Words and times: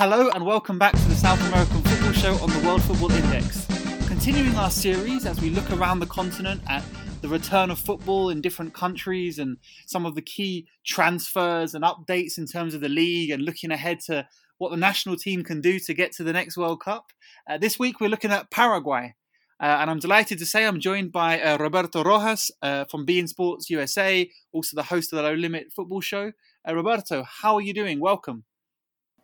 Hello 0.00 0.30
and 0.30 0.46
welcome 0.46 0.78
back 0.78 0.94
to 0.94 1.08
the 1.10 1.14
South 1.14 1.38
American 1.48 1.82
Football 1.82 2.12
Show 2.12 2.34
on 2.42 2.48
the 2.48 2.66
World 2.66 2.82
Football 2.82 3.12
Index. 3.12 3.66
Continuing 4.08 4.56
our 4.56 4.70
series 4.70 5.26
as 5.26 5.38
we 5.42 5.50
look 5.50 5.70
around 5.72 6.00
the 6.00 6.06
continent 6.06 6.62
at 6.70 6.82
the 7.20 7.28
return 7.28 7.70
of 7.70 7.78
football 7.78 8.30
in 8.30 8.40
different 8.40 8.72
countries 8.72 9.38
and 9.38 9.58
some 9.86 10.06
of 10.06 10.14
the 10.14 10.22
key 10.22 10.66
transfers 10.86 11.74
and 11.74 11.84
updates 11.84 12.38
in 12.38 12.46
terms 12.46 12.72
of 12.72 12.80
the 12.80 12.88
league 12.88 13.28
and 13.28 13.44
looking 13.44 13.70
ahead 13.70 14.00
to 14.06 14.26
what 14.56 14.70
the 14.70 14.76
national 14.78 15.16
team 15.16 15.44
can 15.44 15.60
do 15.60 15.78
to 15.78 15.92
get 15.92 16.12
to 16.12 16.24
the 16.24 16.32
next 16.32 16.56
World 16.56 16.80
Cup. 16.80 17.08
Uh, 17.46 17.58
this 17.58 17.78
week 17.78 18.00
we're 18.00 18.08
looking 18.08 18.32
at 18.32 18.50
Paraguay. 18.50 19.14
Uh, 19.62 19.76
and 19.80 19.90
I'm 19.90 19.98
delighted 19.98 20.38
to 20.38 20.46
say 20.46 20.64
I'm 20.64 20.80
joined 20.80 21.12
by 21.12 21.38
uh, 21.42 21.58
Roberto 21.58 22.02
Rojas 22.02 22.50
uh, 22.62 22.86
from 22.86 23.04
beIN 23.04 23.28
Sports 23.28 23.68
USA, 23.68 24.30
also 24.50 24.76
the 24.76 24.84
host 24.84 25.12
of 25.12 25.18
the 25.18 25.24
Low 25.24 25.34
Limit 25.34 25.74
Football 25.76 26.00
Show. 26.00 26.32
Uh, 26.66 26.74
Roberto, 26.74 27.22
how 27.42 27.56
are 27.56 27.60
you 27.60 27.74
doing? 27.74 28.00
Welcome. 28.00 28.44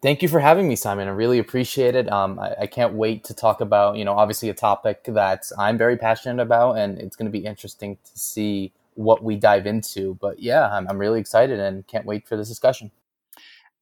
Thank 0.07 0.23
you 0.23 0.29
for 0.29 0.39
having 0.39 0.69
me, 0.69 0.77
Simon. 0.77 1.09
I 1.09 1.11
really 1.11 1.41
appreciate 1.41 1.97
it. 1.97 2.09
Um, 2.13 2.39
I, 2.39 2.55
I, 2.61 2.67
can't 2.69 2.93
wait 2.93 3.25
to 3.25 3.35
talk 3.35 3.61
about, 3.61 3.97
you 3.97 4.05
know, 4.05 4.13
obviously 4.13 4.49
a 4.49 4.55
topic 4.55 5.03
that 5.09 5.51
I'm 5.59 5.77
very 5.77 5.97
passionate 5.97 6.41
about, 6.41 6.75
and 6.75 6.97
it's 7.01 7.17
going 7.17 7.27
to 7.27 7.33
be 7.33 7.45
interesting 7.45 7.97
to 8.05 8.17
see 8.17 8.71
what 8.95 9.25
we 9.25 9.35
dive 9.35 9.67
into. 9.67 10.15
But 10.21 10.39
yeah, 10.39 10.69
I'm, 10.71 10.87
I'm 10.87 10.99
really 10.99 11.19
excited 11.19 11.59
and 11.59 11.85
can't 11.89 12.07
wait 12.07 12.29
for 12.29 12.37
this 12.37 12.47
discussion. 12.47 12.93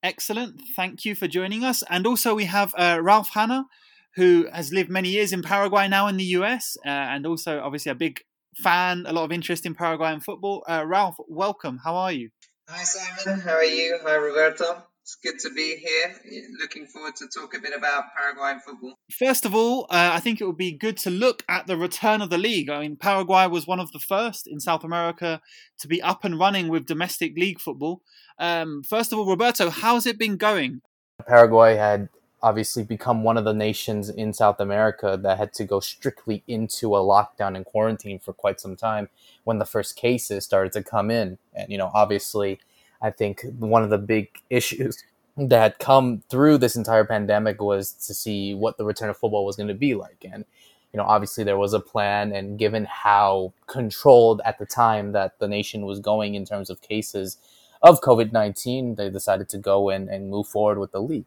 Excellent. 0.02 0.62
Thank 0.74 1.04
you 1.04 1.14
for 1.14 1.28
joining 1.28 1.62
us. 1.62 1.84
And 1.90 2.06
also, 2.06 2.34
we 2.34 2.46
have 2.46 2.72
uh, 2.78 3.00
Ralph 3.02 3.28
Hanna, 3.34 3.66
who 4.14 4.48
has 4.50 4.72
lived 4.72 4.88
many 4.88 5.10
years 5.10 5.30
in 5.30 5.42
Paraguay, 5.42 5.88
now 5.88 6.06
in 6.06 6.16
the 6.16 6.24
US, 6.40 6.78
uh, 6.86 6.88
and 6.88 7.26
also 7.26 7.60
obviously 7.60 7.92
a 7.92 7.94
big 7.94 8.22
fan, 8.56 9.04
a 9.06 9.12
lot 9.12 9.24
of 9.24 9.30
interest 9.32 9.66
in 9.66 9.74
Paraguayan 9.74 10.20
football. 10.20 10.64
Uh, 10.66 10.84
Ralph, 10.86 11.16
welcome. 11.28 11.80
How 11.84 11.96
are 11.96 12.12
you? 12.12 12.30
Hi, 12.70 12.82
Simon. 12.82 13.40
How 13.42 13.56
are 13.56 13.62
you? 13.62 13.98
Hi, 14.02 14.14
Roberto. 14.14 14.84
It's 15.04 15.16
good 15.16 15.38
to 15.40 15.50
be 15.50 15.76
here. 15.76 16.14
Looking 16.58 16.86
forward 16.86 17.14
to 17.16 17.26
talk 17.28 17.54
a 17.54 17.60
bit 17.60 17.76
about 17.76 18.04
Paraguayan 18.16 18.60
football. 18.60 18.94
First 19.10 19.44
of 19.44 19.54
all, 19.54 19.84
uh, 19.90 20.12
I 20.14 20.20
think 20.20 20.40
it 20.40 20.46
would 20.46 20.56
be 20.56 20.72
good 20.72 20.96
to 20.98 21.10
look 21.10 21.44
at 21.46 21.66
the 21.66 21.76
return 21.76 22.22
of 22.22 22.30
the 22.30 22.38
league. 22.38 22.70
I 22.70 22.80
mean, 22.80 22.96
Paraguay 22.96 23.46
was 23.46 23.66
one 23.66 23.80
of 23.80 23.92
the 23.92 23.98
first 23.98 24.46
in 24.46 24.60
South 24.60 24.82
America 24.82 25.42
to 25.80 25.88
be 25.88 26.00
up 26.00 26.24
and 26.24 26.38
running 26.38 26.68
with 26.68 26.86
domestic 26.86 27.36
league 27.36 27.60
football. 27.60 28.00
Um, 28.38 28.82
first 28.82 29.12
of 29.12 29.18
all, 29.18 29.26
Roberto, 29.26 29.68
how's 29.68 30.06
it 30.06 30.18
been 30.18 30.38
going? 30.38 30.80
Paraguay 31.26 31.74
had 31.74 32.08
obviously 32.42 32.82
become 32.82 33.22
one 33.22 33.36
of 33.36 33.44
the 33.44 33.52
nations 33.52 34.08
in 34.08 34.32
South 34.32 34.58
America 34.58 35.20
that 35.22 35.36
had 35.36 35.52
to 35.54 35.64
go 35.64 35.80
strictly 35.80 36.42
into 36.46 36.96
a 36.96 37.00
lockdown 37.00 37.56
and 37.56 37.66
quarantine 37.66 38.18
for 38.18 38.32
quite 38.32 38.58
some 38.58 38.74
time 38.74 39.10
when 39.44 39.58
the 39.58 39.66
first 39.66 39.96
cases 39.96 40.44
started 40.44 40.72
to 40.72 40.82
come 40.82 41.10
in. 41.10 41.36
And, 41.52 41.70
you 41.70 41.76
know, 41.76 41.90
obviously 41.92 42.58
I 43.02 43.10
think 43.10 43.44
one 43.58 43.82
of 43.82 43.90
the 43.90 43.98
big 43.98 44.28
issues 44.50 45.02
that 45.36 45.60
had 45.60 45.78
come 45.78 46.22
through 46.28 46.58
this 46.58 46.76
entire 46.76 47.04
pandemic 47.04 47.60
was 47.60 47.92
to 47.92 48.14
see 48.14 48.54
what 48.54 48.78
the 48.78 48.84
return 48.84 49.10
of 49.10 49.16
football 49.16 49.44
was 49.44 49.56
going 49.56 49.68
to 49.68 49.74
be 49.74 49.94
like. 49.94 50.24
And, 50.30 50.44
you 50.92 50.98
know, 50.98 51.04
obviously 51.04 51.42
there 51.42 51.58
was 51.58 51.72
a 51.72 51.80
plan, 51.80 52.32
and 52.32 52.58
given 52.58 52.84
how 52.84 53.52
controlled 53.66 54.40
at 54.44 54.58
the 54.58 54.66
time 54.66 55.12
that 55.12 55.38
the 55.40 55.48
nation 55.48 55.86
was 55.86 55.98
going 55.98 56.34
in 56.34 56.44
terms 56.44 56.70
of 56.70 56.80
cases 56.80 57.38
of 57.82 58.00
COVID 58.00 58.32
19, 58.32 58.94
they 58.94 59.10
decided 59.10 59.48
to 59.50 59.58
go 59.58 59.90
in 59.90 60.08
and 60.08 60.30
move 60.30 60.46
forward 60.46 60.78
with 60.78 60.92
the 60.92 61.02
league. 61.02 61.26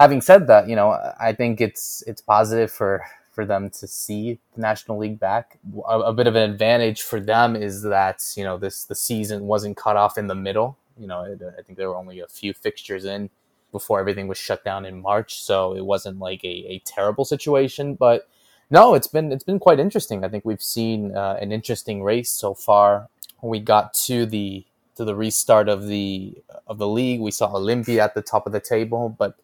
Having 0.00 0.22
said 0.22 0.46
that, 0.48 0.68
you 0.68 0.74
know, 0.74 0.98
I 1.20 1.32
think 1.32 1.60
it's 1.60 2.02
it's 2.06 2.22
positive 2.22 2.72
for 2.72 3.04
for 3.32 3.46
them 3.46 3.70
to 3.70 3.86
see 3.86 4.38
the 4.54 4.60
National 4.60 4.98
League 4.98 5.18
back. 5.18 5.58
A, 5.88 6.00
a, 6.00 6.12
bit 6.12 6.26
of 6.26 6.36
an 6.36 6.50
advantage 6.50 7.00
for 7.00 7.18
them 7.18 7.56
is 7.56 7.82
that 7.82 8.22
you 8.36 8.44
know 8.44 8.58
this 8.58 8.84
the 8.84 8.94
season 8.94 9.46
wasn't 9.46 9.76
cut 9.76 9.96
off 9.96 10.18
in 10.18 10.26
the 10.26 10.34
middle. 10.34 10.76
You 10.98 11.06
know, 11.06 11.20
I 11.22 11.62
think 11.62 11.78
there 11.78 11.88
were 11.88 11.96
only 11.96 12.20
a 12.20 12.26
few 12.26 12.52
fixtures 12.54 13.04
in 13.04 13.30
before 13.72 13.98
everything 13.98 14.28
was 14.28 14.38
shut 14.38 14.64
down 14.64 14.84
in 14.84 15.00
March, 15.00 15.42
so 15.42 15.74
it 15.74 15.84
wasn't 15.84 16.18
like 16.18 16.44
a, 16.44 16.66
a 16.68 16.78
terrible 16.84 17.24
situation. 17.24 17.94
But 17.94 18.28
no, 18.70 18.94
it's 18.94 19.06
been 19.06 19.32
it's 19.32 19.44
been 19.44 19.58
quite 19.58 19.80
interesting. 19.80 20.24
I 20.24 20.28
think 20.28 20.44
we've 20.44 20.62
seen 20.62 21.16
uh, 21.16 21.38
an 21.40 21.52
interesting 21.52 22.02
race 22.02 22.30
so 22.30 22.54
far. 22.54 23.08
When 23.40 23.50
we 23.50 23.60
got 23.60 23.94
to 24.06 24.26
the 24.26 24.64
to 24.96 25.04
the 25.04 25.14
restart 25.14 25.68
of 25.68 25.88
the 25.88 26.34
of 26.66 26.78
the 26.78 26.88
league, 26.88 27.20
we 27.20 27.30
saw 27.30 27.52
Olimpia 27.52 27.98
at 27.98 28.14
the 28.14 28.22
top 28.22 28.46
of 28.46 28.52
the 28.52 28.60
table, 28.60 29.14
but 29.18 29.36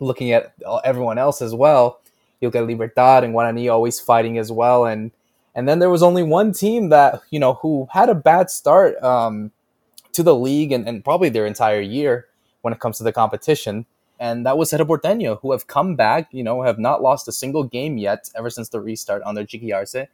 looking 0.00 0.32
at 0.32 0.52
everyone 0.84 1.18
else 1.18 1.42
as 1.42 1.54
well, 1.54 2.00
you'll 2.40 2.50
get 2.50 2.66
Libertad 2.66 3.22
and 3.22 3.34
Guarani 3.34 3.72
always 3.72 4.00
fighting 4.00 4.38
as 4.38 4.52
well, 4.52 4.84
and 4.84 5.12
and 5.54 5.68
then 5.68 5.78
there 5.78 5.90
was 5.90 6.02
only 6.02 6.22
one 6.22 6.52
team 6.52 6.90
that 6.90 7.22
you 7.30 7.38
know 7.38 7.54
who 7.54 7.88
had 7.92 8.08
a 8.08 8.14
bad 8.14 8.50
start. 8.50 9.00
Um, 9.02 9.52
to 10.12 10.22
the 10.22 10.34
league 10.34 10.72
and, 10.72 10.88
and 10.88 11.04
probably 11.04 11.28
their 11.28 11.46
entire 11.46 11.80
year 11.80 12.26
when 12.62 12.72
it 12.72 12.80
comes 12.80 12.98
to 12.98 13.04
the 13.04 13.12
competition. 13.12 13.86
And 14.18 14.44
that 14.44 14.58
was 14.58 14.70
Cerro 14.70 14.84
Porteño, 14.84 15.40
who 15.40 15.52
have 15.52 15.66
come 15.66 15.96
back, 15.96 16.28
you 16.30 16.44
know, 16.44 16.62
have 16.62 16.78
not 16.78 17.02
lost 17.02 17.26
a 17.26 17.32
single 17.32 17.64
game 17.64 17.96
yet 17.96 18.30
ever 18.36 18.50
since 18.50 18.68
the 18.68 18.80
restart 18.80 19.22
on 19.22 19.34
their 19.34 19.44
Chiqui 19.44 19.74
Arce, 19.74 20.06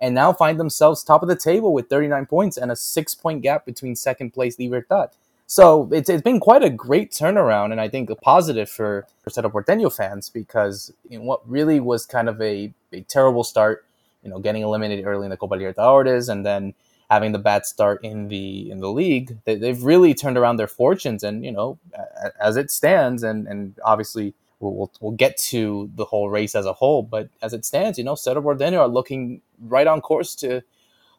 and 0.00 0.14
now 0.14 0.32
find 0.32 0.58
themselves 0.58 1.04
top 1.04 1.22
of 1.22 1.28
the 1.28 1.36
table 1.36 1.74
with 1.74 1.90
39 1.90 2.24
points 2.24 2.56
and 2.56 2.70
a 2.70 2.76
six 2.76 3.14
point 3.14 3.42
gap 3.42 3.66
between 3.66 3.94
second 3.94 4.32
place 4.32 4.58
Libertad. 4.58 5.10
So 5.46 5.88
it's, 5.92 6.08
it's 6.08 6.22
been 6.22 6.40
quite 6.40 6.62
a 6.62 6.70
great 6.70 7.10
turnaround, 7.10 7.72
and 7.72 7.80
I 7.80 7.88
think 7.88 8.08
a 8.08 8.14
positive 8.14 8.70
for, 8.70 9.06
for 9.22 9.30
Cerro 9.30 9.50
Porteño 9.50 9.94
fans 9.94 10.30
because 10.30 10.92
what 11.10 11.46
really 11.46 11.80
was 11.80 12.06
kind 12.06 12.28
of 12.28 12.40
a, 12.40 12.72
a 12.92 13.00
terrible 13.02 13.44
start, 13.44 13.84
you 14.22 14.30
know, 14.30 14.38
getting 14.38 14.62
eliminated 14.62 15.06
early 15.06 15.26
in 15.26 15.30
the 15.30 15.36
Copa 15.36 15.56
Libertadores 15.56 16.28
and 16.30 16.46
then 16.46 16.72
having 17.10 17.32
the 17.32 17.38
bad 17.38 17.66
start 17.66 18.02
in 18.04 18.28
the 18.28 18.70
in 18.70 18.78
the 18.78 18.90
league, 18.90 19.36
they, 19.44 19.58
have 19.66 19.82
really 19.82 20.14
turned 20.14 20.38
around 20.38 20.56
their 20.56 20.68
fortunes. 20.68 21.22
And 21.24 21.44
you 21.44 21.52
know, 21.52 21.78
as 22.40 22.56
it 22.56 22.70
stands, 22.70 23.22
and 23.22 23.48
and 23.48 23.78
obviously 23.84 24.34
we'll, 24.60 24.74
we'll, 24.74 24.92
we'll 25.00 25.12
get 25.12 25.36
to 25.36 25.90
the 25.96 26.04
whole 26.04 26.30
race 26.30 26.54
as 26.54 26.66
a 26.66 26.72
whole, 26.72 27.02
but 27.02 27.28
as 27.42 27.52
it 27.52 27.64
stands, 27.64 27.98
you 27.98 28.04
know, 28.04 28.14
Cerro 28.14 28.40
Porteño 28.40 28.78
are 28.78 28.88
looking 28.88 29.42
right 29.60 29.86
on 29.86 30.00
course 30.00 30.34
to 30.36 30.62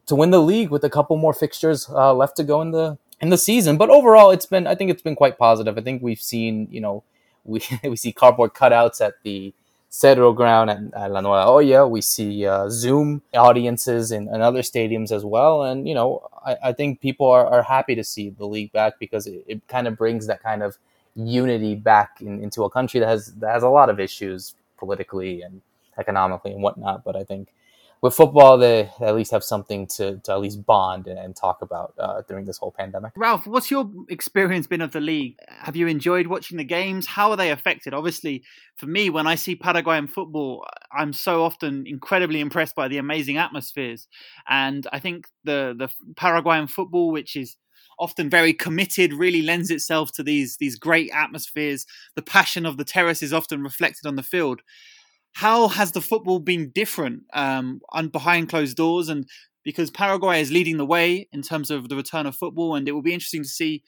to 0.07 0.15
win 0.15 0.31
the 0.31 0.41
league 0.41 0.69
with 0.71 0.83
a 0.83 0.89
couple 0.89 1.15
more 1.17 1.33
fixtures 1.33 1.87
uh, 1.89 2.13
left 2.13 2.37
to 2.37 2.43
go 2.43 2.61
in 2.61 2.71
the 2.71 2.97
in 3.19 3.29
the 3.29 3.37
season. 3.37 3.77
But 3.77 3.89
overall, 3.89 4.31
it's 4.31 4.45
been 4.45 4.65
I 4.65 4.75
think 4.75 4.89
it's 4.89 5.03
been 5.03 5.15
quite 5.15 5.37
positive. 5.37 5.77
I 5.77 5.81
think 5.81 6.01
we've 6.01 6.21
seen 6.21 6.67
you 6.71 6.79
know 6.79 7.03
we 7.43 7.61
we 7.83 7.97
see 7.97 8.13
cardboard 8.13 8.53
cutouts 8.53 9.01
at 9.01 9.15
the 9.23 9.53
Cerro 9.93 10.31
Ground 10.31 10.69
and 10.69 10.93
La 10.93 11.19
Nueva 11.19 11.45
Olla. 11.47 11.85
We 11.85 11.99
see 11.99 12.47
uh, 12.47 12.69
Zoom 12.69 13.21
audiences 13.33 14.13
in, 14.13 14.33
in, 14.33 14.39
other 14.41 14.61
stadiums 14.61 15.11
as 15.11 15.25
well. 15.25 15.63
And, 15.63 15.85
you 15.85 15.93
know, 15.93 16.25
I, 16.45 16.55
I 16.65 16.71
think 16.71 17.01
people 17.01 17.27
are, 17.27 17.45
are, 17.45 17.61
happy 17.61 17.93
to 17.95 18.03
see 18.03 18.29
the 18.29 18.45
league 18.45 18.71
back 18.71 18.99
because 18.99 19.27
it, 19.27 19.43
it 19.45 19.67
kind 19.67 19.89
of 19.89 19.97
brings 19.97 20.27
that 20.27 20.41
kind 20.41 20.63
of 20.63 20.77
unity 21.13 21.75
back 21.75 22.21
in, 22.21 22.41
into 22.41 22.63
a 22.63 22.69
country 22.69 23.01
that 23.01 23.09
has, 23.09 23.33
that 23.35 23.51
has 23.51 23.63
a 23.63 23.69
lot 23.69 23.89
of 23.89 23.99
issues 23.99 24.55
politically 24.77 25.41
and 25.41 25.61
economically 25.97 26.53
and 26.53 26.63
whatnot. 26.63 27.03
But 27.03 27.17
I 27.17 27.25
think 27.25 27.49
with 28.01 28.15
football, 28.15 28.57
they 28.57 28.89
at 28.99 29.15
least 29.15 29.31
have 29.31 29.43
something 29.43 29.85
to, 29.85 30.17
to 30.23 30.31
at 30.31 30.41
least 30.41 30.65
bond 30.65 31.05
and 31.07 31.35
talk 31.35 31.61
about 31.61 31.93
uh, 31.99 32.23
during 32.27 32.45
this 32.45 32.57
whole 32.57 32.73
pandemic. 32.75 33.13
Ralph, 33.15 33.45
what's 33.45 33.69
your 33.69 33.91
experience 34.09 34.65
been 34.65 34.81
of 34.81 34.91
the 34.91 34.99
league? 34.99 35.35
Have 35.47 35.75
you 35.75 35.85
enjoyed 35.85 36.25
watching 36.25 36.57
the 36.57 36.63
games? 36.63 37.05
How 37.05 37.29
are 37.29 37.37
they 37.37 37.51
affected? 37.51 37.93
Obviously, 37.93 38.43
for 38.75 38.87
me, 38.87 39.11
when 39.11 39.27
I 39.27 39.35
see 39.35 39.55
Paraguayan 39.55 40.07
football, 40.07 40.65
I'm 40.91 41.13
so 41.13 41.43
often 41.43 41.85
incredibly 41.85 42.39
impressed 42.39 42.75
by 42.75 42.87
the 42.87 42.97
amazing 42.97 43.37
atmospheres. 43.37 44.07
And 44.49 44.87
I 44.91 44.97
think 44.97 45.27
the, 45.43 45.75
the 45.77 45.89
Paraguayan 46.15 46.67
football, 46.67 47.11
which 47.11 47.35
is 47.35 47.55
often 47.99 48.31
very 48.31 48.51
committed, 48.51 49.13
really 49.13 49.43
lends 49.43 49.69
itself 49.69 50.11
to 50.13 50.23
these 50.23 50.57
these 50.57 50.75
great 50.75 51.11
atmospheres. 51.13 51.85
The 52.15 52.23
passion 52.23 52.65
of 52.65 52.77
the 52.77 52.83
terrace 52.83 53.21
is 53.21 53.31
often 53.31 53.61
reflected 53.61 54.07
on 54.07 54.15
the 54.15 54.23
field 54.23 54.61
how 55.33 55.67
has 55.69 55.91
the 55.91 56.01
football 56.01 56.39
been 56.39 56.69
different 56.69 57.23
um, 57.33 57.81
behind 58.11 58.49
closed 58.49 58.77
doors? 58.77 59.09
And 59.09 59.27
because 59.63 59.89
Paraguay 59.91 60.41
is 60.41 60.51
leading 60.51 60.77
the 60.77 60.85
way 60.85 61.27
in 61.31 61.41
terms 61.41 61.71
of 61.71 61.89
the 61.89 61.95
return 61.95 62.25
of 62.25 62.35
football, 62.35 62.75
and 62.75 62.87
it 62.87 62.91
will 62.91 63.01
be 63.01 63.13
interesting 63.13 63.43
to 63.43 63.49
see 63.49 63.83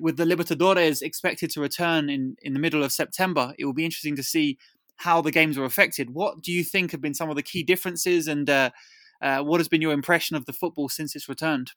with 0.00 0.16
the 0.16 0.24
Libertadores 0.24 1.02
expected 1.02 1.50
to 1.50 1.60
return 1.60 2.08
in, 2.08 2.36
in 2.42 2.52
the 2.52 2.60
middle 2.60 2.84
of 2.84 2.92
September. 2.92 3.52
It 3.58 3.64
will 3.64 3.72
be 3.72 3.84
interesting 3.84 4.16
to 4.16 4.22
see 4.22 4.56
how 4.96 5.20
the 5.20 5.32
games 5.32 5.58
were 5.58 5.64
affected. 5.64 6.10
What 6.10 6.42
do 6.42 6.52
you 6.52 6.62
think 6.62 6.92
have 6.92 7.00
been 7.00 7.14
some 7.14 7.30
of 7.30 7.36
the 7.36 7.42
key 7.42 7.62
differences, 7.62 8.28
and 8.28 8.48
uh, 8.48 8.70
uh, 9.20 9.42
what 9.42 9.58
has 9.58 9.68
been 9.68 9.82
your 9.82 9.92
impression 9.92 10.36
of 10.36 10.46
the 10.46 10.52
football 10.52 10.88
since 10.88 11.16
it's 11.16 11.28
returned? 11.28 11.72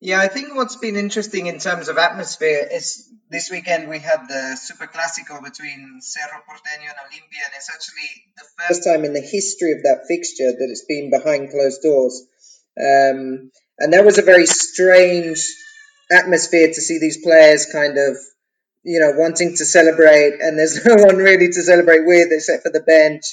Yeah, 0.00 0.20
I 0.20 0.28
think 0.28 0.54
what's 0.54 0.76
been 0.76 0.96
interesting 0.96 1.46
in 1.46 1.58
terms 1.58 1.88
of 1.88 1.96
atmosphere 1.96 2.68
is 2.70 3.08
this 3.30 3.50
weekend 3.50 3.88
we 3.88 4.00
had 4.00 4.28
the 4.28 4.56
Super 4.56 4.86
Clásico 4.86 5.42
between 5.42 6.00
Cerro 6.00 6.42
Porteño 6.46 6.88
and 6.88 6.98
Olimpia, 7.06 7.44
and 7.46 7.54
it's 7.56 7.70
actually 7.70 8.10
the 8.36 8.44
first 8.58 8.84
time 8.84 9.04
in 9.04 9.14
the 9.14 9.20
history 9.20 9.72
of 9.72 9.82
that 9.84 10.04
fixture 10.06 10.52
that 10.52 10.68
it's 10.70 10.84
been 10.84 11.10
behind 11.10 11.50
closed 11.50 11.80
doors. 11.82 12.22
Um, 12.78 13.50
and 13.78 13.92
that 13.92 14.04
was 14.04 14.18
a 14.18 14.22
very 14.22 14.46
strange 14.46 15.42
atmosphere 16.12 16.68
to 16.68 16.80
see 16.80 16.98
these 16.98 17.22
players 17.24 17.66
kind 17.72 17.96
of, 17.96 18.16
you 18.82 19.00
know, 19.00 19.12
wanting 19.16 19.56
to 19.56 19.64
celebrate, 19.64 20.34
and 20.40 20.58
there's 20.58 20.84
no 20.86 20.96
one 20.96 21.16
really 21.16 21.48
to 21.48 21.62
celebrate 21.62 22.04
with 22.04 22.28
except 22.30 22.62
for 22.62 22.70
the 22.70 22.80
bench. 22.80 23.24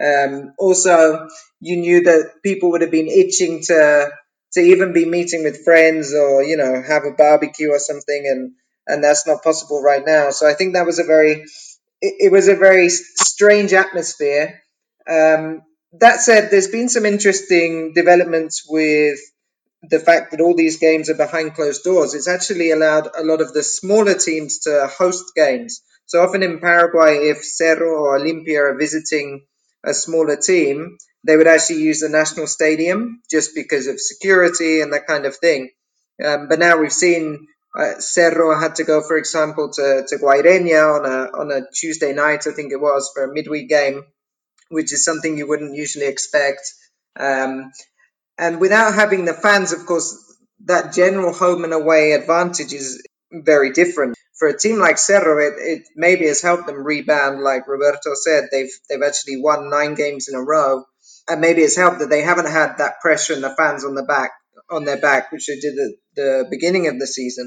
Um, 0.00 0.54
also, 0.58 1.28
you 1.60 1.76
knew 1.76 2.04
that 2.04 2.42
people 2.42 2.70
would 2.70 2.82
have 2.82 2.90
been 2.90 3.08
itching 3.08 3.62
to 3.64 4.10
to 4.56 4.62
even 4.62 4.92
be 4.92 5.04
meeting 5.04 5.44
with 5.44 5.64
friends 5.64 6.14
or 6.14 6.42
you 6.42 6.56
know 6.56 6.82
have 6.82 7.04
a 7.04 7.12
barbecue 7.12 7.70
or 7.70 7.78
something 7.78 8.26
and 8.26 8.52
and 8.86 9.02
that's 9.02 9.26
not 9.26 9.42
possible 9.42 9.82
right 9.82 10.04
now. 10.04 10.30
So 10.30 10.48
I 10.48 10.54
think 10.54 10.74
that 10.74 10.86
was 10.86 10.98
a 10.98 11.04
very 11.04 11.44
it, 12.00 12.14
it 12.26 12.32
was 12.32 12.48
a 12.48 12.56
very 12.56 12.88
strange 12.88 13.72
atmosphere. 13.72 14.62
Um, 15.08 15.62
that 16.00 16.20
said, 16.20 16.50
there's 16.50 16.68
been 16.68 16.88
some 16.88 17.06
interesting 17.06 17.92
developments 17.94 18.64
with 18.68 19.18
the 19.82 20.00
fact 20.00 20.30
that 20.30 20.40
all 20.40 20.54
these 20.54 20.78
games 20.78 21.10
are 21.10 21.14
behind 21.14 21.54
closed 21.54 21.84
doors. 21.84 22.14
It's 22.14 22.28
actually 22.28 22.70
allowed 22.70 23.08
a 23.16 23.22
lot 23.22 23.40
of 23.40 23.52
the 23.52 23.62
smaller 23.62 24.14
teams 24.14 24.60
to 24.60 24.88
host 24.98 25.32
games. 25.34 25.82
So 26.06 26.22
often 26.22 26.42
in 26.42 26.60
Paraguay, 26.60 27.28
if 27.28 27.44
Cerro 27.44 27.90
or 27.90 28.18
Olimpia 28.18 28.72
are 28.72 28.78
visiting 28.78 29.46
a 29.86 29.94
smaller 29.94 30.36
team, 30.36 30.98
they 31.24 31.36
would 31.36 31.46
actually 31.46 31.80
use 31.80 32.00
the 32.00 32.08
national 32.08 32.46
stadium 32.46 33.22
just 33.30 33.54
because 33.54 33.86
of 33.86 34.00
security 34.00 34.80
and 34.80 34.92
that 34.92 35.06
kind 35.06 35.26
of 35.26 35.36
thing. 35.36 35.70
Um, 36.24 36.48
but 36.48 36.58
now 36.58 36.78
we've 36.78 36.92
seen 36.92 37.46
uh, 37.78 38.00
Cerro 38.00 38.58
had 38.58 38.76
to 38.76 38.84
go, 38.84 39.02
for 39.02 39.16
example, 39.16 39.70
to, 39.72 40.04
to 40.08 40.16
Guaireña 40.16 40.98
on 40.98 41.04
a, 41.04 41.38
on 41.38 41.52
a 41.52 41.70
Tuesday 41.70 42.12
night, 42.14 42.46
I 42.46 42.52
think 42.52 42.72
it 42.72 42.80
was, 42.80 43.10
for 43.14 43.24
a 43.24 43.32
midweek 43.32 43.68
game, 43.68 44.04
which 44.70 44.92
is 44.92 45.04
something 45.04 45.36
you 45.36 45.46
wouldn't 45.46 45.76
usually 45.76 46.06
expect. 46.06 46.72
Um, 47.18 47.72
and 48.38 48.60
without 48.60 48.94
having 48.94 49.24
the 49.24 49.34
fans, 49.34 49.72
of 49.72 49.84
course, 49.84 50.22
that 50.64 50.94
general 50.94 51.34
home 51.34 51.64
and 51.64 51.72
away 51.74 52.12
advantage 52.12 52.72
is 52.72 53.06
very 53.30 53.72
different. 53.72 54.15
For 54.38 54.48
a 54.48 54.58
team 54.58 54.78
like 54.78 54.98
Cerro, 54.98 55.38
it, 55.38 55.54
it 55.58 55.82
maybe 55.96 56.26
has 56.26 56.42
helped 56.42 56.66
them 56.66 56.84
rebound. 56.84 57.42
Like 57.42 57.68
Roberto 57.68 58.14
said, 58.14 58.48
they've 58.52 58.72
they've 58.90 59.02
actually 59.02 59.40
won 59.42 59.70
nine 59.70 59.94
games 59.94 60.28
in 60.28 60.36
a 60.36 60.42
row, 60.42 60.84
and 61.28 61.40
maybe 61.40 61.62
it's 61.62 61.76
helped 61.76 62.00
that 62.00 62.10
they 62.10 62.22
haven't 62.22 62.50
had 62.50 62.78
that 62.78 63.00
pressure 63.00 63.34
and 63.34 63.44
the 63.44 63.54
fans 63.56 63.84
on 63.84 63.94
the 63.94 64.04
back 64.04 64.32
on 64.70 64.84
their 64.84 65.00
back, 65.00 65.32
which 65.32 65.46
they 65.48 65.56
did 65.60 65.78
at 65.78 65.92
the 66.16 66.46
beginning 66.50 66.88
of 66.88 66.98
the 66.98 67.06
season 67.06 67.46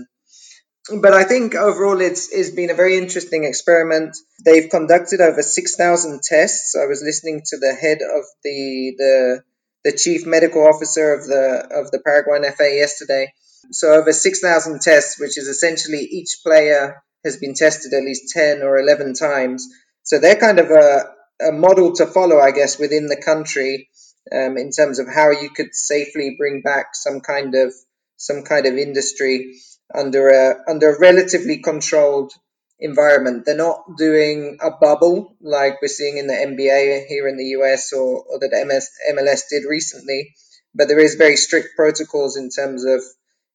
but 1.01 1.13
I 1.13 1.23
think 1.23 1.55
overall 1.55 2.01
it's 2.01 2.31
it's 2.31 2.51
been 2.51 2.69
a 2.69 2.75
very 2.75 2.97
interesting 2.97 3.43
experiment. 3.43 4.17
They've 4.45 4.69
conducted 4.69 5.21
over 5.21 5.41
six 5.41 5.75
thousand 5.75 6.21
tests. 6.23 6.75
I 6.75 6.85
was 6.85 7.01
listening 7.03 7.41
to 7.47 7.57
the 7.57 7.75
head 7.75 7.99
of 8.03 8.25
the 8.43 8.95
the 8.97 9.43
the 9.85 9.91
chief 9.97 10.25
medical 10.27 10.67
officer 10.67 11.13
of 11.13 11.27
the 11.27 11.67
of 11.71 11.91
the 11.91 11.99
Paraguayan 11.99 12.51
FA 12.55 12.75
yesterday. 12.75 13.33
So 13.71 13.93
over 13.93 14.13
six 14.13 14.39
thousand 14.39 14.81
tests, 14.81 15.19
which 15.19 15.37
is 15.37 15.47
essentially 15.47 15.99
each 15.99 16.39
player 16.43 17.01
has 17.23 17.37
been 17.37 17.53
tested 17.53 17.93
at 17.93 18.03
least 18.03 18.33
ten 18.33 18.61
or 18.61 18.77
eleven 18.77 19.13
times. 19.13 19.67
So 20.03 20.19
they're 20.19 20.35
kind 20.35 20.59
of 20.59 20.71
a, 20.71 21.05
a 21.49 21.51
model 21.51 21.93
to 21.95 22.07
follow, 22.07 22.39
I 22.39 22.51
guess, 22.51 22.79
within 22.79 23.07
the 23.07 23.21
country 23.21 23.89
um, 24.33 24.57
in 24.57 24.71
terms 24.71 24.99
of 24.99 25.07
how 25.07 25.31
you 25.31 25.49
could 25.49 25.73
safely 25.73 26.35
bring 26.37 26.61
back 26.61 26.95
some 26.95 27.21
kind 27.21 27.55
of 27.55 27.73
some 28.17 28.43
kind 28.43 28.65
of 28.65 28.75
industry 28.75 29.55
under 29.93 30.29
a 30.29 30.55
under 30.67 30.95
a 30.95 30.99
relatively 30.99 31.59
controlled 31.59 32.31
environment. 32.79 33.45
They're 33.45 33.57
not 33.57 33.97
doing 33.97 34.57
a 34.61 34.71
bubble 34.71 35.35
like 35.41 35.81
we're 35.81 35.87
seeing 35.87 36.17
in 36.17 36.27
the 36.27 36.33
NBA 36.33 37.07
here 37.07 37.27
in 37.27 37.37
the 37.37 37.57
US 37.59 37.91
or, 37.93 38.23
or 38.23 38.39
that 38.39 38.65
MS, 38.65 38.89
MLS 39.13 39.43
did 39.49 39.63
recently, 39.67 40.33
but 40.73 40.87
there 40.87 40.99
is 40.99 41.15
very 41.15 41.35
strict 41.35 41.75
protocols 41.75 42.37
in 42.37 42.49
terms 42.49 42.85
of 42.85 43.01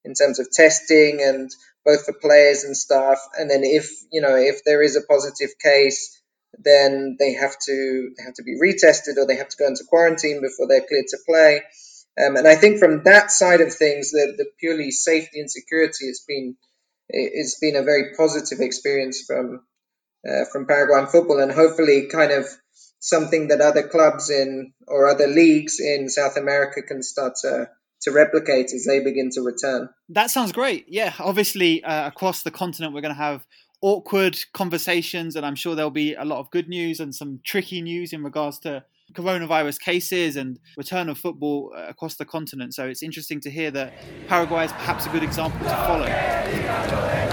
in 0.05 0.15
terms 0.15 0.39
of 0.39 0.51
testing 0.51 1.21
and 1.23 1.51
both 1.85 2.05
for 2.05 2.15
players 2.15 2.65
and 2.65 2.77
staff. 2.77 3.19
And 3.39 3.51
then 3.51 3.63
if 3.65 3.91
you 4.11 4.21
know 4.21 4.37
if 4.37 4.65
there 4.65 4.83
is 4.83 4.97
a 4.97 5.03
positive 5.03 5.51
case, 5.63 6.21
then 6.59 7.17
they 7.19 7.35
have 7.35 7.57
to 7.67 8.11
they 8.17 8.25
have 8.25 8.35
to 8.35 8.43
be 8.43 8.59
retested 8.61 9.17
or 9.17 9.27
they 9.27 9.37
have 9.37 9.49
to 9.49 9.57
go 9.57 9.67
into 9.67 9.85
quarantine 9.89 10.41
before 10.41 10.67
they're 10.69 10.87
cleared 10.87 11.07
to 11.09 11.19
play. 11.27 11.63
Um, 12.17 12.37
and 12.37 12.47
I 12.47 12.55
think 12.55 12.79
from 12.79 13.03
that 13.05 13.33
side 13.33 13.61
of 13.61 13.75
things, 13.75 14.13
the, 14.13 14.35
the 14.39 14.47
purely 14.61 14.93
safety 14.93 15.41
and 15.41 15.51
security 15.51 16.07
has 16.07 16.25
been 16.27 16.57
it's 17.09 17.59
been 17.59 17.77
a 17.77 17.83
very 17.83 18.15
positive 18.17 18.61
experience 18.61 19.25
from 19.27 19.61
uh, 20.29 20.45
from 20.51 20.67
Paraguayan 20.67 21.07
football, 21.07 21.41
and 21.41 21.53
hopefully, 21.53 22.09
kind 22.11 22.33
of 22.33 22.47
something 22.99 23.49
that 23.49 23.61
other 23.61 23.87
clubs 23.89 24.31
in 24.31 24.73
or 24.87 25.09
other 25.09 25.27
leagues 25.27 25.81
in 25.81 26.09
South 26.09 26.37
America 26.39 26.81
can 26.83 27.03
start 27.03 27.35
to 27.43 27.69
to 28.05 28.13
replicate 28.13 28.73
as 28.73 28.85
they 28.85 29.01
begin 29.01 29.31
to 29.31 29.43
return. 29.43 29.89
That 30.09 30.31
sounds 30.31 30.53
great. 30.53 30.87
Yeah, 30.89 31.13
obviously 31.19 31.83
uh, 31.83 32.07
across 32.07 32.43
the 32.43 32.51
continent, 32.51 32.95
we're 32.95 33.01
going 33.01 33.15
to 33.15 33.21
have 33.21 33.47
awkward 33.83 34.39
conversations, 34.53 35.37
and 35.37 35.45
I'm 35.45 35.55
sure 35.55 35.75
there'll 35.75 35.91
be 35.91 36.15
a 36.15 36.25
lot 36.25 36.39
of 36.39 36.51
good 36.51 36.69
news 36.69 37.01
and 37.01 37.15
some 37.15 37.41
tricky 37.45 37.83
news 37.83 38.13
in 38.13 38.23
regards 38.23 38.59
to 38.61 38.85
coronavirus 39.13 39.81
cases 39.81 40.37
and 40.37 40.59
return 40.77 41.09
of 41.09 41.19
football 41.19 41.73
uh, 41.77 41.87
across 41.89 42.15
the 42.17 42.25
continent. 42.25 42.75
So 42.75 42.87
it's 42.87 43.03
interesting 43.03 43.41
to 43.41 43.51
hear 43.51 43.71
that 43.73 43.93
Paraguay 44.29 44.65
is 44.65 44.73
perhaps 44.73 45.07
a 45.07 45.11
good 45.11 45.23
example 45.23 45.61
to 45.61 45.69
follow. 45.69 47.24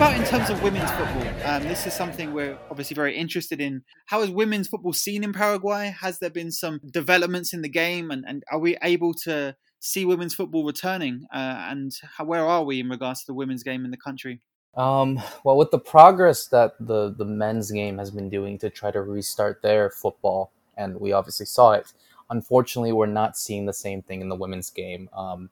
About 0.00 0.16
in 0.16 0.24
terms 0.24 0.48
of 0.48 0.62
women's 0.62 0.90
football? 0.92 1.26
Um, 1.44 1.64
this 1.64 1.86
is 1.86 1.92
something 1.92 2.32
we're 2.32 2.56
obviously 2.70 2.94
very 2.94 3.14
interested 3.14 3.60
in. 3.60 3.82
How 4.06 4.22
is 4.22 4.30
women's 4.30 4.66
football 4.66 4.94
seen 4.94 5.22
in 5.22 5.34
Paraguay? 5.34 5.94
Has 6.00 6.20
there 6.20 6.30
been 6.30 6.50
some 6.50 6.80
developments 6.90 7.52
in 7.52 7.60
the 7.60 7.68
game, 7.68 8.10
and, 8.10 8.24
and 8.26 8.42
are 8.50 8.58
we 8.58 8.78
able 8.82 9.12
to 9.24 9.54
see 9.78 10.06
women's 10.06 10.34
football 10.34 10.64
returning? 10.64 11.26
Uh, 11.30 11.66
and 11.68 11.92
how, 12.16 12.24
where 12.24 12.46
are 12.46 12.64
we 12.64 12.80
in 12.80 12.88
regards 12.88 13.20
to 13.20 13.26
the 13.26 13.34
women's 13.34 13.62
game 13.62 13.84
in 13.84 13.90
the 13.90 13.98
country? 13.98 14.40
Um, 14.74 15.20
well, 15.44 15.58
with 15.58 15.70
the 15.70 15.78
progress 15.78 16.46
that 16.46 16.76
the 16.80 17.14
the 17.14 17.26
men's 17.26 17.70
game 17.70 17.98
has 17.98 18.10
been 18.10 18.30
doing 18.30 18.56
to 18.60 18.70
try 18.70 18.90
to 18.90 19.02
restart 19.02 19.60
their 19.60 19.90
football, 19.90 20.50
and 20.78 20.98
we 20.98 21.12
obviously 21.12 21.44
saw 21.44 21.72
it. 21.72 21.92
Unfortunately, 22.30 22.92
we're 22.92 23.04
not 23.04 23.36
seeing 23.36 23.66
the 23.66 23.74
same 23.74 24.00
thing 24.00 24.22
in 24.22 24.30
the 24.30 24.36
women's 24.36 24.70
game. 24.70 25.10
Um, 25.12 25.50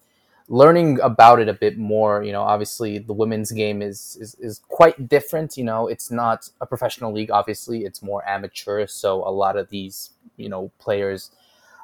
learning 0.48 0.98
about 1.00 1.38
it 1.38 1.48
a 1.48 1.52
bit 1.52 1.76
more 1.76 2.22
you 2.24 2.32
know 2.32 2.42
obviously 2.42 2.98
the 2.98 3.12
women's 3.12 3.52
game 3.52 3.82
is, 3.82 4.16
is 4.20 4.34
is 4.36 4.60
quite 4.68 5.08
different 5.08 5.56
you 5.58 5.64
know 5.64 5.86
it's 5.86 6.10
not 6.10 6.48
a 6.60 6.66
professional 6.66 7.12
league 7.12 7.30
obviously 7.30 7.84
it's 7.84 8.02
more 8.02 8.26
amateur 8.26 8.86
so 8.86 9.22
a 9.28 9.30
lot 9.30 9.56
of 9.56 9.68
these 9.68 10.10
you 10.36 10.48
know 10.48 10.70
players 10.78 11.30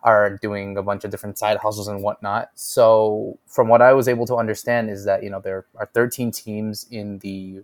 are 0.05 0.37
doing 0.43 0.77
a 0.77 0.83
bunch 0.83 1.03
of 1.05 1.11
different 1.11 1.39
side 1.39 1.57
hustles 1.57 1.89
and 1.89 2.03
whatnot. 2.03 2.51
So 2.55 3.39
from 3.47 3.69
what 3.69 3.81
i 3.81 3.93
was 3.95 4.07
able 4.07 4.27
to 4.27 4.37
understand 4.37 4.91
is 4.91 5.07
that 5.07 5.23
you 5.23 5.31
know 5.31 5.41
there 5.41 5.65
are 5.77 5.87
13 5.87 6.31
teams 6.31 6.87
in 6.91 7.19
the 7.19 7.63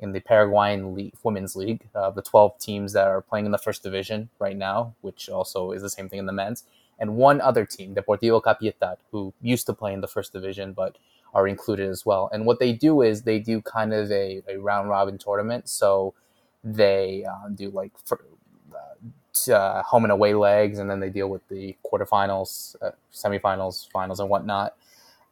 in 0.00 0.12
the 0.12 0.20
Paraguayan 0.20 0.94
league, 0.94 1.14
women's 1.22 1.56
league, 1.56 1.88
uh, 1.94 2.10
the 2.10 2.20
12 2.20 2.58
teams 2.58 2.92
that 2.92 3.06
are 3.06 3.22
playing 3.22 3.46
in 3.46 3.52
the 3.52 3.58
first 3.58 3.82
division 3.82 4.28
right 4.38 4.56
now, 4.56 4.94
which 5.00 5.28
also 5.28 5.70
is 5.70 5.82
the 5.82 5.88
same 5.88 6.08
thing 6.08 6.18
in 6.18 6.26
the 6.26 6.32
men's 6.32 6.64
and 6.98 7.16
one 7.16 7.40
other 7.40 7.64
team, 7.64 7.94
Deportivo 7.94 8.42
Capiatá, 8.42 8.96
who 9.10 9.32
used 9.42 9.66
to 9.66 9.72
play 9.72 9.92
in 9.92 10.00
the 10.00 10.08
first 10.08 10.32
division 10.32 10.72
but 10.72 10.96
are 11.34 11.48
included 11.48 11.88
as 11.90 12.06
well. 12.06 12.30
And 12.32 12.46
what 12.46 12.60
they 12.60 12.72
do 12.72 13.02
is 13.02 13.22
they 13.22 13.38
do 13.40 13.60
kind 13.60 13.92
of 13.92 14.10
a, 14.10 14.42
a 14.48 14.56
round 14.58 14.88
robin 14.88 15.18
tournament. 15.18 15.68
So 15.68 16.14
they 16.62 17.24
uh, 17.28 17.48
do 17.48 17.70
like 17.70 17.92
for, 18.04 18.20
uh, 18.72 19.52
uh, 19.52 19.82
home 19.82 20.04
and 20.04 20.12
away 20.12 20.32
legs, 20.34 20.78
and 20.78 20.88
then 20.88 21.00
they 21.00 21.10
deal 21.10 21.28
with 21.28 21.46
the 21.48 21.76
quarterfinals, 21.84 22.76
uh, 22.80 22.92
semifinals, 23.12 23.90
finals, 23.90 24.20
and 24.20 24.30
whatnot. 24.30 24.74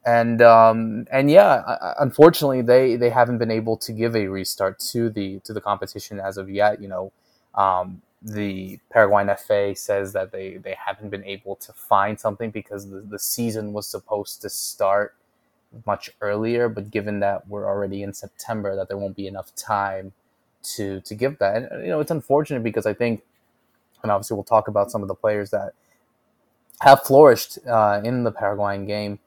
And 0.05 0.41
um, 0.41 1.07
and 1.09 1.31
yeah, 1.31 1.95
unfortunately, 1.99 2.61
they 2.61 2.97
they 2.97 3.09
haven't 3.09 3.37
been 3.37 3.51
able 3.51 3.77
to 3.77 3.93
give 3.93 4.15
a 4.17 4.27
restart 4.27 4.77
to 4.91 5.09
the 5.09 5.39
to 5.45 5.53
the 5.53 5.61
competition 5.61 6.19
as 6.19 6.37
of 6.37 6.49
yet. 6.49 6.81
You 6.81 6.89
know, 6.89 7.11
um, 7.55 8.01
the 8.23 8.79
Paraguayan 8.89 9.35
FA 9.37 9.75
says 9.75 10.13
that 10.13 10.31
they, 10.31 10.57
they 10.57 10.75
haven't 10.85 11.09
been 11.09 11.25
able 11.25 11.55
to 11.57 11.73
find 11.73 12.19
something 12.19 12.51
because 12.51 12.89
the, 12.89 13.01
the 13.01 13.19
season 13.19 13.73
was 13.73 13.85
supposed 13.85 14.41
to 14.41 14.49
start 14.49 15.15
much 15.85 16.09
earlier, 16.21 16.69
but 16.69 16.91
given 16.91 17.19
that 17.19 17.47
we're 17.47 17.67
already 17.67 18.03
in 18.03 18.13
September, 18.13 18.75
that 18.75 18.87
there 18.87 18.97
won't 18.97 19.15
be 19.15 19.27
enough 19.27 19.53
time 19.55 20.13
to 20.63 21.01
to 21.01 21.15
give 21.15 21.39
that. 21.39 21.55
And 21.71 21.83
you 21.83 21.89
know, 21.89 21.99
it's 21.99 22.11
unfortunate 22.11 22.63
because 22.63 22.85
I 22.85 22.93
think, 22.93 23.23
and 24.01 24.11
obviously 24.11 24.35
we'll 24.35 24.43
talk 24.43 24.67
about 24.67 24.91
some 24.91 25.01
of 25.01 25.07
the 25.07 25.15
players 25.15 25.49
that 25.49 25.73
have 26.81 27.03
flourished 27.03 27.59
uh, 27.67 28.01
in 28.03 28.23
the 28.23 28.31
Paraguayan 28.31 28.85
game 28.85 29.19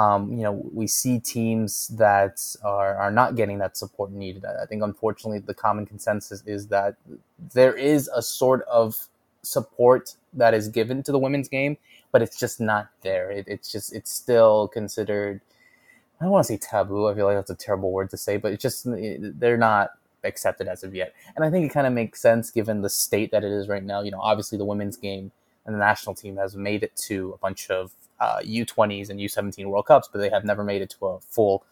um, 0.00 0.32
you 0.32 0.44
know, 0.44 0.54
we 0.72 0.86
see 0.86 1.18
teams 1.18 1.88
that 1.88 2.36
are, 2.64 2.94
are 3.04 3.10
not 3.10 3.36
getting 3.36 3.58
that 3.58 3.76
support 3.76 4.10
needed. 4.12 4.44
I 4.44 4.66
think, 4.68 4.82
unfortunately, 4.82 5.40
the 5.40 5.58
common 5.66 5.84
consensus 5.84 6.42
is 6.46 6.68
that 6.68 6.94
there 7.54 7.74
is 7.74 8.08
a 8.20 8.22
sort 8.22 8.62
of 8.62 9.08
support 9.42 10.14
that 10.32 10.54
is 10.54 10.68
given 10.68 11.02
to 11.02 11.12
the 11.12 11.18
women's 11.18 11.48
game, 11.48 11.76
but 12.12 12.22
it's 12.22 12.38
just 12.38 12.60
not 12.60 12.88
there. 13.02 13.30
It, 13.30 13.44
it's 13.46 13.70
just, 13.70 13.94
it's 13.94 14.10
still 14.10 14.68
considered, 14.68 15.40
I 16.18 16.24
don't 16.24 16.32
want 16.32 16.46
to 16.46 16.52
say 16.52 16.58
taboo. 16.58 17.08
I 17.08 17.14
feel 17.14 17.26
like 17.26 17.36
that's 17.36 17.50
a 17.50 17.54
terrible 17.66 17.92
word 17.92 18.10
to 18.10 18.16
say, 18.16 18.38
but 18.38 18.52
it's 18.52 18.62
just, 18.62 18.86
they're 18.86 19.56
not 19.58 19.90
accepted 20.24 20.66
as 20.68 20.82
of 20.82 20.94
yet. 20.94 21.14
And 21.34 21.44
I 21.44 21.50
think 21.50 21.66
it 21.66 21.74
kind 21.74 21.86
of 21.86 21.92
makes 21.92 22.22
sense 22.22 22.50
given 22.50 22.80
the 22.80 22.90
state 22.90 23.30
that 23.32 23.44
it 23.44 23.52
is 23.52 23.68
right 23.68 23.84
now. 23.84 24.00
You 24.00 24.12
know, 24.12 24.20
obviously 24.20 24.56
the 24.56 24.64
women's 24.64 24.96
game 24.96 25.32
and 25.66 25.74
the 25.74 25.78
national 25.78 26.14
team 26.14 26.36
has 26.36 26.56
made 26.56 26.82
it 26.82 26.96
to 27.08 27.32
a 27.34 27.38
bunch 27.38 27.70
of 27.70 27.92
uh, 28.20 28.40
U20s 28.40 29.10
and 29.10 29.18
U17 29.18 29.66
World 29.66 29.86
Cups, 29.86 30.08
but 30.12 30.18
they 30.18 30.30
have 30.30 30.44
never 30.44 30.62
made 30.62 30.82
it 30.82 30.90
to 30.98 31.06
a 31.06 31.20
full 31.20 31.64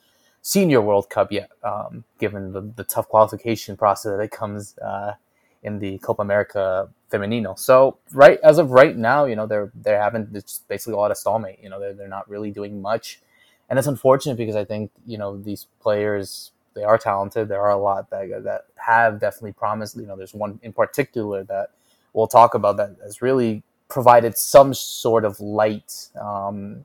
senior 0.43 0.81
World 0.81 1.11
Cup 1.11 1.31
yet, 1.31 1.51
um, 1.63 2.05
given 2.19 2.53
the, 2.53 2.63
the 2.77 2.85
tough 2.85 3.09
qualification 3.09 3.77
process 3.77 4.17
that 4.17 4.31
comes 4.31 4.79
uh, 4.79 5.15
in 5.63 5.79
the 5.79 5.99
Copa 5.99 6.23
America 6.23 6.89
Femenino. 7.11 7.59
So 7.59 7.99
right 8.13 8.39
as 8.43 8.59
of 8.59 8.71
right 8.71 8.97
now, 8.97 9.25
you 9.25 9.37
know, 9.37 9.47
they're 9.47 9.71
they're 9.75 10.01
having 10.01 10.29
it's 10.35 10.61
basically 10.69 10.95
a 10.95 10.97
lot 10.97 11.11
of 11.11 11.17
stalemate. 11.17 11.59
You 11.63 11.69
know, 11.69 11.81
they're 11.81 11.95
they're 11.95 12.09
not 12.09 12.29
really 12.29 12.51
doing 12.51 12.81
much, 12.81 13.21
and 13.69 13.79
it's 13.79 13.89
unfortunate 13.89 14.37
because 14.37 14.57
I 14.57 14.65
think 14.65 14.91
you 15.07 15.19
know 15.19 15.37
these 15.37 15.67
players 15.81 16.53
they 16.75 16.85
are 16.85 16.99
talented. 16.99 17.49
There 17.49 17.61
are 17.61 17.71
a 17.71 17.79
lot 17.79 18.11
that 18.11 18.45
that 18.45 18.67
have 18.77 19.21
definitely 19.21 19.53
promised. 19.53 19.97
You 19.97 20.07
know, 20.07 20.17
there's 20.17 20.35
one 20.35 20.61
in 20.63 20.73
particular 20.73 21.43
that 21.45 21.71
we'll 22.13 22.29
talk 22.29 22.55
about 22.55 22.77
that 22.77 22.97
has 23.03 23.21
really 23.21 23.63
provided 23.89 24.37
some 24.37 24.75
sort 24.75 25.25
of 25.25 25.41
light, 25.41 26.09
um, 26.21 26.85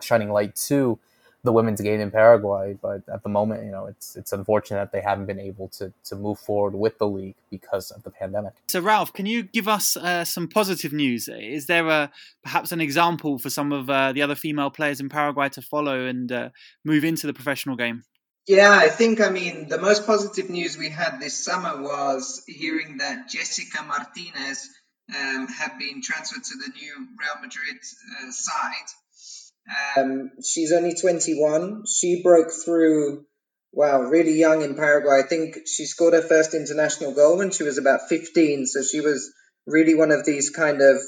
shining 0.00 0.30
light 0.30 0.54
to 0.56 0.98
the 1.44 1.52
women's 1.52 1.80
game 1.80 2.00
in 2.00 2.10
Paraguay. 2.10 2.78
But 2.80 3.02
at 3.12 3.22
the 3.22 3.28
moment, 3.28 3.64
you 3.64 3.70
know, 3.70 3.86
it's 3.86 4.16
it's 4.16 4.32
unfortunate 4.32 4.78
that 4.78 4.92
they 4.92 5.00
haven't 5.00 5.26
been 5.26 5.40
able 5.40 5.68
to 5.68 5.92
to 6.04 6.16
move 6.16 6.38
forward 6.38 6.74
with 6.74 6.98
the 6.98 7.08
league 7.08 7.34
because 7.50 7.90
of 7.90 8.02
the 8.02 8.10
pandemic. 8.10 8.52
So, 8.68 8.80
Ralph, 8.80 9.12
can 9.12 9.26
you 9.26 9.42
give 9.42 9.68
us 9.68 9.96
uh, 9.96 10.24
some 10.24 10.48
positive 10.48 10.92
news? 10.92 11.28
Is 11.28 11.66
there 11.66 11.88
a 11.88 12.10
perhaps 12.42 12.72
an 12.72 12.80
example 12.80 13.38
for 13.38 13.50
some 13.50 13.72
of 13.72 13.90
uh, 13.90 14.12
the 14.12 14.22
other 14.22 14.34
female 14.34 14.70
players 14.70 15.00
in 15.00 15.08
Paraguay 15.08 15.48
to 15.50 15.62
follow 15.62 16.06
and 16.06 16.30
uh, 16.30 16.50
move 16.84 17.04
into 17.04 17.26
the 17.26 17.32
professional 17.32 17.76
game? 17.76 18.04
Yeah, 18.46 18.72
I 18.72 18.88
think, 18.88 19.20
I 19.20 19.30
mean, 19.30 19.68
the 19.68 19.78
most 19.78 20.04
positive 20.04 20.50
news 20.50 20.76
we 20.76 20.88
had 20.88 21.20
this 21.20 21.44
summer 21.44 21.80
was 21.80 22.42
hearing 22.48 22.96
that 22.98 23.28
Jessica 23.28 23.84
Martinez 23.84 24.68
um, 25.10 25.48
had 25.48 25.78
been 25.78 26.02
transferred 26.02 26.44
to 26.44 26.58
the 26.58 26.72
new 26.72 26.94
Real 27.18 27.42
Madrid 27.42 27.76
uh, 27.76 28.30
side. 28.30 28.88
Um, 29.96 30.30
she's 30.44 30.72
only 30.72 30.94
21. 30.94 31.84
She 31.86 32.22
broke 32.22 32.50
through, 32.64 33.24
wow, 33.72 34.00
really 34.02 34.38
young 34.38 34.62
in 34.62 34.74
Paraguay. 34.74 35.20
I 35.24 35.28
think 35.28 35.58
she 35.66 35.86
scored 35.86 36.14
her 36.14 36.22
first 36.22 36.54
international 36.54 37.14
goal 37.14 37.38
when 37.38 37.50
she 37.50 37.62
was 37.62 37.78
about 37.78 38.08
15. 38.08 38.66
So 38.66 38.82
she 38.82 39.00
was 39.00 39.32
really 39.66 39.94
one 39.94 40.10
of 40.10 40.24
these 40.24 40.50
kind 40.50 40.80
of 40.82 41.00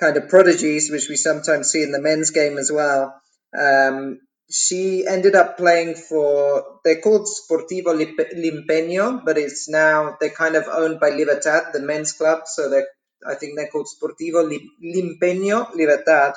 kind 0.00 0.16
of 0.16 0.28
prodigies, 0.28 0.90
which 0.90 1.08
we 1.08 1.16
sometimes 1.16 1.70
see 1.70 1.82
in 1.82 1.92
the 1.92 2.00
men's 2.00 2.30
game 2.30 2.56
as 2.56 2.70
well. 2.72 3.20
Um, 3.58 4.20
she 4.50 5.06
ended 5.06 5.34
up 5.34 5.58
playing 5.58 5.94
for 5.94 6.80
they're 6.84 7.00
called 7.00 7.26
Sportivo 7.26 7.92
Limpeño, 7.94 9.24
but 9.24 9.36
it's 9.36 9.68
now 9.68 10.16
they're 10.20 10.30
kind 10.30 10.56
of 10.56 10.64
owned 10.68 11.00
by 11.00 11.10
Libertad, 11.10 11.72
the 11.72 11.80
men's 11.80 12.12
club. 12.12 12.42
So 12.46 12.70
they 12.70 12.82
I 13.26 13.34
think 13.34 13.56
they're 13.56 13.68
called 13.68 13.88
Sportivo 13.88 14.48
Limpeño 14.82 15.74
Libertad. 15.74 16.34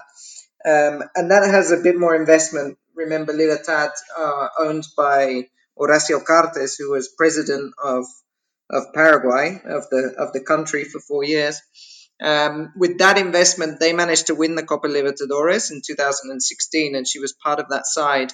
Um, 0.64 1.04
and 1.16 1.32
that 1.32 1.44
has 1.50 1.72
a 1.72 1.78
bit 1.78 1.98
more 1.98 2.16
investment. 2.16 2.78
Remember, 2.96 3.34
Libertad 3.34 3.92
uh, 4.18 4.48
owned 4.60 4.86
by 4.96 5.48
Horacio 5.78 6.24
Cartes, 6.24 6.76
who 6.76 6.92
was 6.92 7.10
president 7.10 7.74
of 7.84 8.06
of 8.70 8.94
Paraguay, 8.94 9.62
of 9.66 9.90
the 9.90 10.14
of 10.18 10.34
the 10.34 10.42
country 10.42 10.84
for 10.84 11.00
four 11.00 11.24
years. 11.24 11.62
Um, 12.22 12.72
with 12.78 13.00
that 13.00 13.18
investment, 13.18 13.80
they 13.80 13.94
managed 13.94 14.28
to 14.28 14.36
win 14.36 14.56
the 14.56 14.64
Copa 14.64 14.88
Libertadores 14.88 15.72
in 15.72 15.82
2016, 15.86 16.96
and 16.96 17.08
she 17.08 17.20
was 17.20 17.34
part 17.34 17.60
of 17.60 17.70
that 17.70 17.88
side. 17.88 18.32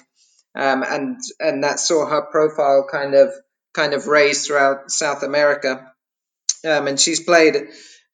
Um, 0.54 0.82
and 0.82 1.18
and 1.40 1.64
that 1.64 1.80
saw 1.80 2.06
her 2.06 2.22
profile 2.30 2.86
kind 2.90 3.14
of 3.14 3.32
kind 3.72 3.94
of 3.94 4.06
raised 4.06 4.46
throughout 4.46 4.90
South 4.90 5.22
America. 5.22 5.92
Um, 6.64 6.88
and 6.88 7.00
she's 7.00 7.22
played 7.22 7.68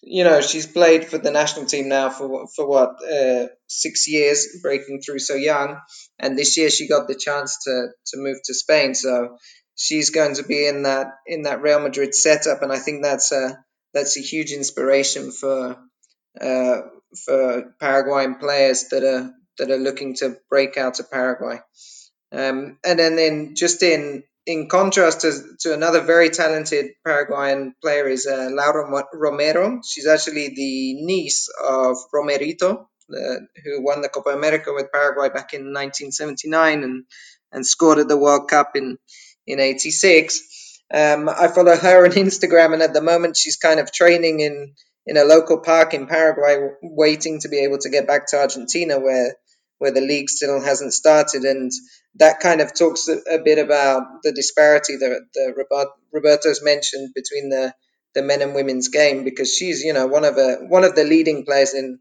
you 0.07 0.25
know, 0.25 0.41
she's 0.41 0.67
played 0.67 1.07
for 1.07 1.19
the 1.19 1.31
national 1.31 1.67
team 1.67 1.89
now 1.89 2.11
for 2.11 2.47
for 2.55 2.67
what 2.67 3.03
uh, 3.03 3.47
six 3.67 4.07
years, 4.09 4.61
breaking 4.63 5.01
through 5.01 5.19
so 5.19 5.35
young, 5.35 5.81
and 6.19 6.37
this 6.39 6.57
year 6.57 6.71
she 6.71 6.89
got 6.89 7.09
the 7.09 7.15
chance 7.15 7.65
to 7.65 7.89
to 8.09 8.19
move 8.19 8.39
to 8.45 8.55
Spain. 8.55 8.95
So 8.95 9.39
she's 9.77 10.11
going 10.11 10.35
to 10.37 10.43
be 10.43 10.67
in 10.67 10.83
that 10.83 11.09
in 11.27 11.43
that 11.43 11.63
Real 11.63 11.81
Madrid 11.81 12.15
setup, 12.15 12.63
and 12.63 12.73
I 12.73 12.79
think 12.79 13.03
that's 13.03 13.33
a 13.33 13.59
that's 13.93 14.17
a 14.19 14.21
huge 14.21 14.53
inspiration 14.53 15.31
for 15.31 15.79
uh, 16.41 16.81
for 17.25 17.75
Paraguayan 17.81 18.37
players 18.37 18.89
that 18.91 19.05
are 19.05 19.33
that 19.59 19.71
are 19.71 19.79
looking 19.79 20.15
to 20.17 20.37
break 20.51 20.77
out 20.77 21.01
of 21.01 21.11
Paraguay. 21.11 21.61
Um, 22.33 22.79
and 22.85 22.99
then, 22.99 23.15
then 23.17 23.55
just 23.55 23.83
in 23.83 24.25
in 24.47 24.69
contrast 24.69 25.23
to, 25.23 25.33
to 25.61 25.73
another 25.73 26.01
very 26.03 26.31
talented 26.31 26.93
Paraguayan 27.05 27.75
player 27.81 28.07
is 28.07 28.27
uh, 28.27 28.49
Laura 28.51 29.05
Romero. 29.13 29.81
She's 29.85 30.07
actually 30.07 30.49
the 30.55 30.95
niece 31.05 31.49
of 31.65 31.97
Romerito, 32.15 32.87
uh, 33.11 33.37
who 33.65 33.83
won 33.83 34.03
the 34.03 34.09
Copa 34.09 34.31
America 34.31 34.73
with 34.73 34.93
Paraguay 34.93 35.29
back 35.29 35.55
in 35.55 35.73
1979 35.73 36.83
and, 36.83 37.05
and 37.53 37.67
scored 37.67 37.99
at 37.99 38.09
the 38.09 38.19
World 38.19 38.49
Cup 38.49 38.73
in, 38.77 38.99
in 39.47 39.61
86. 39.61 40.81
Um, 40.93 41.29
I 41.29 41.49
follow 41.49 41.77
her 41.77 42.05
on 42.05 42.13
Instagram, 42.13 42.75
and 42.75 42.83
at 42.83 42.93
the 42.93 43.03
moment 43.03 43.37
she's 43.37 43.57
kind 43.57 43.81
of 43.81 43.93
training 43.93 44.41
in, 44.41 44.75
in 45.07 45.17
a 45.17 45.25
local 45.25 45.61
park 45.61 45.95
in 45.95 46.07
Paraguay, 46.07 46.69
waiting 46.83 47.41
to 47.41 47.49
be 47.49 47.61
able 47.61 47.79
to 47.79 47.91
get 47.91 48.07
back 48.07 48.27
to 48.29 48.39
Argentina, 48.39 48.99
where 49.01 49.37
where 49.79 49.91
the 49.91 50.01
league 50.01 50.31
still 50.31 50.61
hasn't 50.61 50.95
started. 50.95 51.45
And 51.45 51.71
that 52.17 52.41
kind 52.41 52.61
of 52.61 52.75
talks 52.75 53.09
a, 53.09 53.19
a 53.31 53.43
bit 53.43 53.59
about 53.59 54.23
the 54.23 54.33
disparity 54.33 54.97
that, 54.97 55.27
that 55.35 55.95
Roberto's 56.13 56.63
mentioned 56.63 57.13
between 57.15 57.51
the, 57.51 57.75
the 58.15 58.23
men 58.23 58.43
and 58.43 58.55
women's 58.55 58.89
game, 58.89 59.25
because 59.25 59.53
she's, 59.53 59.83
you 59.83 59.93
know, 59.93 60.07
one 60.07 60.25
of 60.25 60.39
a, 60.39 60.59
one 60.69 60.85
of 60.85 60.95
the 60.95 61.05
leading 61.05 61.45
players 61.45 61.75
in 61.75 61.99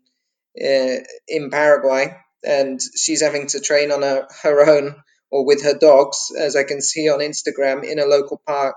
uh, 0.61 0.97
in 1.27 1.49
Paraguay, 1.49 2.15
and 2.43 2.79
she's 2.95 3.23
having 3.23 3.47
to 3.47 3.59
train 3.59 3.91
on 3.91 4.03
her, 4.03 4.27
her 4.43 4.69
own 4.69 4.95
or 5.31 5.45
with 5.45 5.63
her 5.63 5.73
dogs, 5.73 6.31
as 6.39 6.55
I 6.55 6.63
can 6.63 6.79
see 6.79 7.09
on 7.09 7.19
Instagram, 7.19 7.83
in 7.83 7.97
a 7.97 8.05
local 8.05 8.39
park. 8.45 8.75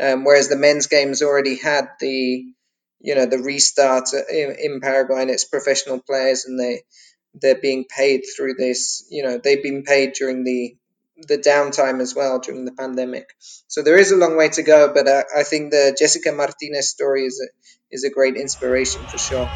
Um, 0.00 0.24
whereas 0.24 0.48
the 0.48 0.56
men's 0.56 0.88
games 0.88 1.22
already 1.22 1.56
had 1.56 1.84
the, 2.00 2.44
you 2.98 3.14
know, 3.14 3.26
the 3.26 3.38
restart 3.38 4.08
in, 4.12 4.56
in 4.58 4.80
Paraguay 4.80 5.22
and 5.22 5.30
its 5.30 5.44
professional 5.44 6.00
players, 6.00 6.46
and 6.46 6.58
they 6.58 6.82
they're 7.34 7.60
being 7.60 7.84
paid 7.84 8.22
through 8.36 8.54
this. 8.54 9.06
You 9.10 9.24
know, 9.24 9.38
they've 9.42 9.62
been 9.62 9.84
paid 9.84 10.14
during 10.14 10.44
the 10.44 10.76
the 11.28 11.38
downtime 11.38 12.00
as 12.00 12.14
well 12.14 12.40
during 12.40 12.64
the 12.64 12.72
pandemic. 12.72 13.28
So 13.68 13.82
there 13.82 13.98
is 13.98 14.12
a 14.12 14.16
long 14.16 14.36
way 14.36 14.48
to 14.50 14.62
go, 14.64 14.92
but 14.94 15.08
uh, 15.08 15.24
I 15.36 15.44
think 15.44 15.70
the 15.70 15.96
Jessica 15.98 16.32
Martinez 16.32 16.90
story 16.90 17.24
is 17.26 17.40
a, 17.40 17.48
is 17.94 18.04
a 18.04 18.10
great 18.10 18.36
inspiration 18.36 19.06
for 19.10 19.18
sure. 19.18 19.50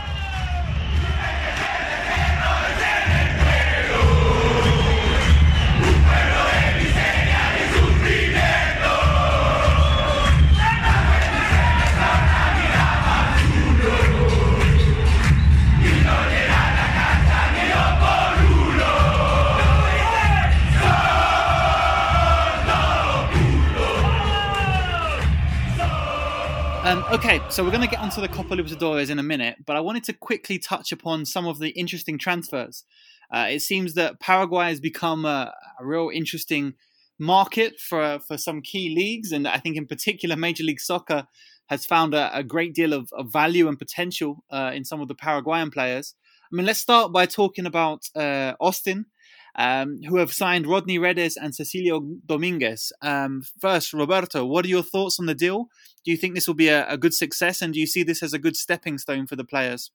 Okay, 27.11 27.41
so 27.49 27.65
we're 27.65 27.71
going 27.71 27.83
to 27.83 27.89
get 27.89 28.01
onto 28.01 28.21
the 28.21 28.29
Copa 28.29 28.55
Libertadores 28.55 29.09
in 29.09 29.19
a 29.19 29.23
minute, 29.23 29.57
but 29.65 29.77
I 29.77 29.81
wanted 29.81 30.05
to 30.05 30.13
quickly 30.13 30.59
touch 30.59 30.93
upon 30.93 31.25
some 31.25 31.47
of 31.47 31.59
the 31.59 31.71
interesting 31.71 32.19
transfers. 32.19 32.85
Uh, 33.33 33.47
it 33.49 33.61
seems 33.61 33.95
that 33.95 34.21
Paraguay 34.21 34.67
has 34.67 34.81
become 34.81 35.25
a, 35.25 35.55
a, 35.81 35.87
real 35.87 36.11
interesting 36.13 36.75
market 37.19 37.81
for 37.81 38.19
for 38.21 38.37
some 38.37 38.61
key 38.61 38.95
leagues, 38.95 39.33
and 39.33 39.49
I 39.49 39.59
think 39.59 39.77
in 39.77 39.87
particular 39.87 40.37
Major 40.37 40.65
League 40.65 40.81
Soccer 40.81 41.27
has 41.69 41.87
found 41.87 42.15
a, 42.15 42.37
a 42.37 42.43
great 42.43 42.75
deal 42.75 42.93
of, 42.93 43.11
of, 43.13 43.33
value 43.33 43.69
and 43.69 43.79
potential 43.79 44.45
uh, 44.51 44.73
in 44.75 44.85
some 44.85 45.01
of 45.01 45.09
the 45.09 45.15
Paraguayan 45.15 45.71
players. 45.71 46.15
I 46.51 46.57
mean, 46.57 46.67
let's 46.67 46.81
start 46.81 47.13
by 47.13 47.27
talking 47.27 47.67
about 47.67 48.09
uh, 48.15 48.55
Austin 48.61 49.07
um, 49.59 50.01
who 50.05 50.17
have 50.19 50.33
signed 50.33 50.69
Rodney 50.69 50.99
Redes 50.99 51.37
and 51.37 51.53
Cecilio 51.53 52.01
Dominguez. 52.25 52.93
Um, 53.03 53.43
first, 53.61 53.93
Roberto, 53.93 54.47
what 54.47 54.65
are 54.65 54.69
your 54.69 54.85
thoughts 54.85 55.19
on 55.19 55.27
the 55.27 55.35
deal? 55.35 55.69
Do 56.05 56.13
you 56.13 56.17
think 56.17 56.35
this 56.35 56.47
will 56.47 56.55
be 56.55 56.69
a, 56.69 56.89
a, 56.89 56.97
good 56.97 57.13
success, 57.13 57.61
and 57.61 57.75
do 57.75 57.81
you 57.81 57.87
see 57.87 58.05
this 58.05 58.23
as 58.23 58.33
a 58.33 58.39
good 58.39 58.57
stepping 58.57 58.99
stone 58.99 59.27
for 59.27 59.35
the 59.35 59.45
players? 59.45 59.91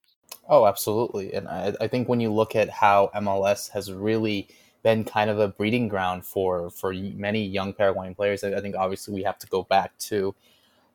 Oh, 0.48 0.66
absolutely. 0.66 1.32
And 1.32 1.48
I, 1.48 1.74
I 1.80 1.88
think 1.88 2.08
when 2.08 2.20
you 2.20 2.30
look 2.30 2.54
at 2.54 2.68
how 2.68 3.10
MLS 3.16 3.70
has 3.70 3.90
really 3.90 4.48
been 4.82 5.02
kind 5.02 5.30
of 5.30 5.38
a 5.38 5.48
breeding 5.48 5.88
ground 5.88 6.26
for 6.26 6.68
for 6.68 6.92
many 6.92 7.46
young 7.46 7.72
Paraguayan 7.72 8.14
players, 8.14 8.44
I 8.44 8.60
think 8.60 8.76
obviously 8.76 9.14
we 9.14 9.22
have 9.22 9.38
to 9.38 9.46
go 9.46 9.62
back 9.62 9.96
to 10.10 10.34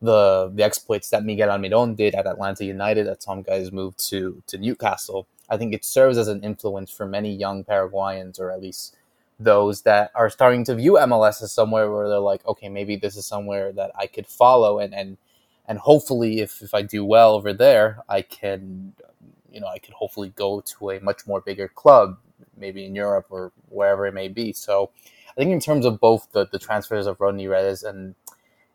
the 0.02 0.52
the 0.54 0.64
exploits 0.64 1.10
that 1.10 1.26
Miguel 1.26 1.50
Almiron 1.50 1.96
did 1.96 2.16
at 2.16 2.28
Atlanta 2.28 2.66
United. 2.66 3.08
That 3.08 3.24
some 3.24 3.42
guys 3.42 3.72
moved 3.72 4.00
to 4.10 4.42
to 4.48 4.58
Newcastle 4.58 5.28
I 5.50 5.58
think 5.58 5.74
it 5.74 5.84
serves 5.84 6.18
as 6.18 6.28
an 6.28 6.44
influence 6.44 6.92
for 6.92 7.06
many 7.06 7.34
young 7.34 7.64
Paraguayans, 7.64 8.40
or 8.40 8.52
at 8.52 8.62
least 8.62 8.96
those 9.40 9.82
that 9.84 10.12
are 10.16 10.30
starting 10.30 10.64
to 10.66 10.76
view 10.76 10.94
MLS 10.94 11.42
as 11.42 11.52
somewhere 11.52 11.92
where 11.92 12.08
they're 12.08 12.20
like, 12.20 12.46
okay, 12.46 12.70
maybe 12.70 12.96
this 12.96 13.16
is 13.16 13.26
somewhere 13.26 13.72
that 13.74 13.92
I 13.98 14.06
could 14.08 14.28
follow, 14.28 14.80
and 14.80 14.94
and 14.94 15.18
and 15.68 15.80
hopefully, 15.80 16.42
if 16.42 16.62
if 16.62 16.74
I 16.74 16.82
do 16.84 17.04
well 17.04 17.34
over 17.34 17.54
there, 17.54 18.00
I 18.08 18.22
can, 18.22 18.94
you 19.52 19.60
know, 19.60 19.68
I 19.68 19.80
could 19.80 19.94
hopefully 19.94 20.32
go 20.36 20.62
to 20.62 20.92
a 20.92 21.00
much 21.02 21.26
more 21.26 21.42
bigger 21.42 21.68
club, 21.68 22.18
maybe 22.58 22.86
in 22.86 22.96
Europe 22.96 23.28
or 23.30 23.52
wherever 23.70 24.06
it 24.06 24.14
may 24.14 24.28
be. 24.28 24.54
So, 24.54 24.92
I 25.32 25.34
think 25.36 25.52
in 25.52 25.60
terms 25.60 25.86
of 25.86 26.00
both 26.00 26.28
the, 26.32 26.48
the 26.52 26.60
transfers 26.60 27.08
of 27.08 27.20
Rodney 27.20 27.48
Redes 27.48 27.84
and 27.84 28.16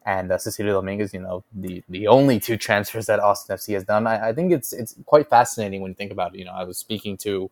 and 0.04 0.30
uh, 0.30 0.36
Cecilio 0.36 0.72
Dominguez, 0.72 1.14
you 1.14 1.20
know, 1.20 1.44
the, 1.52 1.82
the 1.88 2.06
only 2.08 2.38
two 2.38 2.56
transfers 2.56 3.06
that 3.06 3.20
Austin 3.20 3.56
FC 3.56 3.74
has 3.74 3.84
done. 3.84 4.06
I, 4.06 4.28
I 4.28 4.32
think 4.32 4.52
it's 4.52 4.72
it's 4.72 4.94
quite 5.06 5.28
fascinating 5.30 5.80
when 5.80 5.92
you 5.92 5.94
think 5.94 6.12
about 6.12 6.34
it. 6.34 6.38
You 6.38 6.44
know, 6.44 6.52
I 6.52 6.64
was 6.64 6.78
speaking 6.78 7.16
to 7.18 7.50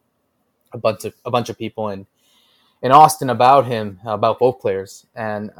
a 0.72 0.78
bunch 0.78 1.04
of 1.04 1.14
a 1.24 1.30
bunch 1.30 1.48
of 1.48 1.58
people 1.58 1.88
in 1.88 2.06
in 2.82 2.92
Austin 2.92 3.30
about 3.30 3.66
him, 3.66 4.00
about 4.04 4.38
both 4.38 4.60
players, 4.60 5.06
and 5.14 5.50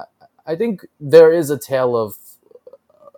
I 0.47 0.57
think 0.57 0.85
there 1.01 1.33
is 1.33 1.51
a 1.51 1.59
tale 1.59 1.97
of 1.97 2.17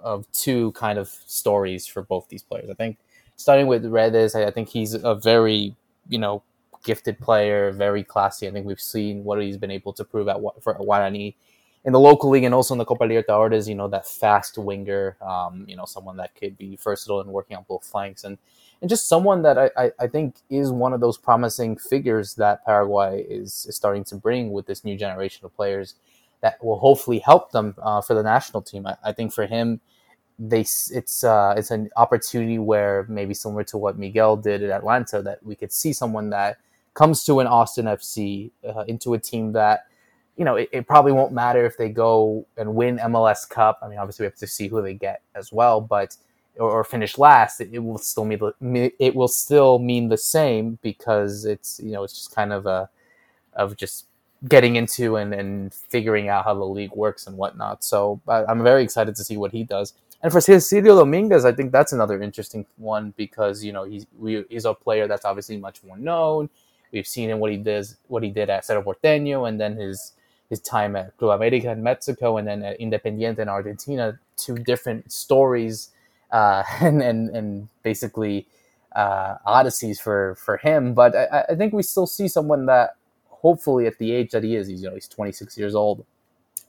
of 0.00 0.30
two 0.32 0.70
kind 0.72 0.98
of 0.98 1.08
stories 1.08 1.86
for 1.86 2.02
both 2.02 2.28
these 2.28 2.42
players. 2.42 2.70
I 2.70 2.74
think 2.74 2.98
starting 3.36 3.66
with 3.66 3.84
Redes, 3.86 4.34
I, 4.34 4.44
I 4.44 4.50
think 4.50 4.68
he's 4.68 4.94
a 4.94 5.14
very 5.16 5.74
you 6.08 6.18
know 6.18 6.42
gifted 6.84 7.18
player, 7.18 7.72
very 7.72 8.04
classy. 8.04 8.46
I 8.46 8.52
think 8.52 8.66
we've 8.66 8.80
seen 8.80 9.24
what 9.24 9.42
he's 9.42 9.56
been 9.56 9.70
able 9.72 9.92
to 9.94 10.04
prove 10.04 10.28
at 10.28 10.36
for 10.62 10.74
Guarani 10.74 11.34
in 11.84 11.92
the 11.92 12.00
local 12.00 12.30
league 12.30 12.44
and 12.44 12.54
also 12.54 12.74
in 12.74 12.78
the 12.78 12.84
Copa 12.84 13.04
Libertadores. 13.04 13.68
You 13.68 13.74
know 13.74 13.88
that 13.88 14.06
fast 14.06 14.58
winger, 14.58 15.16
um, 15.20 15.64
you 15.68 15.76
know 15.76 15.84
someone 15.84 16.16
that 16.18 16.34
could 16.34 16.56
be 16.56 16.76
versatile 16.76 17.20
and 17.20 17.30
working 17.30 17.56
on 17.56 17.64
both 17.68 17.84
flanks, 17.84 18.24
and 18.24 18.38
and 18.80 18.88
just 18.88 19.08
someone 19.08 19.42
that 19.42 19.58
I, 19.58 19.70
I, 19.76 19.92
I, 20.00 20.06
think 20.08 20.36
is 20.50 20.70
one 20.70 20.92
of 20.92 21.00
those 21.00 21.16
promising 21.16 21.78
figures 21.78 22.34
that 22.34 22.64
Paraguay 22.66 23.22
is, 23.22 23.64
is 23.66 23.76
starting 23.76 24.04
to 24.04 24.16
bring 24.16 24.52
with 24.52 24.66
this 24.66 24.84
new 24.84 24.94
generation 24.94 25.46
of 25.46 25.56
players 25.56 25.94
that 26.42 26.62
will 26.62 26.78
hopefully 26.78 27.20
help 27.20 27.52
them 27.52 27.74
uh, 27.80 28.02
for 28.02 28.12
the 28.12 28.22
national 28.22 28.60
team. 28.60 28.86
I, 28.86 28.96
I 29.02 29.12
think 29.12 29.32
for 29.32 29.46
him 29.46 29.80
they 30.38 30.60
it's 30.60 31.24
uh, 31.24 31.54
it's 31.56 31.70
an 31.70 31.90
opportunity 31.96 32.58
where 32.58 33.06
maybe 33.08 33.34
similar 33.34 33.64
to 33.64 33.78
what 33.78 33.98
Miguel 33.98 34.36
did 34.36 34.62
at 34.62 34.70
Atlanta 34.70 35.22
that 35.22 35.44
we 35.44 35.54
could 35.54 35.72
see 35.72 35.92
someone 35.92 36.30
that 36.30 36.58
comes 36.94 37.24
to 37.24 37.40
an 37.40 37.46
Austin 37.46 37.86
FC 37.86 38.50
uh, 38.68 38.84
into 38.86 39.14
a 39.14 39.18
team 39.18 39.52
that 39.52 39.86
you 40.36 40.44
know 40.44 40.56
it, 40.56 40.68
it, 40.72 40.86
probably 40.86 41.12
won't 41.12 41.32
matter 41.32 41.64
if 41.64 41.76
they 41.76 41.88
go 41.88 42.46
and 42.56 42.74
win 42.74 42.98
MLS 42.98 43.48
Cup. 43.48 43.78
I 43.82 43.88
mean, 43.88 43.98
obviously 43.98 44.24
we 44.24 44.26
have 44.26 44.36
to 44.36 44.46
see 44.46 44.68
who 44.68 44.82
they 44.82 44.94
get 44.94 45.22
as 45.34 45.52
well, 45.52 45.80
but 45.80 46.16
or, 46.58 46.70
or 46.70 46.84
finish 46.84 47.18
last, 47.18 47.60
it, 47.60 47.70
it, 47.72 47.78
will 47.78 47.98
still 47.98 48.24
mean 48.24 48.40
it 48.98 49.14
will 49.14 49.28
still 49.28 49.78
mean 49.78 50.08
the 50.08 50.16
same 50.16 50.78
because 50.82 51.44
it's 51.44 51.80
you 51.82 51.92
know 51.92 52.04
it's 52.04 52.14
just 52.14 52.34
kind 52.34 52.52
of 52.52 52.66
a 52.66 52.88
of 53.54 53.76
just 53.76 54.06
getting 54.48 54.76
into 54.76 55.16
and, 55.16 55.32
and 55.32 55.72
figuring 55.72 56.28
out 56.28 56.44
how 56.44 56.54
the 56.54 56.64
league 56.64 56.92
works 56.92 57.26
and 57.26 57.36
whatnot. 57.36 57.82
So 57.82 58.20
I, 58.28 58.44
I'm 58.44 58.62
very 58.62 58.82
excited 58.82 59.14
to 59.16 59.24
see 59.24 59.36
what 59.36 59.52
he 59.52 59.64
does. 59.64 59.94
And 60.22 60.32
for 60.32 60.40
Cecilio 60.40 60.98
Dominguez, 60.98 61.44
I 61.44 61.52
think 61.52 61.72
that's 61.72 61.92
another 61.92 62.20
interesting 62.22 62.66
one 62.76 63.12
because 63.16 63.64
you 63.64 63.72
know 63.72 63.84
he's 63.84 64.06
we, 64.18 64.44
he's 64.48 64.64
a 64.64 64.74
player 64.74 65.06
that's 65.06 65.24
obviously 65.24 65.56
much 65.56 65.82
more 65.84 65.96
known. 65.96 66.48
We've 66.92 67.06
seen 67.06 67.30
him 67.30 67.40
what 67.40 67.50
he 67.50 67.56
does, 67.56 67.96
what 68.06 68.22
he 68.22 68.30
did 68.30 68.48
at 68.50 68.64
Cerro 68.64 68.82
Porteño, 68.82 69.48
and 69.48 69.60
then 69.60 69.76
his 69.76 70.12
his 70.50 70.60
time 70.60 70.96
at 70.96 71.16
Club 71.16 71.36
America 71.40 71.70
in 71.70 71.82
Mexico, 71.82 72.36
and 72.36 72.46
then 72.46 72.62
at 72.62 72.78
Independiente 72.80 73.38
in 73.40 73.48
Argentina. 73.48 74.18
Two 74.36 74.56
different 74.56 75.12
stories, 75.12 75.90
uh, 76.30 76.62
and 76.80 77.02
and 77.02 77.30
and 77.30 77.68
basically 77.82 78.46
uh, 78.94 79.36
odysseys 79.46 80.00
for 80.00 80.36
for 80.36 80.58
him. 80.58 80.94
But 80.94 81.16
I, 81.16 81.44
I 81.50 81.54
think 81.54 81.72
we 81.72 81.82
still 81.82 82.06
see 82.06 82.28
someone 82.28 82.66
that 82.66 82.96
hopefully 83.28 83.86
at 83.86 83.98
the 83.98 84.12
age 84.12 84.30
that 84.32 84.44
he 84.44 84.56
is, 84.56 84.68
he's 84.68 84.82
you 84.82 84.88
know 84.88 84.94
he's 84.94 85.08
26 85.08 85.58
years 85.58 85.74
old, 85.74 86.04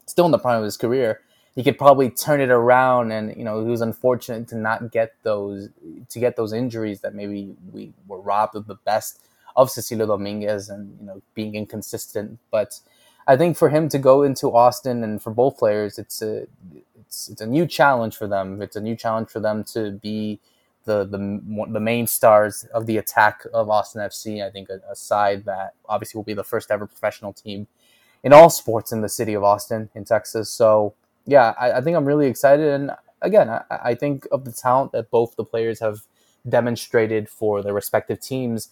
still 0.05 0.25
in 0.25 0.31
the 0.31 0.39
prime 0.39 0.59
of 0.59 0.65
his 0.65 0.77
career 0.77 1.21
he 1.55 1.63
could 1.63 1.77
probably 1.77 2.09
turn 2.09 2.41
it 2.41 2.49
around 2.49 3.11
and 3.11 3.35
you 3.35 3.43
know 3.43 3.63
he 3.63 3.69
was 3.69 3.81
unfortunate 3.81 4.47
to 4.49 4.57
not 4.57 4.91
get 4.91 5.13
those 5.23 5.69
to 6.09 6.19
get 6.19 6.35
those 6.35 6.53
injuries 6.53 7.01
that 7.01 7.15
maybe 7.15 7.55
we 7.71 7.93
were 8.07 8.19
robbed 8.19 8.55
of 8.55 8.67
the 8.67 8.75
best 8.75 9.21
of 9.55 9.69
Cecilio 9.69 10.05
Dominguez 10.07 10.69
and 10.69 10.97
you 10.99 11.05
know 11.05 11.21
being 11.33 11.55
inconsistent 11.55 12.39
but 12.51 12.79
I 13.27 13.37
think 13.37 13.57
for 13.57 13.69
him 13.69 13.89
to 13.89 13.97
go 13.97 14.23
into 14.23 14.53
Austin 14.53 15.03
and 15.03 15.21
for 15.21 15.31
both 15.31 15.57
players 15.57 15.97
it's 15.97 16.21
a 16.21 16.47
it's, 17.05 17.29
it's 17.29 17.41
a 17.41 17.47
new 17.47 17.65
challenge 17.65 18.15
for 18.15 18.27
them 18.27 18.61
it's 18.61 18.75
a 18.75 18.81
new 18.81 18.95
challenge 18.95 19.29
for 19.29 19.39
them 19.39 19.63
to 19.65 19.91
be 19.91 20.39
the 20.85 21.03
the 21.05 21.17
the 21.71 21.79
main 21.79 22.07
stars 22.07 22.65
of 22.73 22.85
the 22.85 22.97
attack 22.97 23.41
of 23.53 23.69
Austin 23.69 24.01
FC 24.01 24.45
I 24.45 24.51
think 24.51 24.69
a, 24.69 24.79
a 24.89 24.95
side 24.95 25.45
that 25.45 25.73
obviously 25.87 26.17
will 26.17 26.23
be 26.23 26.33
the 26.33 26.43
first 26.43 26.71
ever 26.71 26.85
professional 26.85 27.33
team 27.33 27.67
in 28.23 28.33
all 28.33 28.49
sports 28.49 28.91
in 28.91 29.01
the 29.01 29.09
city 29.09 29.33
of 29.33 29.43
Austin 29.43 29.89
in 29.95 30.05
Texas 30.05 30.49
so 30.49 30.93
yeah, 31.25 31.53
I, 31.59 31.73
I, 31.73 31.81
think 31.81 31.97
I'm 31.97 32.05
really 32.05 32.27
excited. 32.27 32.67
And 32.67 32.91
again, 33.21 33.49
I, 33.49 33.63
I, 33.69 33.95
think 33.95 34.27
of 34.31 34.45
the 34.45 34.51
talent 34.51 34.91
that 34.91 35.09
both 35.09 35.35
the 35.35 35.43
players 35.43 35.79
have 35.79 36.01
demonstrated 36.47 37.29
for 37.29 37.63
their 37.63 37.73
respective 37.73 38.19
teams. 38.19 38.69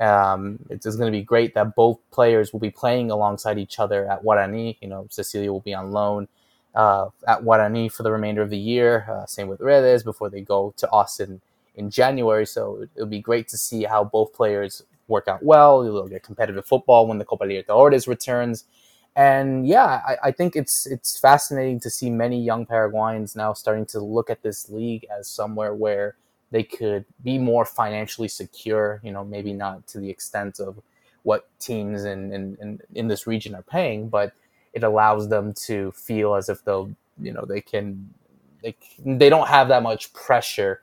Um, 0.00 0.58
it's 0.70 0.84
going 0.84 1.12
to 1.12 1.16
be 1.16 1.22
great 1.22 1.54
that 1.54 1.74
both 1.76 1.98
players 2.10 2.52
will 2.52 2.60
be 2.60 2.70
playing 2.70 3.10
alongside 3.10 3.58
each 3.58 3.78
other 3.78 4.10
at 4.10 4.22
Guarani. 4.24 4.76
You 4.80 4.88
know, 4.88 5.06
Cecilio 5.10 5.48
will 5.48 5.60
be 5.60 5.74
on 5.74 5.92
loan 5.92 6.28
uh, 6.74 7.08
at 7.28 7.42
Guarani 7.42 7.90
for 7.90 8.02
the 8.02 8.10
remainder 8.10 8.42
of 8.42 8.50
the 8.50 8.58
year. 8.58 9.06
Uh, 9.08 9.26
same 9.26 9.48
with 9.48 9.60
Redes 9.60 10.02
before 10.02 10.30
they 10.30 10.40
go 10.40 10.74
to 10.76 10.90
Austin 10.90 11.40
in 11.74 11.90
January. 11.90 12.46
So 12.46 12.86
it'll 12.96 13.06
be 13.06 13.20
great 13.20 13.48
to 13.48 13.58
see 13.58 13.84
how 13.84 14.04
both 14.04 14.32
players 14.32 14.82
work 15.08 15.28
out 15.28 15.42
well. 15.42 15.84
You'll 15.84 16.08
get 16.08 16.22
competitive 16.22 16.66
football 16.66 17.06
when 17.06 17.18
the 17.18 17.24
Copa 17.24 17.44
Libertadores 17.44 18.08
returns 18.08 18.64
and 19.14 19.66
yeah, 19.66 20.00
I, 20.06 20.16
I, 20.24 20.32
think 20.32 20.56
it's 20.56 20.86
it's 20.86 21.18
fascinating 21.18 21.80
to 21.80 21.90
see 21.90 22.08
many 22.08 22.40
young 22.40 22.64
Paraguayans 22.64 23.36
now 23.36 23.52
starting 23.52 23.84
to 23.86 24.00
look 24.00 24.30
at 24.30 24.42
this 24.42 24.70
league 24.70 25.06
as 25.18 25.28
somewhere 25.28 25.74
where 25.74 26.16
they 26.52 26.62
could 26.62 27.04
be 27.24 27.38
more 27.38 27.64
financially 27.64 28.28
secure. 28.28 29.00
You 29.02 29.10
know, 29.10 29.24
maybe 29.24 29.52
not 29.52 29.86
to 29.88 29.98
the 29.98 30.08
extent 30.08 30.60
of 30.60 30.80
what 31.24 31.48
teams 31.58 32.04
in 32.04 32.32
in, 32.32 32.56
in, 32.60 32.80
in 32.94 33.08
this 33.08 33.26
region 33.26 33.54
are 33.56 33.62
paying, 33.62 34.08
but 34.08 34.32
it 34.72 34.84
allows 34.84 35.28
them 35.28 35.52
to 35.66 35.90
feel 35.92 36.36
as 36.36 36.48
if 36.48 36.64
they'll 36.64 36.90
you 37.20 37.32
know 37.32 37.44
they 37.44 37.60
can 37.60 38.08
they 38.62 38.76
they 39.04 39.28
don't 39.28 39.48
have 39.48 39.68
that 39.68 39.82
much 39.82 40.12
pressure 40.12 40.82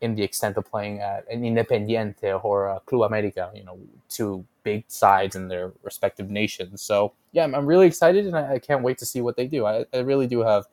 in 0.00 0.14
the 0.14 0.22
extent 0.22 0.56
of 0.56 0.64
playing 0.64 1.00
at 1.00 1.30
an 1.30 1.42
Independiente 1.42 2.42
or 2.42 2.80
Club 2.86 3.02
America, 3.02 3.50
you 3.54 3.62
know, 3.62 3.78
two 4.08 4.44
big 4.62 4.84
sides 4.88 5.36
in 5.36 5.48
their 5.48 5.72
respective 5.82 6.30
nations. 6.30 6.80
So 6.80 7.12
yeah, 7.32 7.44
I'm, 7.44 7.54
I'm 7.54 7.66
really 7.66 7.86
excited 7.86 8.26
and 8.26 8.36
I, 8.36 8.54
I, 8.54 8.58
can't 8.58 8.82
wait 8.82 8.96
to 8.98 9.06
see 9.06 9.20
what 9.20 9.36
they 9.36 9.46
do. 9.46 9.66
I, 9.66 9.84
I, 9.92 9.98
really 9.98 10.26
do 10.26 10.40
have 10.40 10.64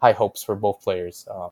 high 0.00 0.12
hopes 0.12 0.42
for 0.42 0.54
both 0.54 0.80
players. 0.82 1.26
Uh, 1.30 1.50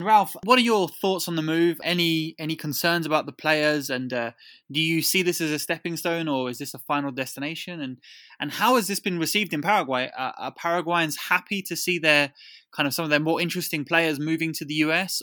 Ralph, 0.00 0.36
what 0.44 0.58
are 0.58 0.62
your 0.62 0.88
thoughts 0.88 1.28
on 1.28 1.36
the 1.36 1.42
move? 1.42 1.80
Any 1.84 2.34
any 2.38 2.56
concerns 2.56 3.06
about 3.06 3.26
the 3.26 3.32
players, 3.32 3.90
and 3.90 4.12
uh, 4.12 4.30
do 4.70 4.80
you 4.80 5.02
see 5.02 5.22
this 5.22 5.40
as 5.40 5.50
a 5.50 5.58
stepping 5.58 5.96
stone, 5.96 6.28
or 6.28 6.48
is 6.48 6.58
this 6.58 6.74
a 6.74 6.78
final 6.78 7.10
destination? 7.10 7.80
And 7.80 7.98
and 8.38 8.50
how 8.52 8.76
has 8.76 8.86
this 8.86 9.00
been 9.00 9.18
received 9.18 9.52
in 9.52 9.62
Paraguay? 9.62 10.10
Uh, 10.16 10.32
are 10.38 10.52
Paraguayans 10.52 11.16
happy 11.28 11.62
to 11.62 11.76
see 11.76 11.98
their 11.98 12.32
kind 12.72 12.86
of 12.86 12.94
some 12.94 13.04
of 13.04 13.10
their 13.10 13.20
more 13.20 13.40
interesting 13.40 13.84
players 13.84 14.18
moving 14.18 14.52
to 14.54 14.64
the 14.64 14.74
US? 14.74 15.22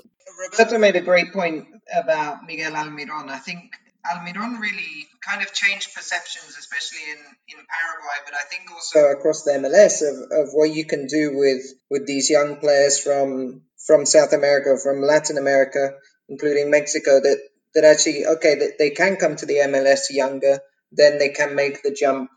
Roberto 0.52 0.78
made 0.78 0.96
a 0.96 1.02
great 1.02 1.34
point 1.34 1.66
about 1.96 2.46
Miguel 2.46 2.74
Almiron. 2.74 3.30
I 3.30 3.40
think 3.40 3.72
Almiron 4.12 4.60
really 4.60 5.08
kind 5.22 5.42
of 5.42 5.54
changed 5.54 5.94
perceptions, 5.94 6.56
especially 6.58 7.12
in, 7.12 7.18
in 7.50 7.66
Paraguay, 7.66 8.18
but 8.26 8.34
I 8.34 8.46
think 8.50 8.72
also 8.72 9.12
across 9.12 9.44
the 9.44 9.52
MLS 9.52 10.02
of, 10.02 10.32
of 10.32 10.54
what 10.54 10.74
you 10.74 10.86
can 10.86 11.08
do 11.08 11.36
with, 11.36 11.64
with 11.90 12.08
these 12.08 12.30
young 12.30 12.58
players 12.58 13.00
from 13.00 13.62
from 13.88 14.06
South 14.06 14.34
America, 14.34 14.78
from 14.78 15.02
Latin 15.02 15.38
America, 15.38 15.94
including 16.28 16.70
Mexico, 16.70 17.22
that, 17.22 17.38
that 17.74 17.86
actually, 17.86 18.26
okay, 18.26 18.56
that 18.56 18.78
they 18.78 18.90
can 18.90 19.16
come 19.16 19.38
to 19.38 19.46
the 19.46 19.56
MLS 19.56 20.10
younger, 20.10 20.60
then 20.92 21.18
they 21.18 21.30
can 21.30 21.56
make 21.56 21.82
the 21.82 21.92
jump 21.92 22.30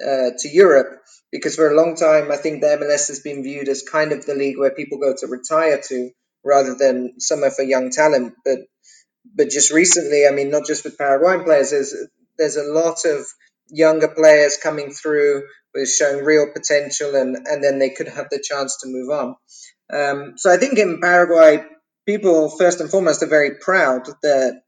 uh, 0.00 0.30
to 0.38 0.48
Europe. 0.48 1.02
Because 1.32 1.56
for 1.56 1.68
a 1.68 1.74
long 1.74 1.96
time, 1.96 2.30
I 2.30 2.36
think 2.36 2.60
the 2.60 2.78
MLS 2.78 3.08
has 3.08 3.20
been 3.20 3.42
viewed 3.42 3.68
as 3.68 3.82
kind 3.82 4.12
of 4.12 4.24
the 4.24 4.36
league 4.36 4.56
where 4.56 4.70
people 4.70 4.98
go 4.98 5.14
to 5.18 5.26
retire 5.26 5.80
to 5.88 6.10
rather 6.44 6.76
than 6.76 7.18
somewhere 7.18 7.50
for 7.50 7.62
young 7.62 7.90
talent. 7.90 8.34
But 8.44 8.60
but 9.24 9.48
just 9.48 9.72
recently, 9.72 10.26
I 10.26 10.30
mean, 10.30 10.50
not 10.50 10.66
just 10.66 10.84
with 10.84 10.98
Paraguayan 10.98 11.44
players, 11.44 11.70
there's 11.70 11.94
there's 12.38 12.56
a 12.56 12.64
lot 12.64 13.04
of 13.04 13.26
younger 13.68 14.08
players 14.08 14.56
coming 14.56 14.90
through 14.92 15.44
with 15.74 15.88
showing 15.88 16.24
real 16.24 16.46
potential, 16.52 17.14
and 17.14 17.36
and 17.46 17.62
then 17.62 17.78
they 17.78 17.90
could 17.90 18.08
have 18.08 18.28
the 18.30 18.42
chance 18.42 18.78
to 18.80 18.88
move 18.88 19.10
on. 19.10 19.36
Um, 19.92 20.34
so 20.36 20.52
I 20.52 20.56
think 20.56 20.78
in 20.78 21.00
Paraguay, 21.00 21.64
people 22.06 22.48
first 22.50 22.80
and 22.80 22.90
foremost 22.90 23.22
are 23.22 23.28
very 23.28 23.56
proud 23.56 24.06
that 24.22 24.62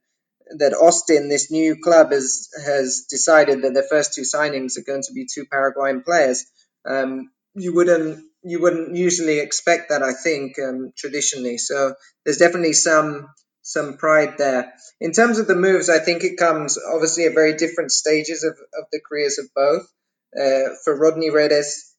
that 0.57 0.73
Austin, 0.73 1.29
this 1.29 1.51
new 1.51 1.75
club, 1.81 2.11
has 2.11 2.49
has 2.65 3.05
decided 3.09 3.61
that 3.61 3.73
their 3.73 3.87
first 3.89 4.13
two 4.13 4.21
signings 4.21 4.77
are 4.77 4.83
going 4.85 5.03
to 5.03 5.13
be 5.13 5.27
two 5.31 5.45
Paraguayan 5.45 6.03
players. 6.03 6.45
Um, 6.85 7.31
you 7.53 7.73
wouldn't 7.73 8.23
you 8.43 8.61
wouldn't 8.61 8.95
usually 8.95 9.39
expect 9.39 9.89
that, 9.89 10.03
I 10.03 10.13
think, 10.13 10.57
um, 10.59 10.93
traditionally. 10.95 11.57
So 11.57 11.95
there's 12.23 12.37
definitely 12.37 12.73
some 12.73 13.27
some 13.67 13.97
pride 13.97 14.37
there. 14.37 14.73
In 15.01 15.11
terms 15.11 15.39
of 15.39 15.47
the 15.47 15.55
moves, 15.55 15.89
I 15.89 15.99
think 15.99 16.23
it 16.23 16.37
comes 16.37 16.77
obviously 16.77 17.25
at 17.25 17.33
very 17.33 17.57
different 17.57 17.91
stages 17.91 18.45
of, 18.45 18.53
of 18.53 18.85
the 18.93 19.01
careers 19.01 19.39
of 19.39 19.53
both. 19.53 19.85
Uh, 20.33 20.75
for 20.85 20.95
Rodney 20.95 21.31
Redes, 21.31 21.93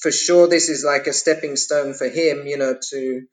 for 0.00 0.10
sure 0.10 0.48
this 0.48 0.68
is 0.68 0.84
like 0.84 1.06
a 1.06 1.12
stepping 1.12 1.54
stone 1.54 1.94
for 1.94 2.08
him, 2.08 2.48
you 2.48 2.58
know, 2.58 2.76
to 2.90 3.26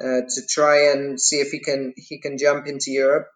uh, 0.00 0.22
to 0.34 0.46
try 0.48 0.90
and 0.90 1.20
see 1.20 1.36
if 1.36 1.52
he 1.52 1.60
can 1.60 1.94
he 1.96 2.18
can 2.18 2.38
jump 2.38 2.66
into 2.66 2.90
Europe. 2.90 3.28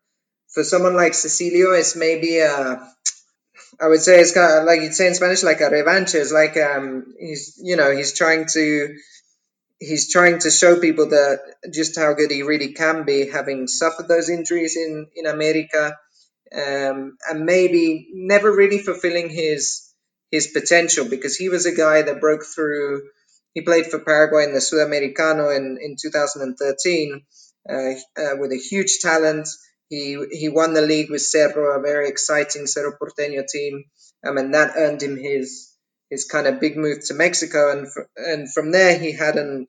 For 0.53 0.65
someone 0.65 0.97
like 0.97 1.13
Cecilio, 1.13 1.79
it's 1.79 1.95
maybe 1.95 2.39
a 2.39 2.93
I 3.81 3.87
would 3.87 4.01
say 4.01 4.21
it's 4.21 4.33
kind 4.33 4.59
of 4.59 4.65
like 4.65 4.81
you'd 4.81 4.95
say 4.95 5.07
in 5.07 5.15
Spanish, 5.15 5.45
like 5.45 5.61
a 5.61 5.71
revanche. 5.71 6.15
It's 6.15 6.33
like 6.33 6.57
um, 6.57 7.15
he's 7.21 7.61
you 7.63 7.77
know 7.77 7.95
he's 7.95 8.15
trying 8.15 8.47
to 8.55 8.97
he's 9.79 10.11
trying 10.11 10.39
to 10.41 10.51
show 10.51 10.81
people 10.81 11.11
that 11.11 11.39
just 11.73 11.99
how 11.99 12.15
good 12.15 12.31
he 12.31 12.43
really 12.43 12.73
can 12.73 13.05
be, 13.05 13.29
having 13.29 13.67
suffered 13.69 14.09
those 14.09 14.31
injuries 14.31 14.77
in 14.77 15.09
in 15.15 15.27
America, 15.27 15.97
um, 16.55 17.17
and 17.29 17.45
maybe 17.45 18.09
never 18.13 18.55
really 18.55 18.79
fulfilling 18.79 19.29
his 19.29 19.93
his 20.31 20.49
potential 20.49 21.09
because 21.09 21.37
he 21.37 21.49
was 21.49 21.67
a 21.67 21.75
guy 21.75 22.03
that 22.03 22.21
broke 22.21 22.45
through. 22.45 23.03
He 23.55 23.63
played 23.63 23.87
for 23.87 24.01
Paraguay 24.01 24.45
in 24.45 24.53
the 24.53 24.61
Sudamericano 24.61 25.55
in 25.57 25.79
in 25.81 25.97
2013 26.01 27.23
uh, 27.69 27.75
uh, 27.75 28.37
with 28.39 28.53
a 28.53 28.59
huge 28.71 28.99
talent. 29.01 29.49
He 29.89 30.19
he 30.33 30.49
won 30.49 30.75
the 30.75 30.83
league 30.83 31.11
with 31.11 31.23
Cerro, 31.23 31.79
a 31.79 31.83
very 31.83 32.09
exciting 32.09 32.67
Cerro 32.67 32.93
Porteño 33.01 33.47
team, 33.47 33.85
um, 34.27 34.37
and 34.37 34.55
that 34.55 34.75
earned 34.77 35.03
him 35.03 35.17
his 35.17 35.76
his 36.11 36.25
kind 36.25 36.47
of 36.47 36.61
big 36.61 36.77
move 36.77 37.05
to 37.07 37.15
Mexico, 37.15 37.73
and 37.73 37.93
fr- 37.93 38.11
and 38.17 38.53
from 38.53 38.73
there 38.73 38.99
he 38.99 39.13
hadn't 39.13 39.69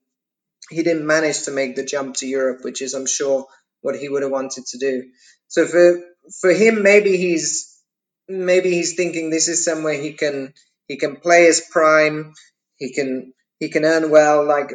he 0.69 0.84
didn't 0.84 1.08
manage 1.08 1.43
to 1.43 1.52
make 1.52 1.76
the 1.76 1.86
jump 1.86 2.15
to 2.17 2.28
Europe, 2.28 2.63
which 2.63 2.82
is 2.82 2.93
I'm 2.93 3.06
sure 3.06 3.47
what 3.82 3.97
he 3.97 4.10
would 4.10 4.23
have 4.23 4.32
wanted 4.32 4.65
to 4.67 4.78
do. 4.78 5.10
So 5.47 5.65
for 5.65 6.02
for 6.41 6.52
him, 6.52 6.84
maybe 6.84 7.17
he's 7.17 7.82
maybe 8.28 8.71
he's 8.71 8.95
thinking 8.95 9.30
this 9.30 9.47
is 9.47 9.63
somewhere 9.63 9.93
he 9.93 10.13
can 10.13 10.54
he 10.88 10.97
can 10.97 11.17
play 11.17 11.45
his 11.45 11.62
prime, 11.71 12.34
he 12.76 12.93
can 12.93 13.34
he 13.60 13.69
can 13.69 13.86
earn 13.86 14.10
well. 14.10 14.45
Like 14.45 14.73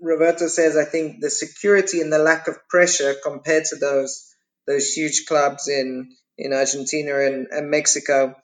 Roberto 0.00 0.48
says, 0.48 0.76
I 0.76 0.84
think 0.84 1.20
the 1.20 1.30
security 1.30 2.00
and 2.00 2.12
the 2.12 2.18
lack 2.18 2.48
of 2.48 2.68
pressure 2.68 3.14
compared 3.22 3.64
to 3.66 3.76
those 3.76 4.34
those 4.66 4.92
huge 4.92 5.26
clubs 5.26 5.68
in 5.68 6.14
in 6.36 6.52
Argentina 6.52 7.18
and, 7.20 7.46
and 7.50 7.70
Mexico 7.70 8.34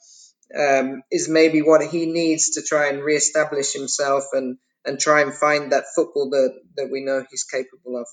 um, 0.58 1.02
is 1.10 1.28
maybe 1.28 1.62
what 1.62 1.86
he 1.86 2.06
needs 2.06 2.50
to 2.50 2.62
try 2.62 2.88
and 2.88 3.02
reestablish 3.02 3.72
himself 3.72 4.24
and 4.32 4.58
and 4.84 4.98
try 4.98 5.20
and 5.20 5.34
find 5.34 5.72
that 5.72 5.84
football 5.94 6.30
that, 6.30 6.54
that 6.76 6.88
we 6.90 7.04
know 7.04 7.22
he's 7.30 7.44
capable 7.44 8.00
of. 8.00 8.06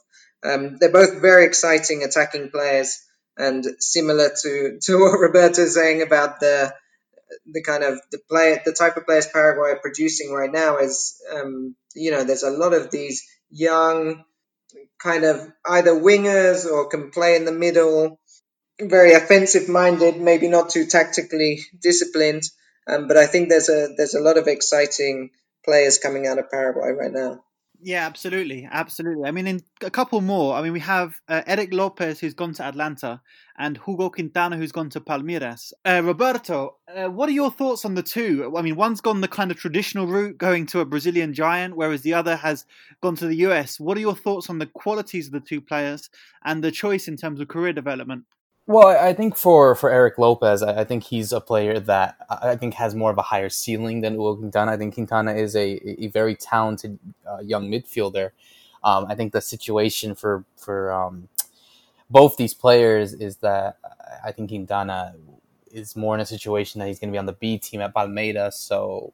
Um, 0.43 0.75
they're 0.77 0.91
both 0.91 1.21
very 1.21 1.45
exciting 1.45 2.03
attacking 2.03 2.49
players 2.49 2.99
and 3.37 3.65
similar 3.79 4.31
to, 4.41 4.77
to 4.83 4.99
what 4.99 5.19
Roberto's 5.19 5.75
saying 5.75 6.01
about 6.01 6.39
the 6.39 6.73
the 7.45 7.61
kind 7.61 7.83
of 7.83 7.99
the 8.11 8.19
play 8.29 8.59
the 8.65 8.71
type 8.71 8.95
of 8.95 9.05
players 9.05 9.27
Paraguay 9.27 9.71
are 9.71 9.79
producing 9.81 10.31
right 10.31 10.51
now 10.51 10.77
is 10.77 11.21
um, 11.33 11.75
you 11.93 12.11
know 12.11 12.23
there's 12.23 12.43
a 12.43 12.49
lot 12.49 12.73
of 12.73 12.89
these 12.89 13.23
young 13.49 14.23
kind 15.01 15.25
of 15.25 15.45
either 15.67 15.91
wingers 15.91 16.65
or 16.65 16.87
can 16.87 17.11
play 17.11 17.35
in 17.35 17.45
the 17.45 17.51
middle 17.51 18.19
very 18.79 19.13
offensive 19.13 19.67
minded 19.67 20.19
maybe 20.19 20.47
not 20.47 20.69
too 20.69 20.85
tactically 20.85 21.61
disciplined 21.81 22.43
um, 22.87 23.07
but 23.07 23.17
I 23.17 23.25
think 23.27 23.49
there's 23.49 23.69
a 23.69 23.89
there's 23.97 24.13
a 24.13 24.21
lot 24.21 24.37
of 24.37 24.47
exciting 24.47 25.31
players 25.65 25.97
coming 25.97 26.27
out 26.27 26.39
of 26.39 26.49
Paraguay 26.49 26.91
right 26.91 27.11
now 27.11 27.43
yeah, 27.79 28.07
absolutely, 28.07 28.67
absolutely. 28.69 29.27
I 29.27 29.31
mean, 29.31 29.45
in 29.45 29.61
a 29.83 29.91
couple 29.91 30.19
more. 30.21 30.55
I 30.55 30.63
mean, 30.63 30.73
we 30.73 30.79
have 30.79 31.21
uh, 31.27 31.43
Erik 31.45 31.71
Lopez 31.71 32.19
who's 32.19 32.33
gone 32.33 32.53
to 32.53 32.63
Atlanta, 32.63 33.21
and 33.57 33.79
Hugo 33.85 34.09
Quintana 34.09 34.57
who's 34.57 34.71
gone 34.71 34.89
to 34.91 35.01
Palmeiras. 35.01 35.73
Uh, 35.85 36.01
Roberto, 36.03 36.77
uh, 36.87 37.07
what 37.07 37.29
are 37.29 37.33
your 37.33 37.51
thoughts 37.51 37.85
on 37.85 37.93
the 37.93 38.03
two? 38.03 38.51
I 38.57 38.61
mean, 38.61 38.75
one's 38.75 39.01
gone 39.01 39.21
the 39.21 39.27
kind 39.27 39.51
of 39.51 39.57
traditional 39.57 40.07
route, 40.07 40.37
going 40.37 40.65
to 40.67 40.79
a 40.79 40.85
Brazilian 40.85 41.33
giant, 41.33 41.75
whereas 41.75 42.01
the 42.01 42.15
other 42.15 42.35
has 42.35 42.65
gone 43.01 43.15
to 43.17 43.27
the 43.27 43.37
US. 43.47 43.79
What 43.79 43.97
are 43.97 44.01
your 44.01 44.15
thoughts 44.15 44.49
on 44.49 44.57
the 44.57 44.67
qualities 44.67 45.27
of 45.27 45.33
the 45.33 45.39
two 45.39 45.61
players 45.61 46.09
and 46.43 46.63
the 46.63 46.71
choice 46.71 47.07
in 47.07 47.17
terms 47.17 47.39
of 47.39 47.47
career 47.47 47.73
development? 47.73 48.25
Well, 48.67 48.89
I 48.89 49.13
think 49.13 49.37
for, 49.37 49.75
for 49.75 49.89
Erik 49.89 50.17
Lopez, 50.17 50.61
I, 50.61 50.83
think 50.83 51.03
he's 51.03 51.31
a 51.31 51.39
player 51.39 51.79
that 51.79 52.17
I 52.29 52.57
think 52.57 52.73
has 52.73 52.93
more 52.93 53.09
of 53.09 53.17
a 53.17 53.21
higher 53.21 53.47
ceiling 53.47 54.01
than 54.01 54.15
Hugo 54.15 54.35
Quintana. 54.35 54.73
I 54.73 54.77
think 54.77 54.93
Quintana 54.93 55.35
is 55.35 55.55
a, 55.55 56.03
a 56.03 56.07
very 56.07 56.35
talented 56.35 56.99
uh, 57.25 57.39
young 57.39 57.71
midfielder. 57.71 58.31
Um, 58.83 59.05
I 59.07 59.15
think 59.15 59.31
the 59.31 59.39
situation 59.39 60.15
for 60.15 60.43
for 60.57 60.91
um, 60.91 61.29
both 62.09 62.35
these 62.35 62.53
players 62.53 63.13
is 63.13 63.37
that 63.37 63.77
I 64.23 64.33
think 64.33 64.49
Quintana 64.49 65.15
is 65.71 65.95
more 65.95 66.13
in 66.13 66.19
a 66.19 66.25
situation 66.25 66.79
that 66.79 66.87
he's 66.89 66.99
going 66.99 67.09
to 67.09 67.13
be 67.13 67.19
on 67.19 67.25
the 67.25 67.33
B 67.33 67.57
team 67.57 67.79
at 67.79 67.93
Palmeiras, 67.93 68.53
so 68.53 69.13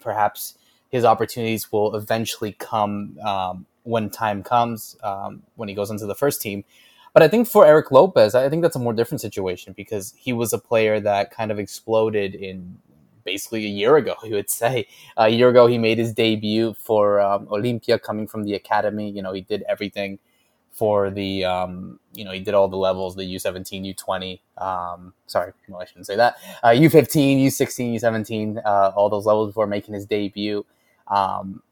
perhaps 0.00 0.58
his 0.90 1.02
opportunities 1.02 1.72
will 1.72 1.96
eventually 1.96 2.52
come 2.52 3.18
um, 3.24 3.64
when 3.84 4.10
time 4.10 4.42
comes 4.42 4.98
um, 5.02 5.42
when 5.54 5.70
he 5.70 5.74
goes 5.74 5.90
into 5.90 6.04
the 6.04 6.14
first 6.14 6.42
team. 6.42 6.62
But 7.16 7.22
I 7.22 7.28
think 7.28 7.48
for 7.48 7.64
Erik 7.64 7.90
Lopez, 7.90 8.34
I 8.34 8.50
think 8.50 8.60
that's 8.60 8.76
a 8.76 8.78
more 8.78 8.92
different 8.92 9.22
situation 9.22 9.72
because 9.74 10.12
he 10.18 10.34
was 10.34 10.52
a 10.52 10.58
player 10.58 11.00
that 11.00 11.30
kind 11.30 11.50
of 11.50 11.58
exploded 11.58 12.34
in 12.34 12.76
basically 13.24 13.64
a 13.64 13.70
year 13.70 13.96
ago, 13.96 14.16
you 14.22 14.34
would 14.34 14.50
say. 14.50 14.86
A 15.16 15.30
year 15.30 15.48
ago, 15.48 15.66
he 15.66 15.78
made 15.78 15.96
his 15.96 16.12
debut 16.12 16.74
for 16.74 17.18
um, 17.22 17.46
Olimpia 17.46 17.98
coming 17.98 18.26
from 18.26 18.44
the 18.44 18.52
academy. 18.52 19.08
You 19.08 19.22
know, 19.22 19.32
he 19.32 19.40
did 19.40 19.64
everything 19.66 20.18
for 20.72 21.08
the, 21.08 21.42
um, 21.46 22.00
you 22.12 22.22
know, 22.22 22.32
he 22.32 22.40
did 22.40 22.52
all 22.52 22.68
the 22.68 22.76
levels, 22.76 23.16
the 23.16 23.22
U17, 23.22 23.96
U20. 23.96 24.40
Um, 24.62 25.14
sorry, 25.26 25.54
I 25.74 25.84
shouldn't 25.86 26.06
say 26.06 26.16
that. 26.16 26.36
Uh, 26.62 26.68
U15, 26.68 27.46
U16, 27.46 27.94
U17, 27.98 28.60
uh, 28.62 28.92
all 28.94 29.08
those 29.08 29.24
levels 29.24 29.48
before 29.48 29.66
making 29.66 29.94
his 29.94 30.04
debut. 30.04 30.66
Um, 31.08 31.62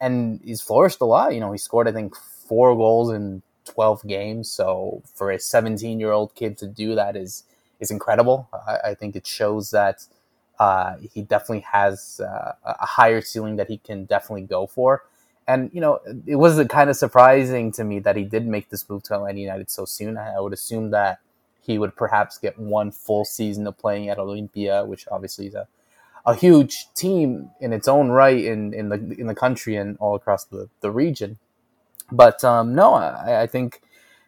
and 0.00 0.40
he's 0.42 0.62
flourished 0.62 1.02
a 1.02 1.04
lot. 1.04 1.34
You 1.34 1.40
know, 1.40 1.52
he 1.52 1.58
scored, 1.58 1.86
I 1.86 1.92
think, 1.92 2.16
four 2.16 2.74
goals 2.74 3.12
in 3.12 3.42
12 3.70 4.06
games. 4.06 4.50
So 4.50 5.02
for 5.14 5.30
a 5.30 5.38
17 5.38 6.00
year 6.00 6.12
old 6.12 6.34
kid 6.34 6.58
to 6.58 6.66
do 6.66 6.94
that 6.94 7.16
is 7.16 7.44
is 7.78 7.90
incredible. 7.90 8.48
I, 8.52 8.90
I 8.90 8.94
think 8.94 9.16
it 9.16 9.26
shows 9.26 9.70
that 9.70 10.06
uh, 10.58 10.96
he 11.14 11.22
definitely 11.22 11.64
has 11.72 12.20
uh, 12.22 12.52
a 12.64 12.86
higher 12.86 13.20
ceiling 13.22 13.56
that 13.56 13.68
he 13.68 13.78
can 13.78 14.04
definitely 14.04 14.42
go 14.42 14.66
for. 14.66 15.04
And 15.48 15.70
you 15.72 15.80
know, 15.80 16.00
it 16.26 16.36
was 16.36 16.62
kind 16.68 16.90
of 16.90 16.96
surprising 16.96 17.72
to 17.72 17.84
me 17.84 17.98
that 18.00 18.16
he 18.16 18.24
did 18.24 18.46
make 18.46 18.68
this 18.68 18.88
move 18.88 19.02
to 19.04 19.14
Atlanta 19.14 19.40
United 19.40 19.70
so 19.70 19.84
soon. 19.84 20.18
I, 20.18 20.34
I 20.34 20.40
would 20.40 20.52
assume 20.52 20.90
that 20.90 21.20
he 21.62 21.78
would 21.78 21.96
perhaps 21.96 22.38
get 22.38 22.58
one 22.58 22.90
full 22.90 23.24
season 23.24 23.66
of 23.66 23.78
playing 23.78 24.08
at 24.08 24.18
Olimpia, 24.18 24.86
which 24.86 25.06
obviously 25.10 25.46
is 25.46 25.54
a 25.54 25.66
a 26.26 26.34
huge 26.34 26.86
team 26.94 27.50
in 27.60 27.72
its 27.72 27.88
own 27.88 28.10
right 28.10 28.44
in, 28.44 28.74
in 28.74 28.90
the 28.90 28.96
in 29.18 29.26
the 29.26 29.34
country 29.34 29.76
and 29.76 29.96
all 29.98 30.14
across 30.14 30.44
the, 30.44 30.68
the 30.80 30.90
region. 30.90 31.38
But 32.12 32.42
um, 32.44 32.74
no, 32.74 32.94
I, 32.94 33.42
I, 33.42 33.46
think 33.46 33.82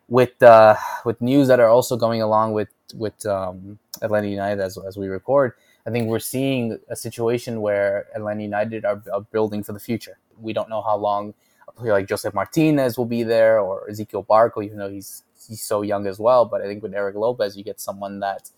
with 0.08 0.42
uh, 0.42 0.76
with 1.04 1.20
news 1.20 1.48
that 1.48 1.60
are 1.60 1.68
also 1.68 1.96
going 1.96 2.22
along 2.22 2.52
with 2.52 2.68
with 2.94 3.24
um, 3.26 3.78
Atlanta 4.00 4.28
United 4.28 4.60
as 4.60 4.78
as 4.78 4.96
we 4.96 5.08
record, 5.08 5.54
I 5.86 5.90
think 5.90 6.08
we're 6.08 6.20
seeing 6.20 6.78
a 6.88 6.96
situation 6.96 7.60
where 7.60 8.06
Atlanta 8.14 8.42
United 8.42 8.84
are, 8.84 9.02
are 9.12 9.22
building 9.22 9.62
for 9.62 9.72
the 9.72 9.80
future. 9.80 10.18
We 10.40 10.52
don't 10.52 10.68
know 10.68 10.82
how 10.82 10.96
long 10.96 11.34
a 11.66 11.72
player 11.72 11.92
like 11.92 12.06
Josef 12.06 12.34
Martinez 12.34 12.96
will 12.96 13.06
be 13.06 13.22
there 13.22 13.58
or 13.58 13.88
Ezequiel 13.88 14.26
Barco, 14.26 14.64
even 14.64 14.78
though 14.78 14.90
he's 14.90 15.24
he's 15.48 15.62
so 15.62 15.82
young 15.82 16.06
as 16.06 16.18
well. 16.18 16.44
But 16.44 16.62
I 16.62 16.66
think 16.66 16.82
with 16.82 16.94
Erik 16.94 17.16
Lopez, 17.16 17.56
you 17.56 17.64
get 17.64 17.80
someone 17.80 18.20
that 18.20 18.50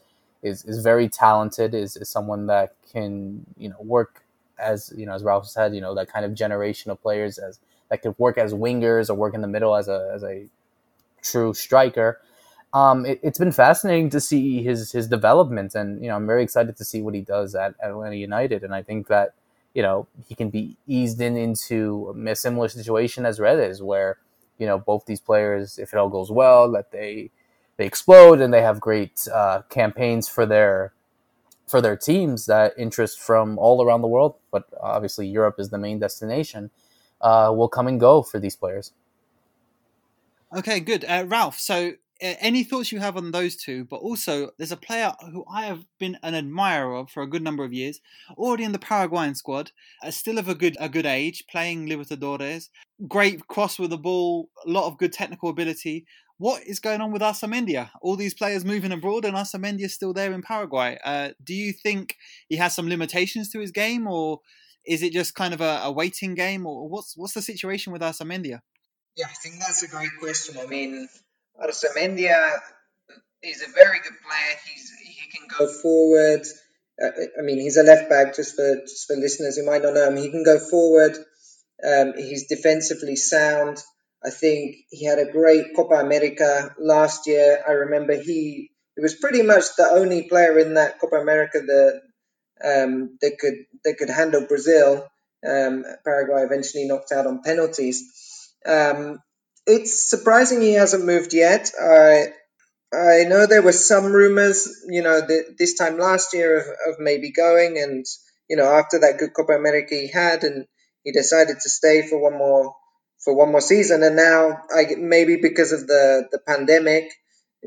is, 0.43 0.65
is 0.67 0.83
very 0.83 1.09
talented, 1.09 1.75
is, 1.75 1.97
is 1.97 2.09
someone 2.09 2.47
that 2.47 2.75
can 2.93 3.47
you 3.57 3.71
know 3.71 3.81
work 3.81 4.23
as 4.59 4.93
you 4.97 5.07
know 5.07 5.15
as 5.15 5.23
Ralph 5.23 5.47
said, 5.47 5.75
you 5.75 5.81
know 5.81 5.95
that 5.95 6.13
kind 6.13 6.25
of 6.25 6.35
generation 6.35 6.91
of 6.91 7.01
players 7.01 7.39
as 7.39 7.59
that 7.95 8.03
could 8.03 8.19
work 8.19 8.37
as 8.37 8.53
wingers 8.53 9.09
or 9.09 9.15
work 9.15 9.35
in 9.35 9.41
the 9.41 9.47
middle 9.47 9.77
as 9.77 9.87
a 9.87 10.11
as 10.13 10.25
a 10.25 10.47
true 11.23 11.55
striker. 11.55 12.21
Um, 12.73 13.07
it, 13.07 13.21
has 13.23 13.39
been 13.39 13.53
fascinating 13.53 14.11
to 14.11 14.21
see 14.21 14.65
his 14.65 14.91
his 14.91 15.07
development, 15.07 15.77
and 15.77 16.03
you 16.03 16.09
know 16.09 16.17
I'm 16.17 16.27
very 16.27 16.43
excited 16.43 16.77
to 16.77 16.85
see 16.85 17.01
what 17.01 17.15
he 17.15 17.21
does 17.21 17.55
at 17.55 17.75
Atlanta 17.81 18.17
United, 18.17 18.65
and 18.65 18.75
I 18.75 18.83
think 18.83 19.07
that 19.07 19.35
you 19.75 19.83
know 19.83 20.09
he 20.29 20.35
can 20.35 20.51
be 20.51 20.77
eased 20.89 21.21
in 21.21 21.37
into 21.37 22.13
a 22.29 22.35
similar 22.35 22.69
situation 22.69 23.25
as 23.25 23.39
Redes, 23.39 23.81
where 23.81 24.19
you 24.59 24.67
know 24.67 24.79
both 24.79 25.07
these 25.07 25.21
players, 25.21 25.79
if 25.79 25.93
it 25.93 25.97
all 25.97 26.09
goes 26.09 26.33
well, 26.33 26.73
that 26.73 26.91
they 26.91 27.31
they 27.77 27.87
explode 27.87 28.41
and 28.41 28.53
they 28.53 28.63
have 28.63 28.81
great 28.81 29.29
uh, 29.33 29.63
campaigns 29.69 30.29
for 30.29 30.47
their 30.47 30.93
for 31.69 31.81
their 31.81 31.97
teams 31.97 32.47
that 32.47 32.75
interest 32.77 33.21
from 33.21 33.57
all 33.57 33.85
around 33.85 34.03
the 34.03 34.09
world, 34.09 34.35
but 34.51 34.65
obviously 34.81 35.29
Europe 35.29 35.61
is 35.61 35.71
the 35.71 35.79
main 35.79 36.01
destination 36.01 36.71
uh, 37.25 37.51
will 37.53 37.69
come 37.69 37.89
and 37.89 37.99
go 37.99 38.23
for 38.23 38.39
these 38.39 38.55
players. 38.55 38.93
Okay, 40.57 40.79
good. 40.79 41.05
Uh, 41.05 41.25
Ralph, 41.27 41.59
so 41.59 41.95
uh, 42.23 42.35
any 42.39 42.63
thoughts 42.63 42.93
you 42.93 43.01
have 43.01 43.17
on 43.17 43.33
those 43.33 43.57
two? 43.57 43.85
But 43.87 43.97
also, 43.97 44.51
there's 44.57 44.71
a 44.71 44.77
player 44.77 45.13
who 45.33 45.45
I 45.51 45.65
have 45.65 45.85
been 45.99 46.17
an 46.23 46.35
admirer 46.35 46.95
of 46.95 47.11
for 47.11 47.23
a 47.23 47.27
good 47.27 47.43
number 47.43 47.65
of 47.65 47.73
years, 47.73 48.01
already 48.37 48.63
in 48.63 48.73
the 48.73 48.79
Paraguayan 48.79 49.35
squad, 49.35 49.73
uh, 50.03 50.13
still 50.13 50.39
of 50.39 50.49
a 50.49 50.55
good 50.55 50.77
a 50.79 50.89
good 50.89 51.07
age, 51.07 51.45
playing 51.51 51.89
Libertadores. 51.89 52.69
Great 53.09 53.49
cross 53.49 53.79
with 53.79 53.91
the 53.91 53.99
ball, 53.99 54.49
a 54.65 54.71
lot 54.71 54.87
of 54.87 54.99
good 54.99 55.13
technical 55.13 55.49
ability. 55.49 56.07
What 56.39 56.63
is 56.65 56.79
going 56.79 57.01
on 57.01 57.11
with 57.11 57.23
Arzamendia? 57.23 57.91
All 58.03 58.17
these 58.17 58.35
players 58.35 58.65
moving 58.65 58.93
abroad, 58.93 59.25
and 59.25 59.37
Arzamendia 59.37 59.87
is 59.87 59.95
still 59.95 60.13
there 60.13 60.33
in 60.33 60.43
Paraguay. 60.43 60.99
Uh, 61.05 61.31
do 61.43 61.55
you 61.55 61.73
think 61.73 62.17
he 62.49 62.57
has 62.57 62.75
some 62.75 62.89
limitations 62.89 63.49
to 63.51 63.61
his 63.61 63.73
game, 63.73 64.07
or 64.07 64.41
is 64.87 65.03
it 65.03 65.13
just 65.13 65.35
kind 65.35 65.55
of 65.55 65.61
a, 65.61 65.81
a 65.85 65.93
waiting 65.93 66.35
game, 66.35 66.67
or 66.67 66.89
what's 66.89 67.17
what's 67.17 67.35
the 67.35 67.43
situation 67.43 67.93
with 67.93 68.03
Arzamendia? 68.03 68.61
Yeah, 69.17 69.27
I 69.27 69.35
think 69.43 69.61
that's 69.61 69.83
a 69.83 69.89
great 69.89 70.11
question. 70.21 70.57
I 70.61 70.67
mean, 70.67 71.09
Arzamendia 71.63 72.59
is 73.43 73.63
a 73.63 73.73
very 73.73 73.99
good 74.01 74.19
player. 74.27 74.57
He's 74.67 74.91
he 75.03 75.31
can 75.31 75.47
go 75.59 75.69
forward. 75.69 76.43
Uh, 77.03 77.11
I 77.39 77.43
mean, 77.43 77.61
he's 77.61 77.77
a 77.77 77.83
left 77.83 78.09
back. 78.09 78.35
Just 78.35 78.57
for 78.57 78.81
just 78.81 79.07
for 79.07 79.17
listeners 79.17 79.57
who 79.57 79.67
might 79.67 79.83
not 79.83 79.95
know 79.95 80.09
him, 80.09 80.17
he 80.17 80.31
can 80.31 80.45
go 80.45 80.59
forward. 80.59 81.17
Um, 81.85 82.15
he's 82.17 82.47
defensively 82.49 83.17
sound. 83.17 83.79
I 84.25 84.31
think 84.31 84.77
he 84.91 85.05
had 85.05 85.19
a 85.19 85.31
great 85.31 85.77
Copa 85.77 85.95
America 85.95 86.75
last 86.79 87.27
year. 87.27 87.63
I 87.67 87.73
remember 87.73 88.15
he 88.15 88.71
he 88.97 89.03
was 89.03 89.15
pretty 89.15 89.43
much 89.43 89.65
the 89.77 89.87
only 89.87 90.29
player 90.29 90.59
in 90.59 90.75
that 90.75 90.99
Copa 90.99 91.17
America 91.17 91.61
that 91.61 92.03
um, 92.65 93.19
that 93.21 93.39
could 93.39 93.55
that 93.85 93.97
could 93.99 94.11
handle 94.11 94.47
Brazil. 94.47 95.07
Um, 95.47 95.85
Paraguay 96.05 96.43
eventually 96.43 96.87
knocked 96.87 97.13
out 97.13 97.27
on 97.27 97.43
penalties. 97.43 98.03
Um, 98.67 99.19
it's 99.67 100.09
surprising 100.09 100.61
he 100.61 100.73
hasn't 100.73 101.05
moved 101.05 101.35
yet. 101.35 101.71
I 101.81 102.33
I 102.93 103.25
know 103.25 103.47
there 103.47 103.63
were 103.63 103.73
some 103.73 104.13
rumors, 104.13 104.85
you 104.89 105.03
know, 105.03 105.27
th- 105.27 105.57
this 105.59 105.75
time 105.75 105.99
last 105.99 106.33
year 106.33 106.61
of, 106.61 106.67
of 106.67 107.01
maybe 107.01 107.33
going, 107.33 107.79
and 107.79 108.07
you 108.49 108.57
know, 108.57 108.67
after 108.67 109.01
that 109.01 109.19
good 109.19 109.35
Copa 109.35 109.53
America 109.53 109.95
he 109.95 110.09
had, 110.09 110.45
and 110.45 110.67
he 111.03 111.13
decided 111.13 111.57
to 111.61 111.69
stay 111.71 112.07
for 112.07 112.21
one 112.21 112.39
more 112.39 112.75
for 113.23 113.35
one 113.35 113.51
more 113.51 113.61
season, 113.61 114.03
and 114.03 114.17
now 114.17 114.63
I 114.75 114.95
maybe 114.97 115.37
because 115.37 115.73
of 115.73 115.87
the 115.87 116.29
the 116.31 116.39
pandemic, 116.39 117.11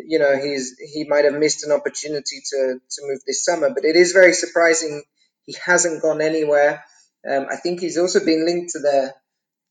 you 0.05 0.19
know, 0.19 0.37
he's 0.37 0.77
he 0.79 1.05
might 1.05 1.25
have 1.25 1.33
missed 1.33 1.65
an 1.65 1.71
opportunity 1.71 2.41
to 2.49 2.79
to 2.89 3.01
move 3.07 3.19
this 3.25 3.43
summer. 3.43 3.69
But 3.73 3.85
it 3.85 3.95
is 3.95 4.11
very 4.11 4.33
surprising 4.33 5.03
he 5.45 5.55
hasn't 5.65 6.01
gone 6.01 6.21
anywhere. 6.21 6.83
Um, 7.29 7.47
I 7.51 7.57
think 7.57 7.79
he's 7.79 7.97
also 7.97 8.23
been 8.23 8.45
linked 8.45 8.71
to 8.71 8.79
the 8.79 9.13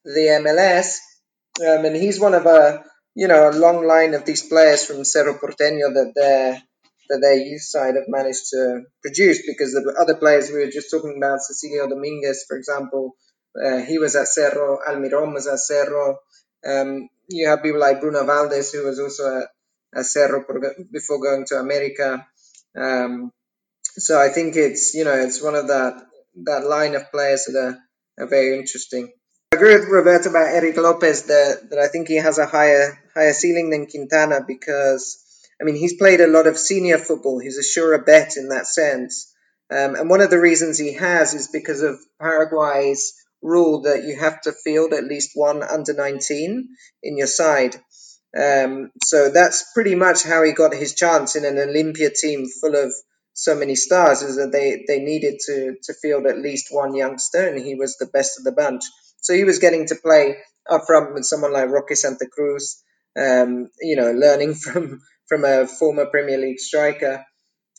the 0.04 0.26
MLS, 0.42 0.98
um, 1.60 1.84
and 1.84 1.96
he's 1.96 2.20
one 2.20 2.34
of 2.34 2.46
a 2.46 2.84
you 3.14 3.28
know 3.28 3.50
a 3.50 3.52
long 3.52 3.86
line 3.86 4.14
of 4.14 4.24
these 4.24 4.42
players 4.42 4.84
from 4.84 5.04
Cerro 5.04 5.34
Porteño 5.34 5.92
that 5.94 6.12
their 6.14 6.62
that 7.08 7.20
their 7.20 7.36
youth 7.36 7.62
side 7.62 7.94
have 7.94 8.08
managed 8.08 8.50
to 8.50 8.82
produce. 9.02 9.46
Because 9.46 9.72
the 9.72 9.96
other 9.98 10.16
players 10.16 10.50
we 10.50 10.58
were 10.58 10.70
just 10.70 10.90
talking 10.90 11.14
about, 11.16 11.40
Cecilio 11.40 11.88
Dominguez, 11.88 12.44
for 12.48 12.56
example, 12.56 13.16
uh, 13.62 13.78
he 13.78 13.98
was 13.98 14.16
at 14.16 14.28
Cerro. 14.28 14.78
Almiron 14.86 15.32
was 15.34 15.46
at 15.46 15.58
Cerro. 15.60 16.18
Um, 16.66 17.08
you 17.28 17.48
have 17.48 17.62
people 17.62 17.80
like 17.80 18.00
Bruno 18.00 18.24
Valdez, 18.24 18.72
who 18.72 18.84
was 18.86 18.98
also 19.00 19.40
at, 19.40 19.42
at 19.42 19.50
Cerro 20.02 20.44
before 20.92 21.20
going 21.20 21.44
to 21.46 21.56
America. 21.56 22.26
Um, 22.76 23.32
so 23.98 24.20
I 24.20 24.28
think 24.28 24.56
it's 24.56 24.94
you 24.94 25.04
know 25.04 25.14
it's 25.14 25.42
one 25.42 25.54
of 25.54 25.68
that 25.68 26.06
that 26.44 26.66
line 26.66 26.94
of 26.94 27.10
players 27.10 27.46
that 27.46 27.58
are, 27.58 28.24
are 28.24 28.28
very 28.28 28.58
interesting. 28.58 29.12
I 29.52 29.56
agree 29.56 29.74
with 29.74 29.88
Roberto 29.88 30.30
about 30.30 30.48
Erik 30.48 30.76
Lopez 30.76 31.24
that, 31.24 31.70
that 31.70 31.78
I 31.78 31.88
think 31.88 32.08
he 32.08 32.16
has 32.16 32.38
a 32.38 32.46
higher 32.46 32.98
higher 33.14 33.32
ceiling 33.32 33.70
than 33.70 33.86
Quintana 33.86 34.40
because 34.46 35.24
I 35.60 35.64
mean 35.64 35.76
he's 35.76 35.96
played 35.96 36.20
a 36.20 36.26
lot 36.26 36.46
of 36.46 36.58
senior 36.58 36.98
football. 36.98 37.38
He's 37.38 37.58
a 37.58 37.62
surer 37.62 37.98
bet 37.98 38.36
in 38.36 38.48
that 38.48 38.66
sense. 38.66 39.32
Um, 39.70 39.96
and 39.96 40.10
one 40.10 40.20
of 40.20 40.30
the 40.30 40.40
reasons 40.40 40.78
he 40.78 40.92
has 40.94 41.34
is 41.34 41.48
because 41.48 41.82
of 41.82 41.98
Paraguay's 42.20 43.14
rule 43.42 43.82
that 43.82 44.04
you 44.04 44.18
have 44.18 44.40
to 44.42 44.52
field 44.52 44.92
at 44.92 45.04
least 45.04 45.30
one 45.34 45.62
under 45.62 45.92
19 45.92 46.68
in 47.02 47.16
your 47.16 47.26
side. 47.26 47.76
Um, 48.36 48.90
so 49.02 49.30
that's 49.30 49.72
pretty 49.72 49.94
much 49.94 50.22
how 50.22 50.42
he 50.42 50.52
got 50.52 50.74
his 50.74 50.94
chance 50.94 51.36
in 51.36 51.44
an 51.44 51.56
Olimpia 51.56 52.12
team 52.12 52.46
full 52.46 52.76
of 52.76 52.92
so 53.32 53.54
many 53.54 53.74
stars, 53.74 54.22
is 54.22 54.36
that 54.36 54.52
they, 54.52 54.84
they 54.86 54.98
needed 55.00 55.40
to, 55.46 55.76
to 55.82 55.94
field 55.94 56.26
at 56.26 56.38
least 56.38 56.68
one 56.70 56.94
youngster, 56.94 57.46
and 57.46 57.58
he 57.58 57.74
was 57.74 57.96
the 57.96 58.06
best 58.06 58.38
of 58.38 58.44
the 58.44 58.52
bunch. 58.52 58.84
So 59.20 59.34
he 59.34 59.44
was 59.44 59.58
getting 59.58 59.86
to 59.86 59.96
play 59.96 60.36
up 60.68 60.86
front 60.86 61.14
with 61.14 61.24
someone 61.24 61.52
like 61.52 61.68
Roque 61.68 61.94
Santa 61.94 62.26
Cruz, 62.26 62.82
um, 63.18 63.70
you 63.80 63.96
know, 63.96 64.12
learning 64.12 64.54
from, 64.62 65.00
from 65.26 65.44
a 65.44 65.66
former 65.66 66.06
Premier 66.06 66.38
League 66.38 66.60
striker. 66.60 67.24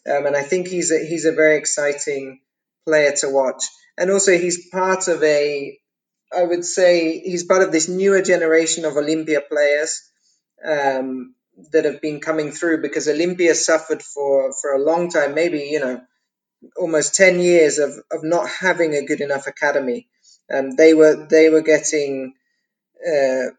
Um, 0.09 0.25
and 0.25 0.35
I 0.35 0.43
think 0.43 0.67
he's 0.67 0.91
a, 0.91 0.99
he's 0.99 1.25
a 1.25 1.33
very 1.33 1.57
exciting 1.57 2.39
player 2.85 3.11
to 3.11 3.29
watch 3.29 3.63
and 3.97 4.11
also 4.11 4.37
he's 4.37 4.69
part 4.69 5.07
of 5.07 5.23
a 5.23 5.77
I 6.35 6.43
would 6.43 6.65
say 6.65 7.19
he's 7.19 7.45
part 7.45 7.61
of 7.61 7.71
this 7.71 7.87
newer 7.87 8.21
generation 8.21 8.85
of 8.85 8.93
Olimpia 8.93 9.47
players 9.47 10.01
um, 10.65 11.35
that 11.71 11.85
have 11.85 12.01
been 12.01 12.19
coming 12.19 12.51
through 12.51 12.81
because 12.81 13.07
Olimpia 13.07 13.55
suffered 13.55 14.03
for 14.03 14.53
for 14.53 14.73
a 14.73 14.79
long 14.83 15.09
time, 15.09 15.33
maybe 15.35 15.59
you 15.59 15.79
know 15.79 16.01
almost 16.77 17.15
ten 17.15 17.39
years 17.39 17.79
of, 17.79 17.91
of 18.11 18.23
not 18.23 18.49
having 18.49 18.95
a 18.95 19.05
good 19.05 19.21
enough 19.21 19.47
academy. 19.47 20.07
Um, 20.53 20.75
they 20.75 20.93
were 20.93 21.27
they 21.29 21.49
were 21.49 21.61
getting 21.63 22.33
uh, 23.05 23.51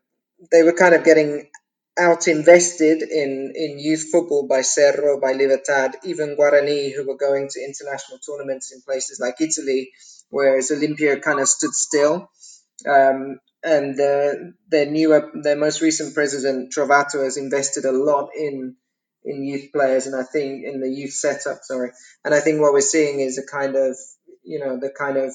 they 0.53 0.63
were 0.63 0.75
kind 0.75 0.95
of 0.95 1.05
getting 1.05 1.51
out 1.99 2.29
invested 2.29 3.03
in, 3.03 3.53
in 3.57 3.79
youth 3.79 4.09
football 4.13 4.47
by 4.49 4.63
Cerro, 4.63 5.21
by 5.21 5.33
Libertad, 5.33 5.97
even 6.05 6.37
Guarani, 6.37 6.95
who 6.95 7.07
were 7.07 7.17
going 7.17 7.49
to 7.51 7.61
international 7.61 8.19
tournaments 8.19 8.73
in 8.73 8.83
places 8.83 9.21
like 9.21 9.41
Italy 9.41 9.91
whereas 10.31 10.71
Olimpia 10.71 11.21
kind 11.21 11.41
of 11.41 11.49
stood 11.49 11.75
still. 11.75 12.31
Um, 12.89 13.39
and 13.63 13.97
the, 13.97 14.55
their 14.69 14.87
newer, 14.87 15.31
their 15.43 15.57
most 15.57 15.81
recent 15.81 16.15
president 16.15 16.73
Trovato 16.73 17.25
has 17.25 17.37
invested 17.37 17.85
a 17.85 17.93
lot 17.93 18.31
in 18.37 18.77
in 19.25 19.45
youth 19.45 19.73
players, 19.73 20.07
and 20.07 20.15
I 20.17 20.23
think 20.23 20.65
in 20.65 20.81
the 20.81 20.89
youth 20.89 21.13
setup. 21.13 21.59
Sorry, 21.63 21.91
and 22.25 22.35
I 22.35 22.41
think 22.41 22.61
what 22.61 22.73
we're 22.73 22.81
seeing 22.81 23.21
is 23.21 23.39
a 23.39 23.47
kind 23.47 23.77
of 23.77 23.97
you 24.43 24.61
know 24.61 24.79
the 24.79 24.91
kind 24.91 25.17
of 25.17 25.35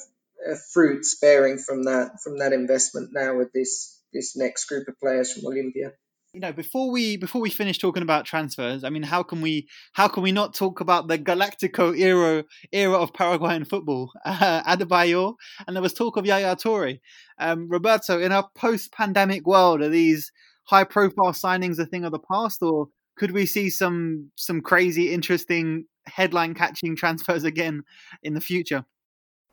uh, 0.50 0.56
fruits 0.74 1.20
bearing 1.20 1.58
from 1.58 1.84
that 1.84 2.22
from 2.24 2.40
that 2.40 2.54
investment 2.54 3.10
now 3.14 3.38
with 3.38 3.52
this 3.54 4.00
this 4.14 4.36
next 4.36 4.66
group 4.66 4.88
of 4.88 5.00
players 5.00 5.34
from 5.34 5.44
Olimpia 5.44 5.92
you 6.34 6.40
know 6.40 6.52
before 6.52 6.90
we 6.90 7.16
before 7.16 7.40
we 7.40 7.50
finish 7.50 7.78
talking 7.78 8.02
about 8.02 8.26
transfers 8.26 8.84
i 8.84 8.90
mean 8.90 9.04
how 9.04 9.22
can 9.22 9.40
we 9.40 9.68
how 9.94 10.08
can 10.08 10.24
we 10.24 10.32
not 10.32 10.54
talk 10.56 10.80
about 10.80 11.08
the 11.08 11.18
galactico 11.18 11.98
era 11.98 12.44
era 12.72 12.98
of 12.98 13.14
paraguayan 13.14 13.64
football? 13.64 14.12
Uh, 14.26 14.64
adebayor 14.68 15.36
and 15.68 15.76
there 15.76 15.82
was 15.82 15.94
talk 15.94 16.18
of 16.18 16.26
yaya 16.26 16.56
toure. 16.56 17.00
Um, 17.38 17.70
roberto 17.70 18.20
in 18.20 18.32
our 18.32 18.50
post-pandemic 18.56 19.46
world 19.46 19.82
are 19.82 19.90
these 19.90 20.32
high 20.66 20.84
profile 20.84 21.34
signings 21.34 21.78
a 21.78 21.86
thing 21.86 22.04
of 22.04 22.12
the 22.12 22.20
past 22.20 22.62
or 22.64 22.88
could 23.16 23.32
we 23.32 23.46
see 23.46 23.70
some 23.70 24.32
some 24.36 24.62
crazy 24.62 25.14
interesting 25.14 25.86
headline 26.08 26.56
catching 26.56 26.96
transfers 26.96 27.44
again 27.44 27.84
in 28.24 28.34
the 28.34 28.42
future? 28.42 28.86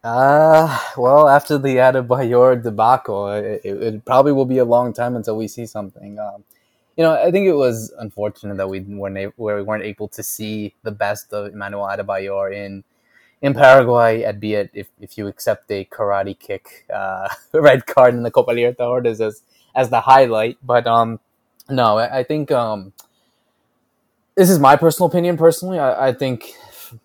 Uh, 0.02 0.78
well, 0.96 1.28
after 1.28 1.58
the 1.58 1.76
Adebayor 1.76 2.62
debacle, 2.62 3.28
it, 3.28 3.60
it, 3.62 3.82
it, 3.82 4.04
probably 4.06 4.32
will 4.32 4.46
be 4.46 4.56
a 4.56 4.64
long 4.64 4.94
time 4.94 5.14
until 5.14 5.36
we 5.36 5.46
see 5.46 5.66
something. 5.66 6.18
Um, 6.18 6.42
you 7.00 7.06
know, 7.06 7.14
I 7.14 7.30
think 7.30 7.46
it 7.46 7.54
was 7.54 7.90
unfortunate 7.98 8.58
that 8.58 8.68
we 8.68 8.80
weren't 8.80 9.16
able, 9.16 9.32
we 9.38 9.62
weren't 9.62 9.84
able 9.84 10.06
to 10.08 10.22
see 10.22 10.74
the 10.82 10.90
best 10.90 11.32
of 11.32 11.50
Emmanuel 11.50 11.84
Adebayor 11.84 12.54
in 12.54 12.84
in 13.40 13.54
Paraguay, 13.54 14.26
albeit 14.26 14.70
if, 14.74 14.88
if 15.00 15.16
you 15.16 15.26
accept 15.26 15.70
a 15.70 15.86
karate 15.86 16.38
kick 16.38 16.84
uh, 16.92 17.26
red 17.54 17.86
card 17.86 18.12
in 18.12 18.22
the 18.22 18.30
Copa 18.30 18.50
Libertadores 18.50 19.18
as 19.18 19.42
as 19.74 19.88
the 19.88 20.02
highlight. 20.02 20.58
But 20.62 20.86
um, 20.86 21.20
no, 21.70 21.96
I, 21.96 22.18
I 22.18 22.22
think 22.22 22.52
um, 22.52 22.92
this 24.34 24.50
is 24.50 24.58
my 24.58 24.76
personal 24.76 25.08
opinion. 25.08 25.38
Personally, 25.38 25.78
I, 25.78 26.08
I 26.08 26.12
think 26.12 26.52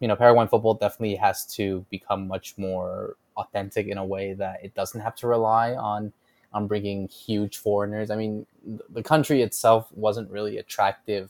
you 0.02 0.10
know 0.10 0.18
Paraguayan 0.18 0.50
football 0.50 0.74
definitely 0.74 1.16
has 1.16 1.46
to 1.56 1.86
become 1.90 2.28
much 2.28 2.58
more 2.58 3.16
authentic 3.38 3.88
in 3.88 3.98
a 3.98 4.04
way 4.06 4.34
that 4.34 4.60
it 4.62 4.76
doesn't 4.76 5.00
have 5.00 5.16
to 5.16 5.28
rely 5.28 5.74
on 5.74 6.12
on 6.54 6.68
bringing 6.68 7.08
huge 7.08 7.58
foreigners. 7.58 8.10
I 8.10 8.16
mean, 8.16 8.46
the 8.90 9.04
country 9.04 9.42
itself 9.42 9.88
wasn't 9.94 10.32
really 10.32 10.58
attractive 10.58 11.30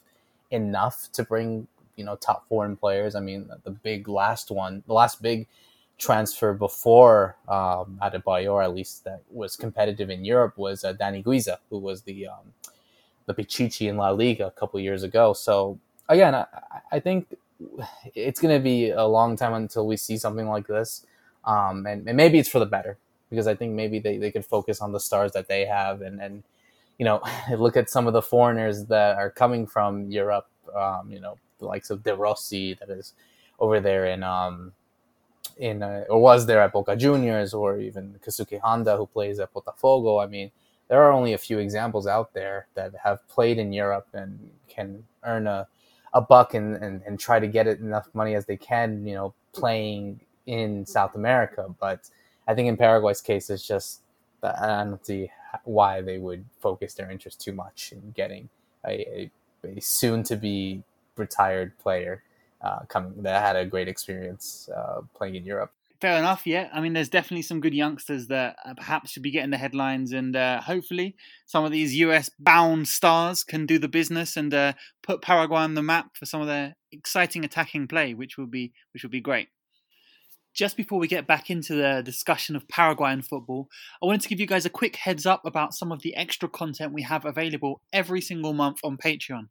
enough 0.51 1.09
to 1.13 1.23
bring 1.23 1.67
you 1.95 2.03
know 2.03 2.15
top 2.15 2.47
foreign 2.47 2.75
players. 2.75 3.15
I 3.15 3.19
mean, 3.19 3.49
the 3.63 3.71
big 3.71 4.07
last 4.07 4.51
one, 4.51 4.83
the 4.87 4.93
last 4.93 5.21
big 5.21 5.47
transfer 5.97 6.53
before 6.53 7.37
um, 7.47 7.99
Adebayor, 8.01 8.63
at 8.63 8.73
least 8.73 9.05
that 9.05 9.21
was 9.31 9.55
competitive 9.55 10.09
in 10.09 10.25
Europe, 10.25 10.57
was 10.57 10.83
uh, 10.83 10.93
Dani 10.93 11.23
Guiza, 11.23 11.57
who 11.69 11.77
was 11.79 12.01
the 12.03 12.27
um, 12.27 12.53
the 13.25 13.33
Pichichi 13.33 13.89
in 13.89 13.97
La 13.97 14.09
Liga 14.09 14.47
a 14.47 14.51
couple 14.51 14.79
years 14.79 15.03
ago. 15.03 15.33
So 15.33 15.79
again, 16.09 16.35
I, 16.35 16.45
I 16.91 16.99
think 16.99 17.35
it's 18.13 18.39
going 18.39 18.55
to 18.55 18.63
be 18.63 18.89
a 18.89 19.05
long 19.05 19.35
time 19.37 19.53
until 19.53 19.87
we 19.87 19.97
see 19.97 20.17
something 20.17 20.47
like 20.47 20.67
this, 20.67 21.05
um, 21.45 21.85
and, 21.85 22.07
and 22.07 22.17
maybe 22.17 22.37
it's 22.37 22.49
for 22.49 22.59
the 22.59 22.65
better 22.65 22.97
because 23.29 23.47
I 23.47 23.55
think 23.55 23.73
maybe 23.73 23.99
they, 23.99 24.17
they 24.17 24.31
could 24.31 24.45
focus 24.45 24.81
on 24.81 24.91
the 24.91 24.99
stars 24.99 25.31
that 25.33 25.47
they 25.47 25.65
have 25.65 26.01
and, 26.01 26.21
and 26.21 26.43
you 26.97 27.05
know 27.05 27.21
look 27.57 27.77
at 27.77 27.89
some 27.89 28.07
of 28.07 28.13
the 28.13 28.21
foreigners 28.21 28.85
that 28.85 29.17
are 29.17 29.29
coming 29.29 29.67
from 29.67 30.09
Europe. 30.09 30.47
Um, 30.75 31.11
you 31.11 31.19
know, 31.19 31.37
the 31.59 31.65
likes 31.65 31.89
of 31.89 32.03
De 32.03 32.15
Rossi 32.15 32.73
that 32.75 32.89
is 32.89 33.13
over 33.59 33.79
there 33.79 34.07
in 34.07 34.23
um, 34.23 34.73
in 35.57 35.83
uh, 35.83 36.05
or 36.09 36.21
was 36.21 36.45
there 36.45 36.61
at 36.61 36.73
Boca 36.73 36.95
Juniors, 36.95 37.53
or 37.53 37.79
even 37.79 38.19
Keisuke 38.25 38.59
Honda 38.59 38.97
who 38.97 39.07
plays 39.07 39.39
at 39.39 39.53
Botafogo. 39.53 40.23
I 40.23 40.27
mean, 40.27 40.51
there 40.87 41.01
are 41.03 41.11
only 41.11 41.33
a 41.33 41.37
few 41.37 41.59
examples 41.59 42.07
out 42.07 42.33
there 42.33 42.67
that 42.73 42.93
have 43.03 43.27
played 43.27 43.57
in 43.57 43.71
Europe 43.71 44.07
and 44.13 44.51
can 44.67 45.03
earn 45.23 45.47
a 45.47 45.67
a 46.15 46.21
buck 46.21 46.53
and, 46.53 46.77
and, 46.77 47.01
and 47.05 47.19
try 47.19 47.39
to 47.39 47.47
get 47.47 47.67
it 47.67 47.81
enough 47.81 48.07
money 48.13 48.35
as 48.35 48.45
they 48.45 48.55
can, 48.55 49.05
you 49.05 49.13
know, 49.13 49.33
playing 49.51 50.17
in 50.45 50.85
South 50.85 51.15
America. 51.15 51.67
But 51.77 52.09
I 52.47 52.53
think 52.53 52.67
in 52.67 52.77
Paraguay's 52.77 53.21
case, 53.21 53.49
it's 53.49 53.67
just 53.67 54.01
I 54.43 54.83
don't 54.83 55.05
see 55.05 55.31
why 55.63 56.01
they 56.01 56.17
would 56.17 56.45
focus 56.59 56.93
their 56.93 57.09
interest 57.09 57.41
too 57.41 57.53
much 57.53 57.91
in 57.91 58.11
getting 58.11 58.49
a, 58.85 59.29
a, 59.63 59.77
a 59.77 59.81
soon 59.81 60.23
to 60.23 60.35
be 60.35 60.83
retired 61.15 61.77
player 61.79 62.23
uh, 62.61 62.79
coming 62.87 63.13
that 63.23 63.41
had 63.41 63.55
a 63.55 63.65
great 63.65 63.87
experience 63.87 64.69
uh, 64.75 65.01
playing 65.15 65.35
in 65.35 65.45
Europe. 65.45 65.71
Fair 66.01 66.19
enough. 66.19 66.45
Yeah, 66.45 66.69
I 66.73 66.81
mean, 66.81 66.93
there's 66.93 67.09
definitely 67.09 67.43
some 67.43 67.61
good 67.61 67.73
youngsters 67.73 68.27
that 68.27 68.57
uh, 68.65 68.73
perhaps 68.73 69.11
should 69.11 69.23
be 69.23 69.31
getting 69.31 69.51
the 69.51 69.57
headlines, 69.57 70.11
and 70.11 70.35
uh, 70.35 70.61
hopefully, 70.61 71.15
some 71.45 71.63
of 71.63 71.71
these 71.71 71.95
US-bound 71.95 72.87
stars 72.87 73.43
can 73.43 73.65
do 73.65 73.79
the 73.79 73.87
business 73.87 74.35
and 74.35 74.53
uh, 74.53 74.73
put 75.01 75.21
Paraguay 75.21 75.59
on 75.59 75.73
the 75.73 75.81
map 75.81 76.17
for 76.17 76.25
some 76.25 76.41
of 76.41 76.47
their 76.47 76.75
exciting 76.91 77.45
attacking 77.45 77.87
play, 77.87 78.13
which 78.13 78.37
will 78.37 78.47
be 78.47 78.73
which 78.93 79.03
will 79.03 79.09
be 79.09 79.21
great. 79.21 79.47
Just 80.55 80.77
before 80.77 80.99
we 80.99 81.09
get 81.09 81.27
back 81.27 81.49
into 81.49 81.75
the 81.75 82.01
discussion 82.01 82.55
of 82.55 82.65
Paraguayan 82.69 83.21
football, 83.21 83.67
I 84.01 84.05
wanted 84.05 84.21
to 84.21 84.29
give 84.29 84.39
you 84.39 84.47
guys 84.47 84.65
a 84.65 84.69
quick 84.69 84.95
heads 84.95 85.25
up 85.25 85.45
about 85.45 85.73
some 85.73 85.91
of 85.91 86.01
the 86.01 86.15
extra 86.15 86.47
content 86.47 86.93
we 86.93 87.01
have 87.01 87.25
available 87.25 87.81
every 87.91 88.21
single 88.21 88.53
month 88.53 88.79
on 88.81 88.95
Patreon. 88.95 89.49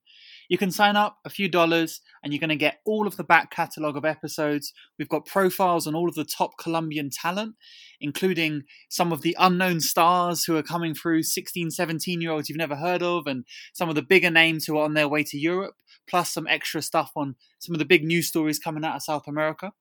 You 0.48 0.56
can 0.56 0.70
sign 0.70 0.96
up 0.96 1.18
a 1.22 1.28
few 1.28 1.46
dollars 1.46 2.00
and 2.22 2.32
you're 2.32 2.40
going 2.40 2.48
to 2.48 2.56
get 2.56 2.80
all 2.86 3.06
of 3.06 3.18
the 3.18 3.24
back 3.24 3.50
catalogue 3.50 3.98
of 3.98 4.06
episodes. 4.06 4.72
We've 4.98 5.08
got 5.08 5.26
profiles 5.26 5.86
on 5.86 5.94
all 5.94 6.08
of 6.08 6.14
the 6.14 6.24
top 6.24 6.56
Colombian 6.58 7.10
talent, 7.10 7.56
including 8.00 8.62
some 8.88 9.12
of 9.12 9.20
the 9.20 9.36
unknown 9.38 9.80
stars 9.80 10.44
who 10.44 10.56
are 10.56 10.62
coming 10.62 10.94
through, 10.94 11.24
16, 11.24 11.70
17 11.70 12.22
year 12.22 12.30
olds 12.30 12.48
you've 12.48 12.56
never 12.56 12.76
heard 12.76 13.02
of, 13.02 13.26
and 13.26 13.44
some 13.74 13.90
of 13.90 13.94
the 13.94 14.02
bigger 14.02 14.30
names 14.30 14.64
who 14.64 14.78
are 14.78 14.84
on 14.84 14.94
their 14.94 15.08
way 15.08 15.22
to 15.24 15.38
Europe, 15.38 15.74
plus 16.08 16.32
some 16.32 16.46
extra 16.46 16.80
stuff 16.80 17.12
on 17.14 17.36
some 17.58 17.74
of 17.74 17.78
the 17.78 17.84
big 17.84 18.04
news 18.04 18.28
stories 18.28 18.58
coming 18.58 18.84
out 18.84 18.96
of 18.96 19.02
South 19.02 19.26
America. 19.26 19.72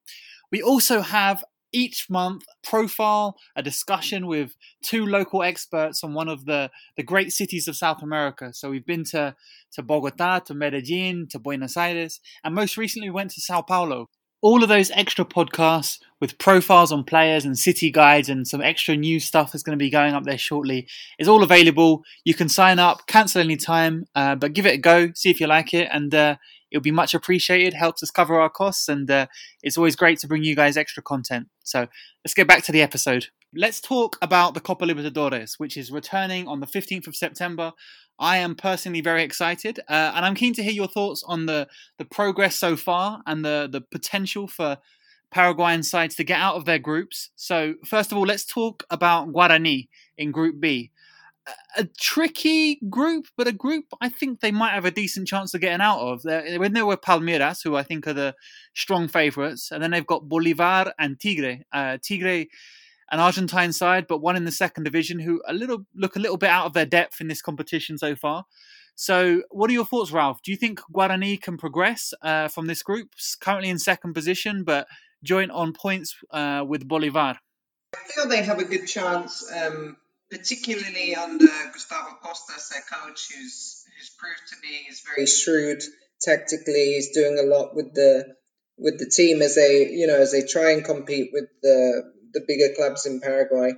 We 0.53 0.61
also 0.61 1.01
have 1.01 1.43
each 1.71 2.11
month 2.11 2.43
profile 2.61 3.37
a 3.55 3.63
discussion 3.63 4.27
with 4.27 4.55
two 4.83 5.03
local 5.03 5.41
experts 5.41 6.03
on 6.03 6.13
one 6.13 6.29
of 6.29 6.45
the, 6.45 6.69
the 6.95 7.01
great 7.01 7.33
cities 7.33 7.67
of 7.67 7.75
South 7.75 8.03
America. 8.03 8.53
So 8.53 8.69
we've 8.69 8.85
been 8.85 9.03
to, 9.05 9.35
to 9.71 9.81
Bogota, 9.81 10.37
to 10.41 10.53
Medellin, 10.53 11.27
to 11.31 11.39
Buenos 11.39 11.75
Aires, 11.75 12.19
and 12.43 12.53
most 12.53 12.77
recently 12.77 13.09
we 13.09 13.15
went 13.15 13.31
to 13.31 13.41
Sao 13.41 13.63
Paulo. 13.63 14.09
All 14.43 14.61
of 14.61 14.69
those 14.69 14.91
extra 14.91 15.25
podcasts 15.25 15.97
with 16.21 16.37
profiles 16.37 16.91
on 16.91 17.03
players 17.03 17.45
and 17.45 17.57
city 17.57 17.89
guides 17.89 18.29
and 18.29 18.47
some 18.47 18.61
extra 18.61 18.95
new 18.95 19.19
stuff 19.19 19.55
is 19.55 19.63
going 19.63 19.75
to 19.75 19.83
be 19.83 19.89
going 19.89 20.13
up 20.13 20.25
there 20.25 20.37
shortly 20.37 20.85
is 21.17 21.27
all 21.27 21.41
available. 21.41 22.03
You 22.25 22.35
can 22.35 22.49
sign 22.49 22.77
up, 22.77 23.07
cancel 23.07 23.41
anytime, 23.41 24.05
uh, 24.13 24.35
but 24.35 24.53
give 24.53 24.67
it 24.67 24.75
a 24.75 24.77
go, 24.77 25.13
see 25.15 25.31
if 25.31 25.39
you 25.39 25.47
like 25.47 25.73
it, 25.73 25.89
and 25.91 26.13
uh, 26.13 26.35
it 26.73 26.77
would 26.77 26.83
be 26.83 26.91
much 26.91 27.13
appreciated. 27.13 27.75
Helps 27.75 28.01
us 28.01 28.11
cover 28.11 28.39
our 28.39 28.49
costs, 28.49 28.89
and 28.89 29.09
uh, 29.09 29.27
it's 29.61 29.77
always 29.77 29.95
great 29.95 30.19
to 30.19 30.27
bring 30.27 30.43
you 30.43 30.55
guys 30.55 30.75
extra 30.75 31.03
content. 31.03 31.47
So 31.63 31.87
let's 32.25 32.33
get 32.33 32.47
back 32.47 32.63
to 32.63 32.71
the 32.71 32.81
episode. 32.81 33.27
Let's 33.55 33.79
talk 33.79 34.17
about 34.21 34.55
the 34.55 34.59
Copa 34.59 34.83
Libertadores, 34.83 35.59
which 35.59 35.77
is 35.77 35.91
returning 35.91 36.47
on 36.47 36.59
the 36.59 36.65
15th 36.65 37.05
of 37.05 37.15
September. 37.15 37.73
I 38.17 38.37
am 38.37 38.55
personally 38.55 39.01
very 39.01 39.23
excited, 39.23 39.79
uh, 39.87 40.13
and 40.15 40.25
I'm 40.25 40.33
keen 40.33 40.55
to 40.55 40.63
hear 40.63 40.71
your 40.73 40.87
thoughts 40.87 41.23
on 41.27 41.45
the 41.45 41.67
the 41.99 42.05
progress 42.05 42.55
so 42.55 42.75
far 42.75 43.21
and 43.27 43.45
the 43.45 43.69
the 43.71 43.81
potential 43.81 44.47
for 44.47 44.79
Paraguayan 45.31 45.83
sides 45.83 46.15
to 46.15 46.23
get 46.23 46.39
out 46.39 46.55
of 46.55 46.65
their 46.65 46.79
groups. 46.79 47.29
So 47.35 47.75
first 47.85 48.11
of 48.11 48.17
all, 48.17 48.25
let's 48.25 48.45
talk 48.45 48.83
about 48.89 49.31
Guarani 49.31 49.89
in 50.17 50.31
Group 50.31 50.59
B 50.59 50.91
a 51.77 51.85
tricky 51.99 52.79
group, 52.89 53.27
but 53.35 53.47
a 53.47 53.51
group 53.51 53.85
I 53.99 54.09
think 54.09 54.39
they 54.39 54.51
might 54.51 54.73
have 54.73 54.85
a 54.85 54.91
decent 54.91 55.27
chance 55.27 55.53
of 55.53 55.61
getting 55.61 55.81
out 55.81 55.99
of. 55.99 56.23
They're, 56.23 56.59
when 56.59 56.73
they 56.73 56.81
were 56.81 56.97
Palmeiras, 56.97 57.63
who 57.63 57.75
I 57.75 57.83
think 57.83 58.07
are 58.07 58.13
the 58.13 58.35
strong 58.73 59.07
favourites, 59.07 59.71
and 59.71 59.81
then 59.81 59.91
they've 59.91 60.05
got 60.05 60.29
Bolivar 60.29 60.93
and 60.97 61.19
Tigre. 61.19 61.63
Uh, 61.71 61.97
Tigre, 62.01 62.47
an 63.11 63.19
Argentine 63.19 63.73
side, 63.73 64.07
but 64.07 64.21
one 64.21 64.35
in 64.35 64.45
the 64.45 64.51
second 64.51 64.83
division, 64.83 65.19
who 65.19 65.41
a 65.47 65.53
little 65.53 65.85
look 65.95 66.15
a 66.15 66.19
little 66.19 66.37
bit 66.37 66.49
out 66.49 66.65
of 66.65 66.73
their 66.73 66.85
depth 66.85 67.19
in 67.19 67.27
this 67.27 67.41
competition 67.41 67.97
so 67.97 68.15
far. 68.15 68.45
So, 68.95 69.41
what 69.49 69.69
are 69.69 69.73
your 69.73 69.85
thoughts, 69.85 70.11
Ralph? 70.11 70.41
Do 70.43 70.51
you 70.51 70.57
think 70.57 70.79
Guarani 70.93 71.41
can 71.41 71.57
progress 71.57 72.13
uh, 72.21 72.47
from 72.47 72.67
this 72.67 72.83
group? 72.83 73.09
Currently 73.41 73.69
in 73.69 73.79
second 73.79 74.13
position, 74.13 74.63
but 74.63 74.87
joint 75.23 75.51
on 75.51 75.73
points 75.73 76.15
uh, 76.31 76.63
with 76.67 76.87
Bolivar. 76.87 77.39
I 77.95 78.07
feel 78.07 78.27
they 78.27 78.43
have 78.43 78.59
a 78.59 78.65
good 78.65 78.85
chance. 78.87 79.51
Um 79.51 79.97
particularly 80.33 81.15
under 81.15 81.45
Gustavo 81.71 82.17
Costa 82.21 82.53
as 82.55 82.69
their 82.69 82.81
coach, 82.81 83.29
who's 83.33 83.85
who's 83.95 84.09
proved 84.17 84.41
to 84.49 84.55
be 84.61 84.87
is 84.89 85.03
very 85.05 85.27
shrewd 85.27 85.83
tactically. 86.21 86.93
He's 86.95 87.13
doing 87.13 87.37
a 87.37 87.43
lot 87.43 87.75
with 87.75 87.93
the 87.93 88.35
with 88.77 88.97
the 88.97 89.09
team 89.09 89.41
as 89.41 89.55
they 89.55 89.89
you 89.91 90.07
know 90.07 90.17
as 90.17 90.31
they 90.31 90.41
try 90.41 90.71
and 90.71 90.83
compete 90.83 91.29
with 91.31 91.45
the 91.61 92.11
the 92.33 92.41
bigger 92.47 92.73
clubs 92.75 93.05
in 93.05 93.21
Paraguay. 93.21 93.73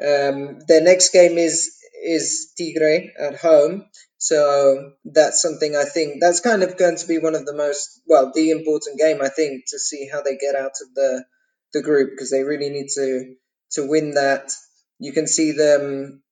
Um, 0.00 0.60
their 0.68 0.82
next 0.82 1.12
game 1.12 1.36
is 1.36 1.74
is 2.04 2.52
Tigre 2.56 3.12
at 3.18 3.36
home, 3.36 3.86
so 4.18 4.92
that's 5.04 5.42
something 5.42 5.74
I 5.74 5.84
think 5.84 6.20
that's 6.20 6.40
kind 6.40 6.62
of 6.62 6.78
going 6.78 6.96
to 6.96 7.08
be 7.08 7.18
one 7.18 7.34
of 7.34 7.44
the 7.44 7.56
most 7.56 8.02
well 8.06 8.30
the 8.32 8.50
important 8.50 9.00
game 9.00 9.20
I 9.20 9.28
think 9.28 9.64
to 9.68 9.78
see 9.80 10.08
how 10.10 10.22
they 10.22 10.36
get 10.36 10.54
out 10.54 10.78
of 10.80 10.94
the 10.94 11.24
the 11.72 11.82
group 11.82 12.10
because 12.10 12.30
they 12.30 12.44
really 12.44 12.70
need 12.70 12.88
to 12.94 13.34
to 13.72 13.88
win 13.88 14.12
that 14.14 14.52
you 14.98 15.12
can 15.12 15.26
see 15.26 15.52
them 15.52 16.22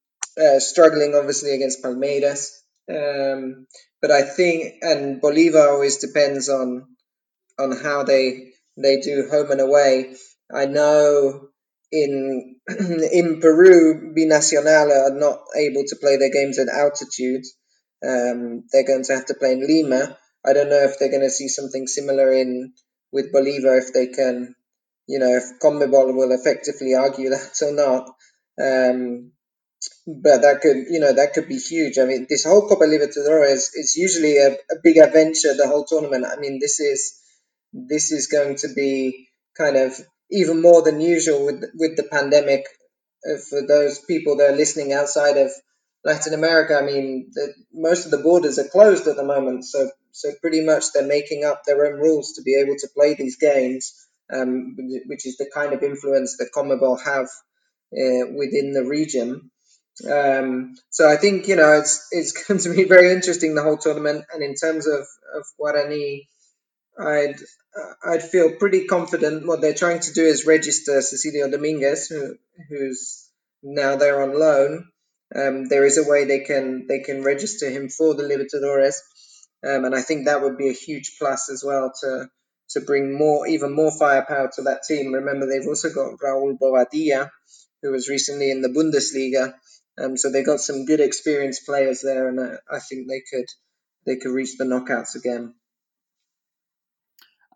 uh, 0.41 0.59
struggling, 0.61 1.15
obviously, 1.15 1.55
against 1.55 1.83
Palmeiras. 1.83 2.51
Um, 2.89 3.67
but 4.01 4.11
I 4.11 4.23
think, 4.23 4.75
and 4.83 5.21
Bolivar 5.21 5.69
always 5.69 5.99
depends 5.99 6.49
on 6.49 6.87
on 7.59 7.73
how 7.73 8.03
they 8.03 8.53
they 8.77 9.01
do 9.01 9.29
home 9.31 9.51
and 9.51 9.61
away. 9.61 10.15
I 10.53 10.67
know 10.67 11.49
in 11.91 12.57
in 12.69 13.41
Peru, 13.41 14.15
Binacional 14.17 14.91
are 14.91 15.19
not 15.19 15.41
able 15.57 15.85
to 15.87 15.97
play 15.97 16.17
their 16.17 16.31
games 16.31 16.59
at 16.59 16.69
altitude. 16.69 17.45
Um, 18.07 18.65
they're 18.71 18.87
going 18.87 19.05
to 19.05 19.15
have 19.15 19.27
to 19.27 19.35
play 19.35 19.53
in 19.53 19.67
Lima. 19.67 20.19
I 20.45 20.53
don't 20.53 20.69
know 20.69 20.85
if 20.85 20.99
they're 20.99 21.11
going 21.11 21.23
to 21.23 21.31
see 21.31 21.49
something 21.49 21.87
similar 21.87 22.33
in 22.33 22.75
with 23.11 23.33
Bolivar 23.33 23.79
if 23.79 23.93
they 23.93 24.09
can, 24.09 24.55
you 25.09 25.19
know, 25.19 25.37
if 25.37 25.59
Conmebol 25.63 26.15
will 26.15 26.33
effectively 26.33 26.95
argue 26.95 27.31
that 27.31 27.57
or 27.63 27.73
not. 27.73 28.11
Um, 28.61 29.33
but 30.07 30.43
that 30.43 30.61
could, 30.63 30.77
you 30.89 31.01
know, 31.01 31.13
that 31.13 31.35
could 31.35 31.49
be 31.49 31.59
huge. 31.59 31.99
I 31.99 32.05
mean, 32.05 32.27
this 32.29 32.45
whole 32.45 32.69
Copa 32.69 32.85
Libertadores 32.85 33.71
is 33.75 33.95
usually 33.97 34.39
a, 34.39 34.53
a 34.53 34.77
big 34.83 34.99
adventure. 34.99 35.55
The 35.55 35.67
whole 35.69 35.85
tournament. 35.85 36.25
I 36.27 36.37
mean, 36.37 36.59
this 36.61 36.81
is 36.81 37.21
this 37.73 38.13
is 38.13 38.29
going 38.29 38.57
to 38.57 38.69
be 38.75 39.29
kind 39.57 39.77
of 39.77 39.99
even 40.31 40.63
more 40.63 40.83
than 40.83 41.01
usual 41.01 41.45
with 41.45 41.63
with 41.75 41.97
the 41.97 42.05
pandemic. 42.05 42.65
Uh, 43.29 43.39
for 43.39 43.67
those 43.67 43.99
people 43.99 44.37
that 44.37 44.51
are 44.51 44.57
listening 44.57 44.93
outside 44.93 45.37
of 45.37 45.51
Latin 46.05 46.35
America, 46.35 46.77
I 46.77 46.83
mean, 46.83 47.31
the, 47.35 47.53
most 47.73 48.05
of 48.05 48.13
the 48.13 48.19
borders 48.19 48.59
are 48.59 48.69
closed 48.69 49.09
at 49.09 49.17
the 49.17 49.25
moment, 49.25 49.65
so 49.65 49.91
so 50.13 50.31
pretty 50.41 50.65
much 50.65 50.93
they're 50.93 51.07
making 51.07 51.45
up 51.45 51.63
their 51.65 51.85
own 51.87 52.01
rules 52.01 52.35
to 52.35 52.43
be 52.43 52.55
able 52.61 52.77
to 52.79 52.89
play 52.97 53.15
these 53.15 53.37
games, 53.37 54.07
um, 54.33 54.77
which 55.07 55.27
is 55.27 55.37
the 55.37 55.51
kind 55.53 55.73
of 55.73 55.83
influence 55.83 56.37
that 56.39 56.53
CONMEBOL 56.55 57.05
have 57.05 57.29
uh, 57.93 58.33
within 58.35 58.73
the 58.73 58.85
region. 58.85 59.51
Um, 60.05 60.75
so 60.91 61.09
I 61.09 61.17
think 61.17 61.49
you 61.49 61.57
know 61.57 61.79
it's 61.79 62.09
it's 62.11 62.33
going 62.47 62.61
to 62.61 62.75
be 62.75 62.85
very 62.85 63.13
interesting 63.13 63.55
the 63.55 63.63
whole 63.63 63.79
tournament. 63.79 64.25
And 64.33 64.43
in 64.43 64.55
terms 64.55 64.87
of 64.87 65.07
of 65.35 65.45
Guarani, 65.61 66.27
I'd 66.99 67.37
I'd 68.05 68.23
feel 68.23 68.57
pretty 68.57 68.87
confident. 68.87 69.47
What 69.47 69.61
they're 69.61 69.75
trying 69.75 70.01
to 70.01 70.13
do 70.13 70.25
is 70.25 70.47
register 70.47 71.01
Cecilio 71.01 71.51
Dominguez, 71.51 72.07
who, 72.07 72.37
who's 72.69 73.31
now 73.63 73.97
there 73.97 74.23
on 74.23 74.39
loan. 74.39 74.89
Um, 75.35 75.67
there 75.67 75.85
is 75.85 75.99
a 75.99 76.09
way 76.09 76.25
they 76.25 76.41
can 76.41 76.87
they 76.89 77.01
can 77.01 77.23
register 77.23 77.69
him 77.69 77.89
for 77.89 78.15
the 78.15 78.23
Libertadores, 78.23 78.95
um, 79.67 79.85
and 79.85 79.95
I 79.95 80.03
think 80.03 80.27
that 80.27 80.43
would 80.43 80.57
be 80.57 80.69
a 80.69 80.73
huge 80.73 81.17
plus 81.19 81.51
as 81.51 81.65
well 81.67 81.93
to 82.03 82.29
to 82.71 82.81
bring 82.81 83.17
more 83.17 83.47
even 83.47 83.73
more 83.75 83.91
firepower 83.91 84.51
to 84.55 84.63
that 84.63 84.85
team. 84.85 85.13
Remember, 85.13 85.47
they've 85.47 85.67
also 85.67 85.91
got 85.91 86.19
Raúl 86.25 86.57
Bobadilla, 86.59 87.29
who 87.87 87.93
was 87.93 88.09
recently 88.09 88.51
in 88.51 88.63
the 88.63 88.69
Bundesliga. 88.69 89.55
Um, 89.99 90.17
so 90.17 90.31
they 90.31 90.43
got 90.43 90.61
some 90.61 90.85
good 90.85 91.01
experienced 91.01 91.65
players 91.65 92.03
there, 92.03 92.29
and 92.29 92.39
uh, 92.39 92.57
I 92.71 92.81
think 92.81 93.09
they 93.09 93.23
could 93.31 93.47
they 94.05 94.17
could 94.17 94.33
reach 94.33 94.59
the 94.59 94.65
knockouts 94.65 95.15
again. 95.15 95.55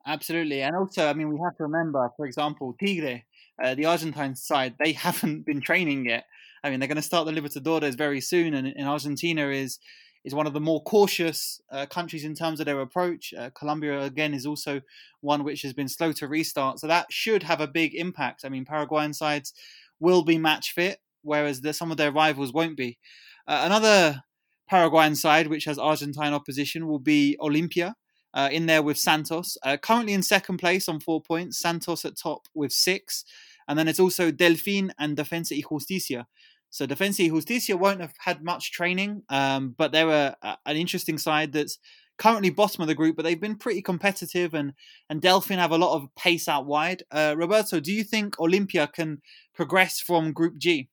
Absolutely, 0.06 0.62
and 0.62 0.74
also, 0.74 1.06
I 1.06 1.12
mean, 1.12 1.28
we 1.28 1.40
have 1.44 1.56
to 1.56 1.64
remember, 1.64 2.10
for 2.16 2.24
example, 2.26 2.74
Tigre, 2.80 3.24
uh, 3.62 3.74
the 3.74 3.84
Argentine 3.86 4.34
side, 4.34 4.76
they 4.82 4.92
haven't 5.06 5.44
been 5.44 5.60
training 5.60 6.06
yet. 6.06 6.24
I 6.62 6.70
mean, 6.70 6.80
they're 6.80 6.88
going 6.88 6.96
to 6.96 7.02
start 7.02 7.26
the 7.26 7.32
Libertadores 7.32 7.96
very 7.96 8.20
soon, 8.20 8.54
and, 8.54 8.66
and 8.66 8.88
Argentina 8.88 9.48
is 9.48 9.78
is 10.22 10.34
one 10.34 10.46
of 10.46 10.52
the 10.52 10.60
more 10.60 10.82
cautious 10.82 11.62
uh, 11.72 11.86
countries 11.86 12.24
in 12.24 12.34
terms 12.34 12.60
of 12.60 12.66
their 12.66 12.82
approach. 12.82 13.32
Uh, 13.32 13.48
Colombia, 13.50 14.02
again, 14.02 14.34
is 14.34 14.44
also 14.44 14.82
one 15.22 15.44
which 15.44 15.62
has 15.62 15.72
been 15.72 15.88
slow 15.88 16.12
to 16.12 16.28
restart, 16.28 16.78
so 16.78 16.86
that 16.86 17.06
should 17.10 17.42
have 17.42 17.60
a 17.60 17.66
big 17.66 17.94
impact. 17.94 18.44
I 18.44 18.50
mean, 18.50 18.64
Paraguayan 18.66 19.14
sides 19.14 19.54
will 20.00 20.24
be 20.24 20.38
match 20.38 20.72
fit, 20.72 20.98
whereas 21.22 21.60
the, 21.60 21.72
some 21.72 21.90
of 21.90 21.96
their 21.96 22.12
rivals 22.12 22.52
won't 22.52 22.76
be. 22.76 22.98
Uh, 23.46 23.62
another 23.64 24.22
Paraguayan 24.68 25.14
side, 25.14 25.46
which 25.46 25.64
has 25.64 25.78
Argentine 25.78 26.32
opposition, 26.32 26.86
will 26.86 26.98
be 26.98 27.36
Olimpia. 27.40 27.94
Uh, 28.32 28.48
in 28.52 28.66
there 28.66 28.80
with 28.80 28.96
Santos, 28.96 29.58
uh, 29.64 29.76
currently 29.76 30.12
in 30.12 30.22
second 30.22 30.58
place 30.58 30.88
on 30.88 31.00
four 31.00 31.20
points. 31.20 31.58
Santos 31.58 32.04
at 32.04 32.16
top 32.16 32.42
with 32.54 32.70
six, 32.70 33.24
and 33.66 33.76
then 33.76 33.88
it's 33.88 33.98
also 33.98 34.30
Delfín 34.30 34.90
and 35.00 35.16
Defensa 35.16 35.50
y 35.56 35.64
Justicia. 35.68 36.28
So 36.70 36.86
Defensa 36.86 37.24
y 37.24 37.36
Justicia 37.36 37.76
won't 37.76 38.00
have 38.00 38.14
had 38.20 38.44
much 38.44 38.70
training, 38.70 39.24
um, 39.30 39.74
but 39.76 39.90
they're 39.90 40.08
a, 40.08 40.36
a, 40.42 40.58
an 40.66 40.76
interesting 40.76 41.18
side 41.18 41.52
that's 41.52 41.78
currently 42.20 42.50
bottom 42.50 42.82
of 42.82 42.88
the 42.88 42.94
group, 42.94 43.16
but 43.16 43.24
they've 43.24 43.40
been 43.40 43.56
pretty 43.56 43.82
competitive, 43.82 44.54
and 44.54 44.74
and 45.08 45.22
Delfin 45.22 45.56
have 45.56 45.72
a 45.72 45.78
lot 45.78 45.96
of 45.96 46.14
pace 46.14 46.46
out 46.46 46.66
wide. 46.66 47.02
Uh, 47.10 47.34
Roberto, 47.36 47.80
do 47.80 47.92
you 47.92 48.04
think 48.04 48.36
Olimpia 48.36 48.92
can 48.92 49.22
progress 49.54 49.98
from 49.98 50.32
Group 50.32 50.58
G? 50.58 50.90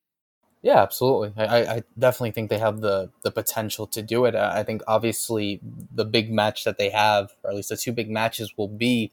Yeah, 0.62 0.82
absolutely. 0.82 1.32
I, 1.36 1.76
I 1.76 1.82
definitely 1.96 2.32
think 2.32 2.50
they 2.50 2.58
have 2.58 2.80
the 2.80 3.10
the 3.22 3.30
potential 3.30 3.86
to 3.88 4.02
do 4.02 4.24
it. 4.24 4.34
I 4.34 4.64
think 4.64 4.82
obviously 4.88 5.60
the 5.94 6.06
big 6.06 6.32
match 6.32 6.64
that 6.64 6.78
they 6.78 6.90
have, 6.90 7.30
or 7.44 7.50
at 7.50 7.56
least 7.56 7.68
the 7.68 7.76
two 7.76 7.92
big 7.92 8.10
matches, 8.10 8.54
will 8.56 8.68
be 8.68 9.12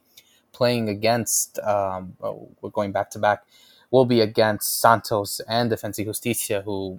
playing 0.52 0.88
against. 0.88 1.58
Um, 1.60 2.14
oh, 2.22 2.48
we're 2.62 2.70
going 2.70 2.92
back 2.92 3.10
to 3.10 3.18
back. 3.18 3.44
Will 3.92 4.06
be 4.06 4.20
against 4.20 4.80
Santos 4.80 5.40
and 5.46 5.70
Defensa 5.70 6.04
Justicia, 6.04 6.62
who 6.62 6.98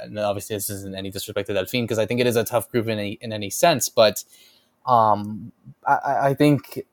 and 0.00 0.18
obviously 0.18 0.56
this 0.56 0.70
isn't 0.70 0.94
any 0.94 1.10
disrespect 1.10 1.48
to 1.48 1.52
Delfin 1.52 1.82
because 1.82 1.98
I 1.98 2.06
think 2.06 2.20
it 2.20 2.26
is 2.26 2.36
a 2.36 2.44
tough 2.44 2.70
group 2.70 2.86
in 2.88 2.98
any 2.98 3.18
in 3.20 3.32
any 3.34 3.50
sense, 3.50 3.90
but 3.90 4.24
um, 4.86 5.52
I, 5.86 6.28
I 6.28 6.34
think 6.34 6.84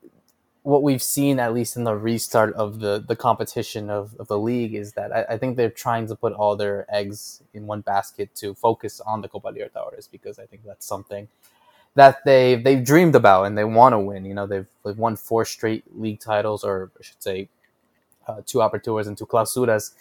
what 0.63 0.83
we've 0.83 1.01
seen, 1.01 1.39
at 1.39 1.53
least 1.53 1.75
in 1.77 1.83
the 1.83 1.95
restart 1.95 2.53
of 2.53 2.79
the, 2.79 3.03
the 3.07 3.15
competition 3.15 3.89
of, 3.89 4.15
of 4.19 4.27
the 4.27 4.37
league, 4.37 4.75
is 4.75 4.93
that 4.93 5.11
I, 5.11 5.33
I, 5.33 5.37
think 5.37 5.57
they're 5.57 5.69
trying 5.69 6.07
to 6.07 6.15
put 6.15 6.33
all 6.33 6.55
their 6.55 6.85
eggs 6.93 7.41
in 7.53 7.65
one 7.65 7.81
basket 7.81 8.35
to 8.35 8.53
focus 8.53 9.01
on 9.01 9.21
the 9.21 9.27
Copa 9.29 9.51
Libertadores 9.51 10.09
because 10.11 10.37
I 10.37 10.45
think 10.45 10.63
that's 10.65 10.85
something 10.85 11.27
that 11.95 12.23
they 12.23 12.55
they've 12.55 12.83
dreamed 12.83 13.15
about 13.15 13.45
and 13.45 13.57
they 13.57 13.63
want 13.63 13.93
to 13.93 13.99
win. 13.99 14.25
You 14.25 14.33
know, 14.33 14.45
they've 14.45 14.67
they've 14.85 14.97
won 14.97 15.15
four 15.15 15.45
straight 15.45 15.83
league 15.97 16.19
titles, 16.19 16.63
or 16.63 16.91
I 16.99 17.03
should 17.03 17.21
say, 17.21 17.49
uh, 18.27 18.41
two 18.45 18.59
aperturas 18.59 19.07
and 19.07 19.17
two 19.17 19.25
clausuras 19.25 19.93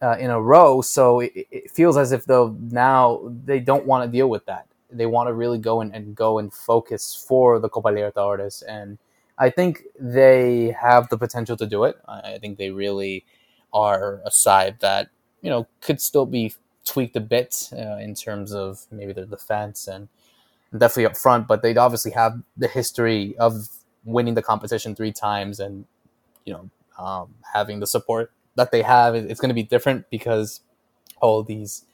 uh, 0.00 0.16
in 0.18 0.30
a 0.30 0.40
row. 0.40 0.82
So 0.82 1.20
it, 1.20 1.32
it, 1.50 1.70
feels 1.70 1.96
as 1.96 2.12
if 2.12 2.24
though 2.24 2.56
now 2.70 3.20
they 3.44 3.60
don't 3.60 3.86
want 3.86 4.04
to 4.04 4.10
deal 4.10 4.28
with 4.28 4.44
that. 4.46 4.66
They 4.92 5.06
want 5.06 5.28
to 5.28 5.32
really 5.32 5.58
go 5.58 5.80
and, 5.80 5.94
and 5.94 6.14
go 6.14 6.38
and 6.38 6.52
focus 6.52 7.24
for 7.28 7.58
the 7.58 7.68
Copa 7.68 7.88
Libertadores 7.88 8.62
and 8.68 8.98
I 9.38 9.50
think 9.50 9.82
they 9.98 10.76
have 10.80 11.08
the 11.08 11.18
potential 11.18 11.56
to 11.56 11.66
do 11.66 11.84
it. 11.84 11.96
I 12.06 12.38
think 12.38 12.58
they 12.58 12.70
really 12.70 13.24
are 13.72 14.20
a 14.24 14.30
side 14.30 14.76
that 14.80 15.08
you 15.40 15.50
know 15.50 15.66
could 15.80 16.00
still 16.00 16.26
be 16.26 16.54
tweaked 16.84 17.16
a 17.16 17.20
bit 17.20 17.70
uh, 17.72 17.96
in 17.96 18.14
terms 18.14 18.52
of 18.52 18.86
maybe 18.90 19.12
their 19.12 19.24
defense 19.24 19.88
and 19.88 20.08
definitely 20.76 21.06
up 21.06 21.16
front, 21.16 21.48
but 21.48 21.62
they 21.62 21.74
obviously 21.76 22.10
have 22.12 22.40
the 22.56 22.68
history 22.68 23.36
of 23.38 23.68
winning 24.04 24.34
the 24.34 24.42
competition 24.42 24.94
three 24.94 25.12
times 25.12 25.60
and 25.60 25.84
you 26.44 26.52
know 26.52 26.70
um, 27.04 27.34
having 27.52 27.80
the 27.80 27.86
support 27.86 28.30
that 28.56 28.70
they 28.70 28.82
have. 28.82 29.14
It's 29.14 29.40
going 29.40 29.50
to 29.50 29.54
be 29.54 29.62
different 29.62 30.08
because 30.10 30.60
all 31.20 31.42
these 31.42 31.84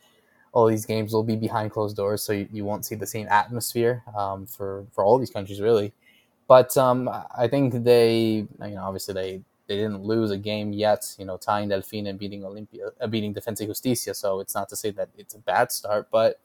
all 0.53 0.67
these 0.67 0.87
games 0.87 1.13
will 1.13 1.23
be 1.23 1.37
behind 1.37 1.71
closed 1.71 1.97
doors, 1.97 2.23
so 2.23 2.33
you, 2.33 2.49
you 2.53 2.65
won't 2.65 2.85
see 2.85 2.95
the 2.95 3.07
same 3.07 3.29
atmosphere 3.29 4.03
um, 4.17 4.47
for 4.47 4.87
for 4.93 5.05
all 5.05 5.19
these 5.19 5.31
countries 5.31 5.61
really. 5.61 5.93
But 6.47 6.77
um, 6.77 7.11
I 7.37 7.47
think 7.47 7.85
they, 7.85 8.47
you 8.63 8.75
know, 8.75 8.83
obviously 8.83 9.15
they 9.15 9.43
they 9.67 9.77
didn't 9.77 10.03
lose 10.03 10.31
a 10.31 10.39
game 10.39 10.73
yet. 10.73 11.15
You 11.19 11.27
know, 11.27 11.37
tying 11.37 11.69
Delfin 11.69 12.09
and 12.09 12.19
beating 12.19 12.43
Olimpia, 12.43 12.91
uh, 13.01 13.07
beating 13.07 13.35
Defensa 13.35 13.67
Justicia. 13.67 14.15
So 14.15 14.41
it's 14.41 14.55
not 14.55 14.69
to 14.71 14.77
say 14.77 14.91
that 14.93 15.11
it's 15.17 15.35
a 15.35 15.39
bad 15.39 15.71
start, 15.71 16.09
but 16.11 16.41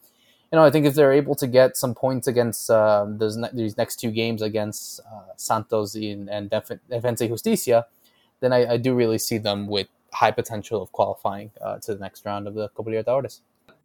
you 0.51 0.60
know, 0.60 0.66
I 0.66 0.70
think 0.70 0.86
if 0.86 0.93
they're 0.93 1.14
able 1.14 1.34
to 1.36 1.47
get 1.47 1.76
some 1.78 1.95
points 1.95 2.28
against 2.28 2.70
uh, 2.70 3.08
those 3.08 3.38
ne- 3.38 3.49
these 3.54 3.76
next 3.76 3.95
two 3.95 4.12
games 4.12 4.43
against 4.43 4.99
uh, 4.99 5.34
Santos 5.36 5.95
in, 5.95 6.30
and 6.30 6.47
Def- 6.47 6.80
Defensa 6.91 7.28
Justicia, 7.28 7.88
then 8.39 8.54
I, 8.54 8.74
I, 8.74 8.78
do 8.78 8.93
really 8.93 9.18
see 9.18 9.39
them 9.39 9.66
with 9.66 9.88
high 10.14 10.30
potential 10.30 10.80
of 10.80 10.91
qualifying 10.91 11.49
uh, 11.60 11.80
to 11.80 11.95
the 11.95 11.99
next 11.99 12.24
round 12.24 12.47
of 12.47 12.54
the 12.54 12.70
Copa 12.70 12.91
Libertadores. 12.91 13.39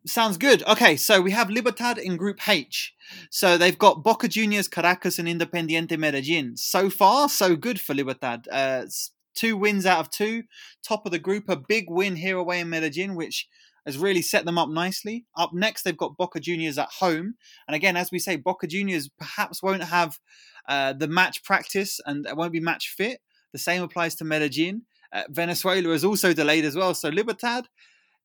Sounds 0.09 0.39
good. 0.39 0.63
Okay, 0.67 0.97
so 0.97 1.21
we 1.21 1.33
have 1.33 1.51
Libertad 1.51 1.99
in 1.99 2.17
Group 2.17 2.49
H. 2.49 2.95
So 3.31 3.59
they've 3.59 3.79
got 3.79 4.03
Boca 4.03 4.27
Juniors, 4.27 4.67
Caracas, 4.67 5.19
and 5.19 5.29
Independiente 5.29 5.99
Medellin. 5.99 6.57
So 6.57 6.89
far, 6.89 7.29
so 7.29 7.57
good 7.57 7.79
for 7.79 7.93
Libertad. 7.93 8.49
Uh, 8.51 8.87
two 9.35 9.55
wins 9.55 9.85
out 9.85 10.01
of 10.01 10.11
two. 10.11 10.45
Top 10.83 11.05
of 11.05 11.13
the 11.13 11.19
group, 11.19 11.45
a 11.51 11.57
big 11.57 11.91
win 11.91 12.17
here 12.17 12.39
away 12.39 12.61
in 12.61 12.71
Medellin, 12.71 13.17
which 13.17 13.49
has 13.85 13.99
really 13.99 14.23
set 14.23 14.47
them 14.47 14.57
up 14.57 14.71
nicely. 14.71 15.27
Up 15.37 15.51
next, 15.53 15.83
they've 15.83 15.95
got 15.95 16.17
Boca 16.17 16.41
Juniors 16.41 16.79
at 16.79 16.89
home. 17.01 17.35
And 17.67 17.75
again, 17.75 17.97
as 17.99 18.11
we 18.11 18.19
say, 18.19 18.37
Boca 18.37 18.67
Juniors 18.67 19.11
perhaps 19.19 19.63
won't 19.63 19.85
have 19.85 20.19
uh, 20.67 20.95
the 20.95 21.09
match 21.09 21.45
practice 21.45 22.01
and 22.07 22.27
won't 22.33 22.55
be 22.55 22.61
match 22.61 22.95
fit. 22.97 23.21
The 23.53 23.59
same 23.59 23.83
applies 23.83 24.15
to 24.17 24.25
Medellin. 24.25 24.83
Uh, 25.13 25.25
Venezuela 25.29 25.91
is 25.91 26.05
also 26.05 26.33
delayed 26.33 26.65
as 26.65 26.77
well. 26.77 26.95
So 26.95 27.11
Libertad 27.11 27.69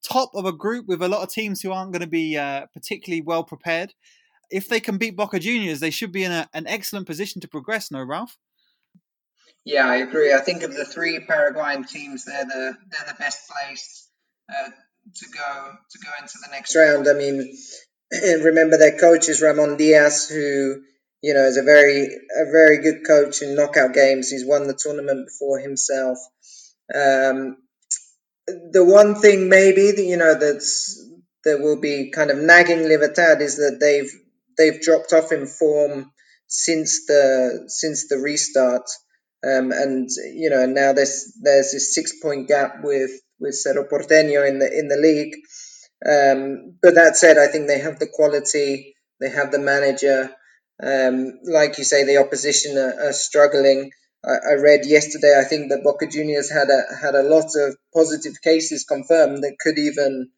top 0.04 0.32
of 0.34 0.46
a 0.46 0.52
group 0.52 0.88
with 0.88 1.02
a 1.02 1.08
lot 1.08 1.24
of 1.24 1.30
teams 1.30 1.62
who 1.62 1.72
aren't 1.72 1.92
going 1.92 2.02
to 2.02 2.08
be 2.08 2.38
uh, 2.38 2.66
particularly 2.74 3.22
well 3.22 3.44
prepared. 3.44 3.94
If 4.52 4.68
they 4.68 4.80
can 4.80 4.98
beat 4.98 5.16
Boca 5.16 5.40
Juniors, 5.40 5.80
they 5.80 5.90
should 5.90 6.12
be 6.12 6.24
in 6.24 6.32
a, 6.32 6.48
an 6.54 6.68
excellent 6.68 7.08
position 7.08 7.42
to 7.42 7.48
progress. 7.48 7.90
No, 7.90 8.04
Ralph. 8.04 8.38
Yeah, 9.66 9.88
I 9.88 9.98
agree. 9.98 10.34
I 10.34 10.42
think 10.42 10.64
of 10.64 10.76
the 10.76 10.86
three 10.86 11.20
Paraguayan 11.26 11.86
teams, 11.86 12.26
they're 12.26 12.46
the 12.46 12.78
they're 12.92 13.08
the 13.08 13.16
best 13.18 13.50
placed 13.50 14.10
uh, 14.50 14.70
to 15.16 15.26
go 15.30 15.72
to 15.90 16.00
go 16.00 16.10
into 16.22 16.34
the 16.44 16.52
next 16.52 16.76
round. 16.76 17.08
I 17.08 17.14
mean, 17.14 17.58
remember 18.44 18.78
their 18.78 18.98
coach 19.00 19.30
is 19.30 19.42
Ramon 19.42 19.78
Diaz, 19.78 20.28
who 20.28 20.82
you 21.22 21.34
know 21.34 21.46
is 21.46 21.58
a 21.58 21.64
very 21.64 22.04
a 22.04 22.52
very 22.52 22.80
good 22.80 23.08
coach 23.08 23.42
in 23.42 23.56
knockout 23.56 23.94
games. 23.94 24.30
He's 24.30 24.46
won 24.46 24.68
the 24.68 24.78
tournament 24.78 25.28
before 25.28 25.60
himself. 25.60 26.18
Um, 26.94 27.58
the 28.48 28.84
one 28.84 29.16
thing 29.16 29.50
maybe 29.50 29.92
that 29.92 30.04
you 30.04 30.18
know 30.18 30.38
that's 30.38 31.00
that 31.46 31.60
will 31.60 31.80
be 31.80 32.12
kind 32.12 32.32
of 32.32 32.38
nagging 32.38 32.84
Libertad 32.88 33.42
is 33.42 33.58
that 33.58 33.78
they've 33.80 34.12
they've 34.58 34.82
dropped 34.82 35.14
off 35.14 35.32
in 35.32 35.48
form 35.48 36.12
since 36.48 37.06
the 37.06 37.66
since 37.68 38.08
the 38.08 38.18
restart, 38.18 38.90
um, 39.46 39.72
and 39.72 40.10
you 40.34 40.50
know 40.50 40.66
now 40.66 40.94
there's 40.94 41.34
there's 41.42 41.72
this 41.72 41.96
six 41.96 42.20
point 42.22 42.48
gap 42.48 42.84
with 42.84 43.12
with 43.40 43.56
Cerro 43.56 43.88
Porteño 43.88 44.48
in 44.48 44.60
the 44.60 44.72
in 44.72 44.88
the 44.88 44.98
league. 44.98 45.36
Um, 46.06 46.78
but 46.82 46.96
that 46.96 47.16
said, 47.16 47.38
I 47.38 47.48
think 47.48 47.68
they 47.68 47.80
have 47.80 47.98
the 47.98 48.08
quality, 48.12 48.96
they 49.22 49.30
have 49.30 49.52
the 49.52 49.60
manager. 49.60 50.30
Um, 50.82 51.40
like 51.44 51.78
you 51.78 51.86
say, 51.86 52.04
the 52.04 52.18
opposition 52.18 52.78
are, 52.78 53.10
are 53.10 53.14
struggling. 53.14 53.92
I, 54.26 54.54
read 54.54 54.86
yesterday. 54.86 55.38
I 55.38 55.44
think 55.44 55.70
that 55.70 55.84
Boca 55.84 56.08
Juniors 56.08 56.50
had 56.50 56.70
a 56.70 56.96
had 56.96 57.16
a 57.16 57.24
lot 57.24 57.56
of 57.56 57.76
positive 57.94 58.42
cases 58.42 58.86
confirmed 58.86 59.44
that 59.44 59.60
could 59.60 59.78
even 59.78 60.30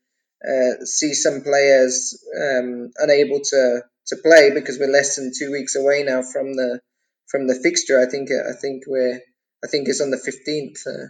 uh, 0.43 0.85
see 0.85 1.13
some 1.13 1.41
players 1.41 2.23
um, 2.35 2.91
unable 2.97 3.41
to 3.41 3.81
to 4.07 4.15
play 4.17 4.51
because 4.53 4.79
we're 4.79 4.91
less 4.91 5.15
than 5.15 5.31
two 5.37 5.51
weeks 5.51 5.75
away 5.75 6.03
now 6.03 6.23
from 6.23 6.53
the 6.53 6.79
from 7.27 7.47
the 7.47 7.55
fixture. 7.61 8.01
I 8.01 8.09
think 8.09 8.29
I 8.31 8.53
think 8.59 8.83
we're 8.87 9.19
I 9.63 9.67
think 9.67 9.87
it's 9.87 10.01
on 10.01 10.11
the 10.11 10.17
fifteenth 10.17 10.81
uh, 10.87 11.09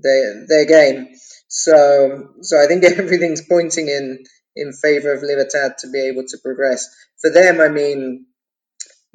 their 0.00 0.46
their 0.46 0.66
game. 0.66 1.08
So 1.46 2.30
so 2.40 2.60
I 2.60 2.66
think 2.66 2.84
everything's 2.84 3.46
pointing 3.46 3.88
in 3.88 4.24
in 4.56 4.72
favor 4.72 5.12
of 5.12 5.22
Libertad 5.22 5.78
to 5.78 5.90
be 5.90 6.08
able 6.08 6.24
to 6.26 6.38
progress. 6.38 6.88
For 7.20 7.30
them, 7.30 7.60
I 7.60 7.68
mean, 7.68 8.26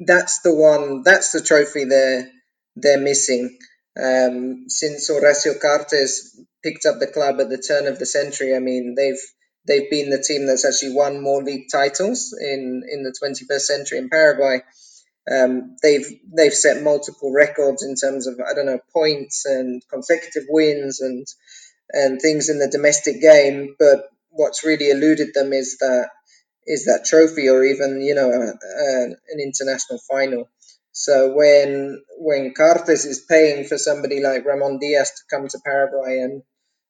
that's 0.00 0.40
the 0.40 0.54
one. 0.54 1.02
That's 1.02 1.32
the 1.32 1.42
trophy 1.42 1.84
they're 1.84 2.30
they're 2.76 3.00
missing. 3.00 3.58
Um, 4.00 4.64
since 4.68 5.10
Horacio 5.10 5.60
Cartes 5.60 6.40
picked 6.62 6.86
up 6.86 6.98
the 6.98 7.06
club 7.06 7.40
at 7.40 7.48
the 7.48 7.58
turn 7.58 7.86
of 7.86 7.98
the 7.98 8.06
century, 8.06 8.54
I 8.56 8.58
mean, 8.58 8.94
they've 8.96 9.20
they've 9.66 9.90
been 9.90 10.10
the 10.10 10.22
team 10.22 10.46
that's 10.46 10.64
actually 10.64 10.94
won 10.94 11.22
more 11.22 11.42
league 11.42 11.68
titles 11.72 12.36
in, 12.38 12.82
in 12.90 13.02
the 13.02 13.14
21st 13.22 13.60
century 13.60 13.98
in 13.98 14.08
Paraguay. 14.08 14.60
Um, 15.30 15.76
they've 15.82 16.06
they've 16.36 16.52
set 16.52 16.82
multiple 16.82 17.32
records 17.32 17.82
in 17.82 17.94
terms 17.94 18.26
of 18.26 18.38
I 18.40 18.52
don't 18.54 18.66
know 18.66 18.80
points 18.92 19.46
and 19.46 19.82
consecutive 19.90 20.44
wins 20.48 21.00
and 21.00 21.26
and 21.90 22.20
things 22.20 22.50
in 22.50 22.58
the 22.58 22.68
domestic 22.68 23.22
game. 23.22 23.74
But 23.78 24.04
what's 24.30 24.64
really 24.66 24.90
eluded 24.90 25.32
them 25.32 25.52
is 25.54 25.78
that 25.78 26.10
is 26.66 26.84
that 26.86 27.06
trophy 27.06 27.48
or 27.48 27.64
even 27.64 28.02
you 28.02 28.14
know 28.14 28.30
a, 28.30 28.48
a, 28.48 29.04
an 29.04 29.40
international 29.40 29.98
final. 30.10 30.50
So 30.96 31.34
when 31.34 32.02
when 32.18 32.54
Cartes 32.54 33.04
is 33.04 33.26
paying 33.28 33.66
for 33.66 33.76
somebody 33.76 34.22
like 34.22 34.46
Ramon 34.46 34.78
Diaz 34.78 35.10
to 35.10 35.22
come 35.28 35.48
to 35.48 35.58
Paraguay 35.64 36.20
and, 36.20 36.42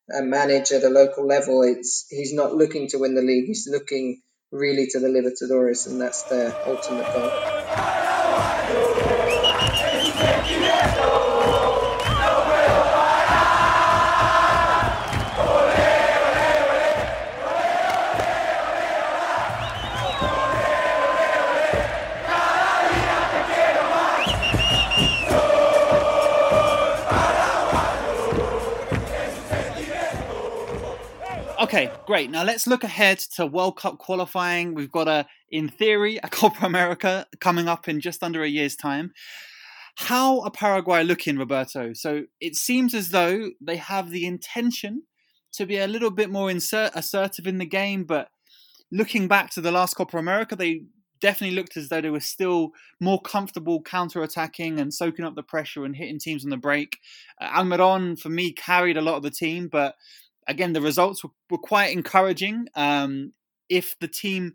and 0.08 0.30
manage 0.30 0.72
at 0.72 0.84
a 0.84 0.90
local 0.90 1.26
level, 1.26 1.62
it's 1.62 2.06
he's 2.10 2.34
not 2.34 2.54
looking 2.54 2.88
to 2.88 2.98
win 2.98 3.14
the 3.14 3.22
league. 3.22 3.46
He's 3.46 3.66
looking 3.66 4.20
really 4.52 4.88
to 4.88 5.00
the 5.00 5.08
Libertadores, 5.08 5.86
and 5.86 6.00
that's 6.02 6.22
their 6.24 6.54
ultimate 6.66 7.06
goal. 7.14 8.03
Okay, 31.74 31.90
great. 32.06 32.30
Now 32.30 32.44
let's 32.44 32.68
look 32.68 32.84
ahead 32.84 33.18
to 33.34 33.46
World 33.46 33.76
Cup 33.76 33.98
qualifying. 33.98 34.74
We've 34.74 34.92
got 34.92 35.08
a, 35.08 35.26
in 35.50 35.68
theory, 35.68 36.20
a 36.22 36.28
Copa 36.30 36.64
America 36.64 37.26
coming 37.40 37.66
up 37.66 37.88
in 37.88 37.98
just 37.98 38.22
under 38.22 38.44
a 38.44 38.48
year's 38.48 38.76
time. 38.76 39.12
How 39.96 40.42
are 40.42 40.52
Paraguay 40.52 41.02
looking, 41.02 41.36
Roberto? 41.36 41.92
So 41.92 42.26
it 42.40 42.54
seems 42.54 42.94
as 42.94 43.08
though 43.08 43.50
they 43.60 43.74
have 43.74 44.12
the 44.12 44.24
intention 44.24 45.02
to 45.54 45.66
be 45.66 45.78
a 45.78 45.88
little 45.88 46.12
bit 46.12 46.30
more 46.30 46.48
insert, 46.48 46.92
assertive 46.94 47.48
in 47.48 47.58
the 47.58 47.66
game, 47.66 48.04
but 48.04 48.28
looking 48.92 49.26
back 49.26 49.50
to 49.54 49.60
the 49.60 49.72
last 49.72 49.94
Copa 49.94 50.16
America, 50.16 50.54
they 50.54 50.82
definitely 51.20 51.56
looked 51.56 51.76
as 51.76 51.88
though 51.88 52.00
they 52.00 52.10
were 52.10 52.20
still 52.20 52.70
more 53.00 53.20
comfortable 53.20 53.82
counter-attacking 53.82 54.78
and 54.78 54.94
soaking 54.94 55.24
up 55.24 55.34
the 55.34 55.42
pressure 55.42 55.84
and 55.84 55.96
hitting 55.96 56.20
teams 56.20 56.44
on 56.44 56.50
the 56.50 56.56
break. 56.56 56.98
Uh, 57.40 57.48
Almiron, 57.48 58.16
for 58.16 58.28
me, 58.28 58.52
carried 58.52 58.96
a 58.96 59.02
lot 59.02 59.16
of 59.16 59.22
the 59.24 59.30
team, 59.30 59.66
but 59.66 59.96
again, 60.46 60.72
the 60.72 60.80
results 60.80 61.22
were, 61.22 61.30
were 61.50 61.58
quite 61.58 61.92
encouraging. 61.92 62.68
Um, 62.74 63.32
if 63.68 63.98
the 64.00 64.08
team, 64.08 64.54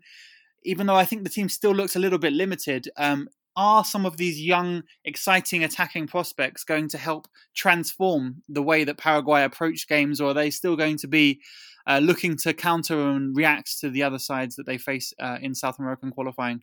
even 0.64 0.86
though 0.86 0.96
I 0.96 1.04
think 1.04 1.24
the 1.24 1.30
team 1.30 1.48
still 1.48 1.72
looks 1.72 1.96
a 1.96 2.00
little 2.00 2.18
bit 2.18 2.32
limited, 2.32 2.88
um, 2.96 3.28
are 3.56 3.84
some 3.84 4.06
of 4.06 4.16
these 4.16 4.40
young, 4.40 4.82
exciting 5.04 5.64
attacking 5.64 6.06
prospects 6.06 6.64
going 6.64 6.88
to 6.88 6.98
help 6.98 7.28
transform 7.54 8.42
the 8.48 8.62
way 8.62 8.84
that 8.84 8.96
Paraguay 8.96 9.42
approach 9.42 9.88
games, 9.88 10.20
or 10.20 10.30
are 10.30 10.34
they 10.34 10.50
still 10.50 10.76
going 10.76 10.96
to 10.98 11.08
be 11.08 11.40
uh, 11.86 11.98
looking 11.98 12.36
to 12.36 12.54
counter 12.54 13.10
and 13.10 13.36
react 13.36 13.78
to 13.80 13.90
the 13.90 14.02
other 14.02 14.18
sides 14.18 14.56
that 14.56 14.66
they 14.66 14.78
face 14.78 15.12
uh, 15.18 15.38
in 15.42 15.54
South 15.54 15.78
American 15.78 16.10
qualifying? 16.10 16.62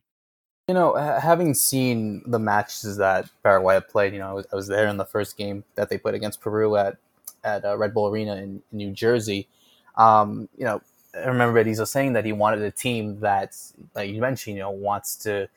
You 0.66 0.74
know, 0.74 0.94
having 0.94 1.54
seen 1.54 2.22
the 2.26 2.38
matches 2.38 2.98
that 2.98 3.30
Paraguay 3.42 3.74
have 3.74 3.88
played, 3.88 4.12
you 4.12 4.18
know, 4.18 4.30
I 4.30 4.32
was, 4.34 4.46
I 4.52 4.56
was, 4.56 4.66
there 4.66 4.86
in 4.86 4.98
the 4.98 5.04
first 5.04 5.38
game 5.38 5.64
that 5.76 5.88
they 5.88 5.96
played 5.96 6.14
against 6.14 6.42
Peru 6.42 6.76
at 6.76 6.98
at 7.44 7.64
uh, 7.64 7.76
Red 7.76 7.94
Bull 7.94 8.08
Arena 8.08 8.36
in, 8.36 8.62
in 8.70 8.78
New 8.78 8.92
Jersey. 8.92 9.48
Um, 9.96 10.48
you 10.56 10.64
know, 10.64 10.80
I 11.14 11.26
remember 11.26 11.62
Berizzo 11.62 11.86
saying 11.86 12.12
that 12.12 12.24
he 12.24 12.32
wanted 12.32 12.62
a 12.62 12.70
team 12.70 13.20
that, 13.20 13.56
like 13.94 14.10
you 14.10 14.20
mentioned, 14.20 14.56
you 14.56 14.62
know, 14.62 14.70
wants 14.70 15.16
to 15.16 15.48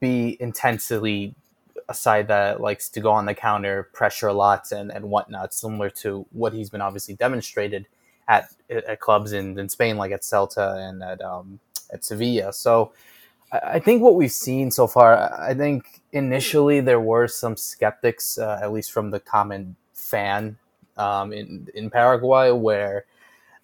be 0.00 0.36
intensely 0.40 1.34
a 1.88 1.94
side 1.94 2.28
that 2.28 2.60
likes 2.60 2.88
to 2.90 3.00
go 3.00 3.10
on 3.10 3.26
the 3.26 3.34
counter, 3.34 3.84
pressure 3.92 4.26
a 4.28 4.32
lot, 4.32 4.72
and, 4.72 4.90
and 4.90 5.08
whatnot, 5.08 5.54
similar 5.54 5.88
to 5.90 6.26
what 6.32 6.52
he's 6.52 6.68
been 6.68 6.80
obviously 6.80 7.14
demonstrated 7.14 7.86
at 8.28 8.50
at 8.68 8.98
clubs 8.98 9.32
in, 9.32 9.58
in 9.58 9.68
Spain, 9.68 9.96
like 9.96 10.10
at 10.10 10.22
Celta 10.22 10.76
and 10.88 11.02
at 11.02 11.22
um, 11.22 11.60
at 11.92 12.04
Sevilla. 12.04 12.52
So 12.52 12.92
I 13.52 13.78
think 13.78 14.02
what 14.02 14.16
we've 14.16 14.32
seen 14.32 14.72
so 14.72 14.88
far, 14.88 15.32
I 15.40 15.54
think 15.54 16.00
initially 16.12 16.80
there 16.80 17.00
were 17.00 17.28
some 17.28 17.56
skeptics, 17.56 18.38
uh, 18.38 18.58
at 18.60 18.72
least 18.72 18.90
from 18.90 19.10
the 19.10 19.20
common 19.20 19.76
fan 19.94 20.58
um, 20.96 21.32
in 21.32 21.68
in 21.74 21.90
Paraguay, 21.90 22.50
where 22.50 23.04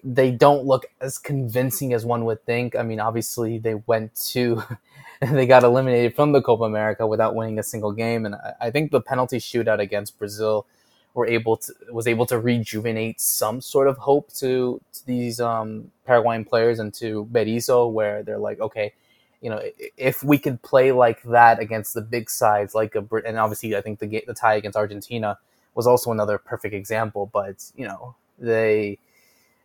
they 0.05 0.31
don't 0.31 0.65
look 0.65 0.87
as 1.01 1.19
convincing 1.19 1.93
as 1.93 2.05
one 2.05 2.25
would 2.25 2.45
think. 2.45 2.75
I 2.75 2.83
mean, 2.83 3.01
obviously 3.01 3.59
they 3.59 3.75
went 3.87 4.15
to 4.33 4.63
they 5.21 5.47
got 5.47 5.63
eliminated 5.65 6.15
from 6.17 6.33
the 6.33 6.43
Copa 6.43 6.65
America 6.65 7.07
without 7.07 7.35
winning 7.35 7.59
a 7.59 7.63
single 7.63 7.93
game, 7.93 8.27
and 8.27 8.35
I, 8.35 8.55
I 8.63 8.71
think 8.71 8.91
the 8.91 9.01
penalty 9.01 9.39
shootout 9.39 9.81
against 9.81 10.19
Brazil 10.19 10.67
were 11.15 11.27
able 11.27 11.59
to 11.59 11.73
was 11.93 12.07
able 12.07 12.27
to 12.27 12.39
rejuvenate 12.39 13.21
some 13.21 13.61
sort 13.61 13.87
of 13.87 13.99
hope 13.99 14.33
to, 14.35 14.81
to 14.93 15.07
these 15.07 15.41
um, 15.41 15.91
Paraguayan 16.07 16.45
players 16.45 16.79
and 16.79 16.93
to 16.95 17.27
Berizzo, 17.31 17.91
where 17.93 18.23
they're 18.23 18.39
like, 18.39 18.61
okay, 18.61 18.95
you 19.41 19.51
know, 19.51 19.61
if 19.97 20.25
we 20.25 20.39
could 20.39 20.63
play 20.63 20.91
like 20.93 21.23
that 21.25 21.61
against 21.61 21.95
the 21.95 22.01
big 22.01 22.31
sides, 22.31 22.75
like 22.75 22.95
a 22.95 23.05
and 23.27 23.39
obviously 23.39 23.77
I 23.77 23.81
think 23.83 23.99
the 24.01 24.25
the 24.27 24.35
tie 24.35 24.55
against 24.55 24.77
Argentina 24.77 25.39
was 25.75 25.87
also 25.87 26.13
another 26.13 26.39
perfect 26.39 26.75
example, 26.75 27.31
but 27.33 27.65
you 27.77 27.87
know 27.87 28.15
they 28.39 28.99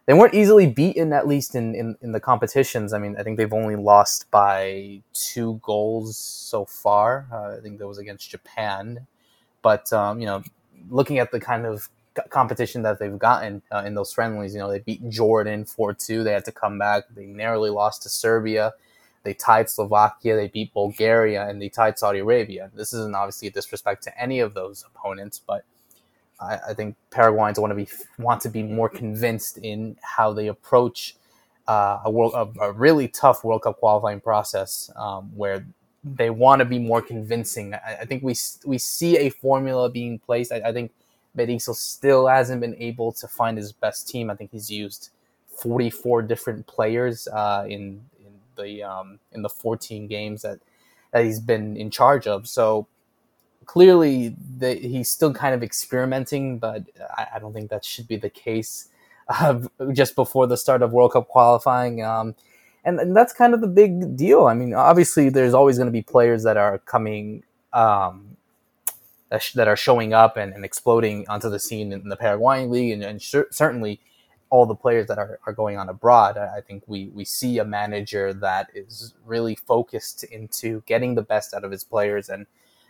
they 0.07 0.13
weren't 0.13 0.33
easily 0.33 0.65
beaten, 0.65 1.11
at 1.11 1.27
least 1.27 1.53
in, 1.53 1.75
in, 1.75 1.97
in, 2.01 2.13
the 2.13 2.19
competitions. 2.21 2.93
I 2.93 2.97
mean, 2.97 3.17
I 3.19 3.23
think 3.23 3.35
they've 3.35 3.53
only 3.53 3.75
lost 3.75 4.31
by 4.31 5.01
two 5.13 5.59
goals 5.61 6.15
so 6.15 6.63
far. 6.63 7.27
Uh, 7.29 7.57
I 7.57 7.59
think 7.61 7.77
that 7.77 7.87
was 7.87 7.97
against 7.97 8.29
Japan. 8.29 9.05
But, 9.61 9.91
um, 9.91 10.21
you 10.21 10.25
know, 10.25 10.43
looking 10.89 11.19
at 11.19 11.33
the 11.33 11.41
kind 11.41 11.65
of 11.65 11.89
competition 12.29 12.83
that 12.83 12.99
they've 12.99 13.19
gotten 13.19 13.61
uh, 13.69 13.83
in 13.85 13.95
those 13.95 14.13
friendlies, 14.13 14.53
you 14.53 14.61
know, 14.61 14.71
they 14.71 14.79
beat 14.79 15.09
Jordan 15.09 15.65
4 15.65 15.93
2. 15.93 16.23
They 16.23 16.31
had 16.31 16.45
to 16.45 16.53
come 16.53 16.79
back. 16.79 17.03
They 17.13 17.25
narrowly 17.25 17.69
lost 17.69 18.03
to 18.03 18.09
Serbia. 18.09 18.71
They 19.23 19.33
tied 19.33 19.69
Slovakia. 19.69 20.37
They 20.37 20.47
beat 20.47 20.73
Bulgaria. 20.73 21.49
And 21.49 21.61
they 21.61 21.67
tied 21.67 21.99
Saudi 21.99 22.19
Arabia. 22.19 22.71
This 22.73 22.93
isn't 22.93 23.13
obviously 23.13 23.49
a 23.49 23.51
disrespect 23.51 24.03
to 24.03 24.21
any 24.21 24.39
of 24.39 24.53
those 24.53 24.85
opponents, 24.87 25.41
but 25.45 25.65
I, 26.39 26.59
I 26.69 26.73
think 26.73 26.95
Paraguayans 27.11 27.59
want 27.59 27.71
to 27.71 27.75
be 27.75 27.87
want 28.17 28.41
to 28.41 28.49
be 28.49 28.63
more 28.63 28.89
convinced 28.89 29.57
in 29.57 29.97
how 30.01 30.33
they 30.33 30.47
approach 30.47 31.15
uh, 31.67 31.99
a 32.05 32.11
world 32.11 32.33
a, 32.33 32.65
a, 32.65 32.71
really 32.71 33.07
tough 33.07 33.43
World 33.43 33.63
Cup 33.63 33.79
qualifying 33.79 34.21
process 34.21 34.89
um, 34.95 35.31
where 35.35 35.65
they 36.03 36.29
want 36.29 36.59
to 36.59 36.65
be 36.65 36.79
more 36.79 37.01
convincing. 37.01 37.73
I, 37.73 37.97
I, 38.01 38.05
think 38.05 38.23
we 38.23 38.35
we 38.65 38.77
see 38.77 39.17
a 39.17 39.29
formula 39.29 39.89
being 39.89 40.19
placed. 40.19 40.51
I, 40.51 40.61
I 40.65 40.71
think 40.71 40.91
Berizzo 41.35 41.75
still 41.75 42.27
hasn't 42.27 42.61
been 42.61 42.75
able 42.75 43.11
to 43.13 43.27
find 43.27 43.57
his 43.57 43.71
best 43.71 44.07
team. 44.07 44.29
I 44.29 44.35
think 44.35 44.51
he's 44.51 44.71
used 44.71 45.09
44 45.57 46.21
different 46.21 46.67
players 46.67 47.27
uh, 47.27 47.65
in 47.67 48.01
in 48.25 48.33
the 48.55 48.83
um, 48.83 49.19
in 49.33 49.41
the 49.41 49.49
14 49.49 50.07
games 50.07 50.43
that 50.43 50.59
that 51.11 51.25
he's 51.25 51.39
been 51.39 51.75
in 51.75 51.89
charge 51.89 52.27
of. 52.27 52.47
So 52.47 52.87
clearly 53.67 54.35
the, 54.57 54.73
he's 54.73 55.09
still 55.09 55.33
kind 55.33 55.53
of 55.53 55.61
experimenting, 55.61 56.57
but 56.57 56.83
I, 57.15 57.27
I, 57.35 57.39
don't 57.39 57.53
think 57.53 57.69
that 57.69 57.85
should 57.85 58.07
be 58.07 58.15
the 58.15 58.29
case 58.29 58.87
just 59.93 60.15
before 60.15 60.47
the 60.47 60.57
start 60.57 60.81
of 60.81 60.93
World 60.93 61.11
Cup 61.11 61.27
qualifying. 61.27 62.03
Um, 62.03 62.33
and, 62.85 62.99
and, 62.99 63.15
that's 63.15 63.33
kind 63.33 63.53
of 63.53 63.59
the 63.59 63.67
big 63.67 64.15
deal. 64.15 64.47
I 64.47 64.53
mean, 64.53 64.73
obviously, 64.73 65.29
there's 65.29 65.53
always 65.53 65.77
going 65.77 65.87
to 65.87 65.91
be 65.91 66.01
players 66.01 66.43
that 66.43 66.55
are 66.55 66.79
coming, 66.79 67.43
um, 67.73 68.37
that, 69.29 69.43
sh- 69.43 69.53
that, 69.53 69.67
are 69.67 69.75
showing 69.75 70.13
up 70.13 70.37
and, 70.37 70.53
and, 70.53 70.63
exploding 70.63 71.27
onto 71.27 71.49
the 71.49 71.59
scene 71.59 71.91
in 71.91 72.07
the 72.07 72.15
Paraguayan 72.15 72.71
league, 72.71 72.93
and, 72.93 73.03
and 73.03 73.21
sh- 73.21 73.51
certainly 73.51 73.99
all 74.49 74.65
the 74.65 74.75
players 74.75 75.07
that 75.07 75.17
are, 75.17 75.39
are 75.45 75.51
going 75.51 75.77
on 75.77 75.89
abroad. 75.89 76.37
I 76.37 76.61
think 76.61 76.83
we, 76.87 77.11
we 77.13 77.25
see 77.25 77.57
a 77.57 77.65
manager 77.65 78.33
that 78.33 78.69
is 78.73 79.13
really 79.25 79.55
focused 79.55 80.23
into 80.23 80.81
getting 80.85 81.15
the 81.15 81.21
best 81.21 81.53
out 81.53 81.65
of 81.65 81.71
his 81.71 81.83
players 81.83 82.29
and 82.29 82.45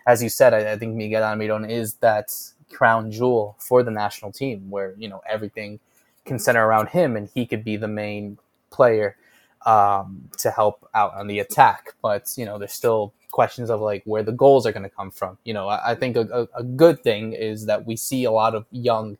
as 0.08 0.24
you 0.24 0.30
said, 0.30 0.54
I, 0.54 0.72
I 0.72 0.78
think 0.78 0.96
Miguel 0.96 1.22
Almiron 1.22 1.70
is 1.70 1.96
that 1.96 2.34
crown 2.72 3.12
jewel 3.12 3.56
for 3.60 3.84
the 3.84 3.92
national 3.92 4.32
team, 4.32 4.70
where 4.72 4.96
you 4.98 5.10
know 5.10 5.22
everything 5.30 5.80
can 6.26 6.40
center 6.40 6.66
around 6.66 6.88
him, 6.88 7.16
and 7.16 7.30
he 7.36 7.46
could 7.46 7.64
be 7.64 7.76
the 7.76 7.88
main 7.88 8.40
player 8.72 9.18
um, 9.66 10.30
to 10.40 10.50
help 10.50 10.90
out 10.96 11.14
on 11.14 11.28
the 11.28 11.40
attack. 11.40 11.94
But 12.02 12.34
you 12.38 12.46
know, 12.46 12.58
there's 12.58 12.74
still 12.74 13.14
questions 13.32 13.70
of 13.70 13.82
like 13.82 14.02
where 14.06 14.24
the 14.24 14.32
goals 14.32 14.66
are 14.66 14.72
going 14.72 14.84
to 14.84 14.90
come 14.90 15.12
from. 15.12 15.38
You 15.44 15.54
know, 15.54 15.68
I, 15.68 15.92
I 15.92 15.96
think 15.96 16.16
a, 16.16 16.48
a, 16.56 16.64
good 16.64 17.04
thing 17.04 17.34
is 17.34 17.66
that 17.66 17.86
we 17.86 17.98
see 17.98 18.24
a 18.24 18.32
lot 18.32 18.56
of 18.56 18.66
young 18.72 19.18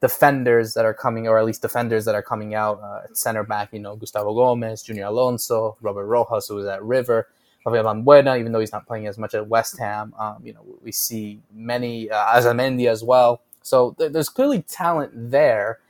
defenders 0.00 0.74
that 0.74 0.84
are 0.84 0.92
coming, 0.92 1.28
or 1.28 1.38
at 1.38 1.44
least 1.44 1.62
defenders 1.62 2.04
that 2.04 2.16
are 2.16 2.22
coming 2.22 2.54
out 2.54 2.80
uh, 2.82 3.02
at 3.04 3.16
center 3.16 3.44
back. 3.44 3.72
You 3.72 3.78
know, 3.78 3.94
Gustavo 3.94 4.34
Gomez, 4.34 4.82
Junior 4.82 5.04
Alonso, 5.04 5.76
Robert 5.80 6.06
Rojas, 6.06 6.48
who 6.48 6.56
was 6.56 6.66
at 6.66 6.82
River. 6.82 7.28
Javier 7.66 7.82
Balbuena, 7.82 8.38
even 8.38 8.52
though 8.52 8.60
he's 8.60 8.72
not 8.72 8.86
playing 8.86 9.06
as 9.08 9.18
much 9.18 9.34
at 9.34 9.48
West 9.48 9.78
Ham. 9.78 10.14
Um, 10.18 10.36
you 10.44 10.52
know, 10.52 10.64
we 10.82 10.92
see 10.92 11.40
many 11.52 12.08
uh, 12.10 12.26
Arzamendia 12.26 12.90
as 12.90 13.02
well. 13.02 13.42
So 13.62 13.96
th- 13.98 14.12
there's 14.12 14.28
clearly 14.28 14.62
talent 14.62 15.12
there, 15.14 15.80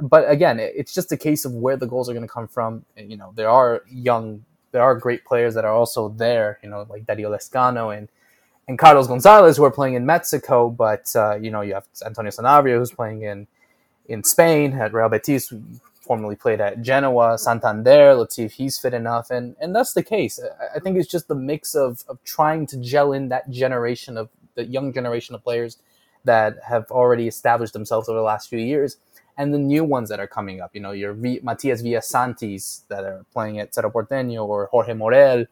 but 0.00 0.28
again, 0.28 0.60
it's 0.60 0.92
just 0.92 1.10
a 1.12 1.16
case 1.16 1.46
of 1.46 1.52
where 1.52 1.76
the 1.76 1.86
goals 1.86 2.10
are 2.10 2.12
going 2.12 2.26
to 2.26 2.32
come 2.32 2.46
from. 2.46 2.84
You 2.96 3.16
know, 3.16 3.32
there 3.34 3.48
are 3.48 3.82
young, 3.90 4.44
there 4.72 4.82
are 4.82 4.94
great 4.94 5.24
players 5.24 5.54
that 5.54 5.64
are 5.64 5.72
also 5.72 6.10
there. 6.10 6.58
You 6.62 6.68
know, 6.68 6.86
like 6.90 7.06
Dario 7.06 7.32
Lezcano 7.32 7.96
and 7.96 8.08
and 8.68 8.78
Carlos 8.78 9.06
Gonzalez 9.06 9.56
who 9.56 9.64
are 9.64 9.70
playing 9.70 9.94
in 9.94 10.06
Mexico, 10.06 10.70
but 10.70 11.14
uh, 11.16 11.36
you 11.36 11.50
know 11.50 11.62
you 11.62 11.74
have 11.74 11.86
Antonio 12.04 12.30
Sanabria 12.30 12.78
who's 12.78 12.92
playing 12.92 13.22
in 13.22 13.46
in 14.06 14.24
Spain 14.24 14.74
at 14.74 14.92
Real 14.92 15.08
Betis 15.08 15.52
formerly 16.04 16.36
played 16.36 16.60
at 16.60 16.82
Genoa, 16.82 17.38
Santander. 17.38 18.14
Let's 18.14 18.36
see 18.36 18.44
if 18.44 18.52
he's 18.52 18.78
fit 18.78 18.94
enough, 18.94 19.30
and 19.30 19.56
and 19.60 19.74
that's 19.74 19.94
the 19.94 20.02
case. 20.02 20.38
I 20.74 20.78
think 20.78 20.98
it's 20.98 21.10
just 21.10 21.28
the 21.28 21.34
mix 21.34 21.74
of 21.74 22.04
of 22.08 22.22
trying 22.24 22.66
to 22.68 22.76
gel 22.78 23.12
in 23.12 23.28
that 23.30 23.50
generation 23.50 24.16
of 24.16 24.28
the 24.54 24.64
young 24.66 24.92
generation 24.92 25.34
of 25.34 25.42
players 25.42 25.78
that 26.24 26.58
have 26.66 26.90
already 26.90 27.26
established 27.26 27.72
themselves 27.72 28.08
over 28.08 28.18
the 28.18 28.24
last 28.24 28.48
few 28.48 28.58
years, 28.58 28.98
and 29.38 29.52
the 29.52 29.58
new 29.58 29.84
ones 29.84 30.08
that 30.10 30.20
are 30.20 30.26
coming 30.26 30.60
up. 30.60 30.70
You 30.74 30.80
know, 30.80 30.92
your 30.92 31.14
v- 31.14 31.40
Matias 31.42 31.82
Villasantis 31.82 32.86
that 32.88 33.04
are 33.04 33.24
playing 33.32 33.58
at 33.58 33.74
Cerro 33.74 33.90
Porteño 33.90 34.46
or 34.46 34.68
Jorge 34.70 34.94
Morel 34.94 35.46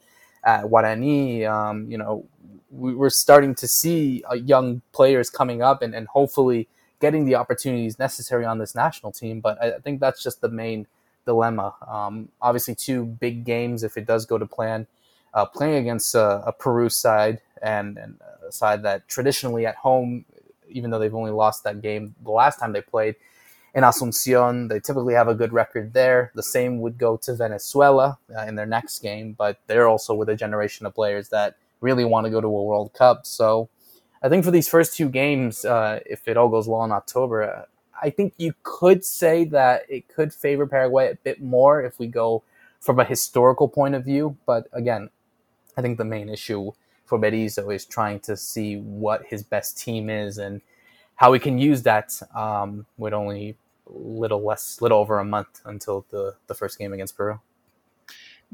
at 0.44 0.64
Guarani. 0.64 1.46
Um, 1.48 1.90
you 1.90 1.98
know, 1.98 2.26
we, 2.70 2.94
are 3.04 3.10
starting 3.10 3.54
to 3.56 3.68
see 3.68 4.22
uh, 4.30 4.34
young 4.34 4.82
players 4.92 5.30
coming 5.30 5.62
up, 5.62 5.82
and 5.82 5.94
and 5.94 6.06
hopefully 6.08 6.68
getting 7.02 7.24
the 7.24 7.34
opportunities 7.34 7.98
necessary 7.98 8.46
on 8.46 8.58
this 8.58 8.74
national 8.74 9.10
team. 9.12 9.40
But 9.40 9.60
I, 9.60 9.78
think 9.80 10.00
that's 10.00 10.22
just 10.22 10.40
the 10.40 10.48
main 10.48 10.86
dilemma. 11.26 11.74
Um, 11.86 12.28
obviously, 12.40 12.76
two 12.76 13.04
big 13.04 13.44
games 13.44 13.82
if 13.82 13.98
it 13.98 14.06
does 14.06 14.24
go 14.24 14.38
to 14.38 14.46
plan. 14.46 14.86
Uh, 15.34 15.44
playing 15.44 15.76
against 15.76 16.14
a, 16.14 16.42
a, 16.46 16.52
Peru 16.52 16.90
side 16.90 17.40
and, 17.62 17.96
and, 17.96 18.20
a 18.46 18.52
side 18.52 18.82
that 18.82 19.08
traditionally 19.08 19.64
at 19.64 19.74
home, 19.76 20.26
even 20.68 20.90
though 20.90 20.98
they've 20.98 21.14
only 21.14 21.30
lost 21.30 21.64
that 21.64 21.80
game 21.80 22.14
the 22.22 22.30
last 22.30 22.60
time 22.60 22.72
they 22.72 22.82
played, 22.82 23.16
in 23.74 23.82
Asuncion. 23.82 24.68
They 24.68 24.78
typically 24.78 25.14
have 25.14 25.28
a 25.28 25.34
good 25.34 25.52
record 25.52 25.94
there. 25.94 26.30
The 26.34 26.42
same 26.42 26.80
would 26.80 26.98
go 26.98 27.16
to 27.16 27.34
Venezuela 27.34 28.18
uh, 28.36 28.42
in 28.42 28.54
their 28.54 28.66
next 28.66 29.00
game, 29.00 29.32
but 29.32 29.58
they're 29.66 29.88
also 29.88 30.14
with 30.14 30.28
a 30.28 30.36
generation 30.36 30.86
of 30.86 30.94
players 30.94 31.30
that 31.30 31.56
really 31.80 32.04
want 32.04 32.26
to 32.26 32.30
go 32.30 32.40
to 32.40 32.46
a 32.46 32.62
World 32.62 32.92
Cup. 32.92 33.26
So 33.26 33.70
I 34.22 34.28
think 34.28 34.44
for 34.44 34.52
these 34.52 34.68
first 34.68 34.96
two 34.96 35.08
games, 35.08 35.64
uh, 35.64 36.00
if 36.06 36.28
it 36.28 36.36
all 36.36 36.48
goes 36.48 36.68
well 36.68 36.84
in 36.84 36.92
October, 36.92 37.42
uh, 37.42 37.64
I 38.00 38.10
think 38.10 38.34
you 38.36 38.54
could 38.62 39.04
say 39.04 39.44
that 39.46 39.82
it 39.88 40.08
could 40.08 40.32
favor 40.32 40.66
Paraguay 40.66 41.10
a 41.10 41.16
bit 41.16 41.42
more 41.42 41.82
if 41.82 41.98
we 41.98 42.06
go 42.06 42.42
from 42.80 43.00
a 43.00 43.04
historical 43.04 43.68
point 43.68 43.94
of 43.94 44.04
view. 44.04 44.36
But 44.46 44.68
again, 44.72 45.10
I 45.76 45.82
think 45.82 45.98
the 45.98 46.04
main 46.04 46.28
issue 46.28 46.72
for 47.04 47.18
Berizzo 47.18 47.74
is 47.74 47.84
trying 47.84 48.20
to 48.20 48.36
see 48.36 48.76
what 48.76 49.26
his 49.26 49.42
best 49.42 49.78
team 49.78 50.08
is 50.08 50.38
and 50.38 50.60
how 51.16 51.32
we 51.32 51.38
can 51.38 51.58
use 51.58 51.82
that 51.82 52.20
um, 52.34 52.86
with 52.96 53.12
only 53.12 53.56
little 53.86 54.42
less, 54.44 54.80
little 54.80 54.98
over 54.98 55.18
a 55.18 55.24
month 55.24 55.60
until 55.64 56.06
the, 56.10 56.36
the 56.46 56.54
first 56.54 56.78
game 56.78 56.92
against 56.92 57.16
Peru. 57.16 57.40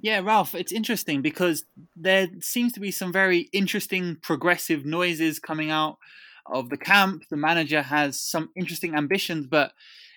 Yeah, 0.01 0.21
Ralph, 0.21 0.55
it's 0.55 0.73
interesting 0.73 1.23
because 1.23 1.65
there 1.97 2.29
seems 2.41 2.73
to 2.75 2.81
be 2.81 2.91
some 2.93 3.13
very 3.13 3.49
interesting 3.53 4.17
progressive 4.23 4.85
noises 4.85 5.41
coming 5.41 5.71
out 5.71 5.99
of 6.47 6.71
the 6.71 6.77
camp. 6.77 7.25
The 7.31 7.37
manager 7.37 7.83
has 7.83 8.21
some 8.21 8.51
interesting 8.57 8.95
ambitions, 8.95 9.47
but 9.47 9.73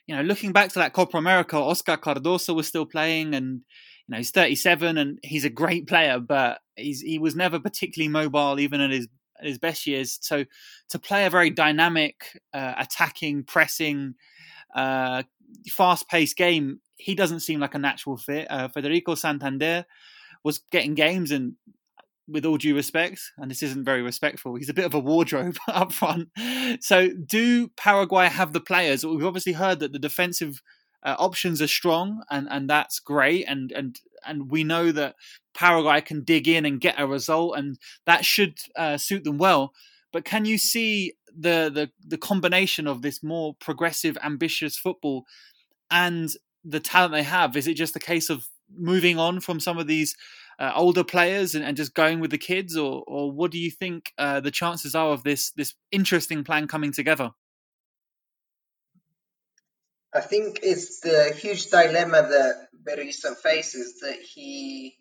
you 0.05 0.15
know, 0.15 0.21
looking 0.21 0.51
back 0.51 0.69
to 0.73 0.79
that 0.79 0.93
Copa 0.93 1.17
America, 1.17 1.57
Oscar 1.57 1.97
Cardozo 1.97 2.53
was 2.53 2.67
still 2.67 2.85
playing, 2.85 3.33
and 3.33 3.61
you 4.07 4.09
know 4.09 4.17
he's 4.17 4.31
37 4.31 4.97
and 4.97 5.19
he's 5.23 5.45
a 5.45 5.49
great 5.49 5.87
player, 5.87 6.19
but 6.19 6.59
he's 6.75 7.01
he 7.01 7.17
was 7.17 7.35
never 7.35 7.59
particularly 7.59 8.09
mobile, 8.09 8.59
even 8.59 8.81
at 8.81 8.91
his 8.91 9.07
his 9.41 9.57
best 9.57 9.87
years. 9.87 10.19
So 10.21 10.45
to 10.89 10.99
play 10.99 11.25
a 11.25 11.29
very 11.31 11.49
dynamic, 11.49 12.39
uh, 12.53 12.73
attacking, 12.77 13.43
pressing, 13.45 14.13
uh, 14.75 15.23
fast-paced 15.69 16.37
game, 16.37 16.81
he 17.01 17.15
doesn't 17.15 17.39
seem 17.41 17.59
like 17.59 17.75
a 17.75 17.79
natural 17.79 18.17
fit. 18.17 18.47
Uh, 18.49 18.67
Federico 18.67 19.15
Santander 19.15 19.85
was 20.43 20.61
getting 20.71 20.95
games 20.95 21.31
and 21.31 21.55
with 22.27 22.45
all 22.45 22.57
due 22.57 22.75
respect, 22.75 23.19
and 23.37 23.51
this 23.51 23.63
isn't 23.63 23.83
very 23.83 24.01
respectful, 24.01 24.55
he's 24.55 24.69
a 24.69 24.73
bit 24.73 24.85
of 24.85 24.93
a 24.93 24.99
wardrobe 24.99 25.57
up 25.67 25.91
front. 25.91 26.29
So, 26.79 27.09
do 27.09 27.69
Paraguay 27.69 28.27
have 28.27 28.53
the 28.53 28.61
players? 28.61 29.05
We've 29.05 29.25
obviously 29.25 29.53
heard 29.53 29.79
that 29.79 29.91
the 29.91 29.99
defensive 29.99 30.61
uh, 31.03 31.15
options 31.17 31.61
are 31.61 31.67
strong, 31.67 32.23
and, 32.29 32.47
and 32.49 32.69
that's 32.69 32.99
great. 32.99 33.45
And 33.47 33.71
and 33.71 33.99
and 34.25 34.49
we 34.51 34.63
know 34.63 34.91
that 34.91 35.15
Paraguay 35.53 36.01
can 36.01 36.23
dig 36.23 36.47
in 36.47 36.65
and 36.65 36.79
get 36.79 36.99
a 36.99 37.07
result, 37.07 37.57
and 37.57 37.77
that 38.05 38.23
should 38.23 38.59
uh, 38.75 38.97
suit 38.97 39.23
them 39.23 39.37
well. 39.37 39.73
But 40.13 40.25
can 40.25 40.45
you 40.45 40.57
see 40.57 41.13
the, 41.27 41.71
the 41.73 41.89
the 42.05 42.17
combination 42.17 42.87
of 42.87 43.01
this 43.01 43.23
more 43.23 43.55
progressive, 43.59 44.17
ambitious 44.23 44.77
football 44.77 45.25
and 45.89 46.29
the 46.63 46.79
talent 46.79 47.13
they 47.13 47.23
have? 47.23 47.55
Is 47.55 47.67
it 47.67 47.75
just 47.75 47.95
a 47.95 47.99
case 47.99 48.29
of 48.29 48.45
moving 48.73 49.17
on 49.17 49.39
from 49.39 49.59
some 49.59 49.77
of 49.77 49.87
these 49.87 50.15
uh, 50.59 50.71
older 50.75 51.03
players 51.03 51.55
and, 51.55 51.65
and, 51.65 51.75
just 51.75 51.93
going 51.93 52.19
with 52.19 52.31
the 52.31 52.37
kids, 52.37 52.77
or 52.77 53.03
or 53.07 53.31
what 53.31 53.51
do 53.51 53.57
you 53.57 53.71
think 53.71 54.13
uh, 54.17 54.39
the 54.39 54.51
chances 54.51 54.93
are 54.93 55.11
of 55.11 55.23
this 55.23 55.51
this 55.51 55.73
interesting 55.91 56.43
plan 56.43 56.67
coming 56.67 56.91
together? 56.91 57.31
I 60.13 60.21
think 60.21 60.59
it's 60.61 60.99
the 60.99 61.33
huge 61.35 61.69
dilemma 61.69 62.21
that 62.21 62.67
Berizzo 62.83 63.35
faces 63.35 63.99
that 64.01 64.19
he 64.21 64.97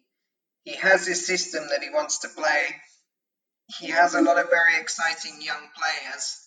he 0.64 0.76
has 0.76 1.06
his 1.06 1.26
system 1.26 1.64
that 1.70 1.82
he 1.82 1.90
wants 1.90 2.20
to 2.20 2.28
play. 2.28 2.66
He 3.78 3.88
has 3.88 4.14
a 4.14 4.22
lot 4.22 4.38
of 4.38 4.50
very 4.50 4.76
exciting 4.80 5.42
young 5.42 5.68
players, 5.76 6.39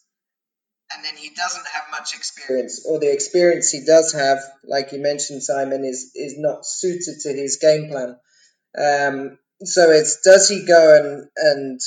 and 0.91 1.03
then 1.03 1.15
he 1.15 1.29
doesn't 1.29 1.67
have 1.67 1.83
much 1.91 2.15
experience, 2.15 2.85
or 2.85 2.99
the 2.99 3.11
experience 3.11 3.71
he 3.71 3.85
does 3.85 4.13
have, 4.13 4.39
like 4.63 4.91
you 4.91 5.01
mentioned, 5.01 5.43
Simon, 5.43 5.85
is 5.85 6.11
is 6.15 6.35
not 6.37 6.65
suited 6.65 7.19
to 7.21 7.29
his 7.29 7.57
game 7.57 7.89
plan. 7.89 8.17
Um, 8.77 9.37
so 9.63 9.91
it's 9.91 10.21
does 10.21 10.49
he 10.49 10.65
go 10.65 10.95
and 10.95 11.29
and 11.37 11.79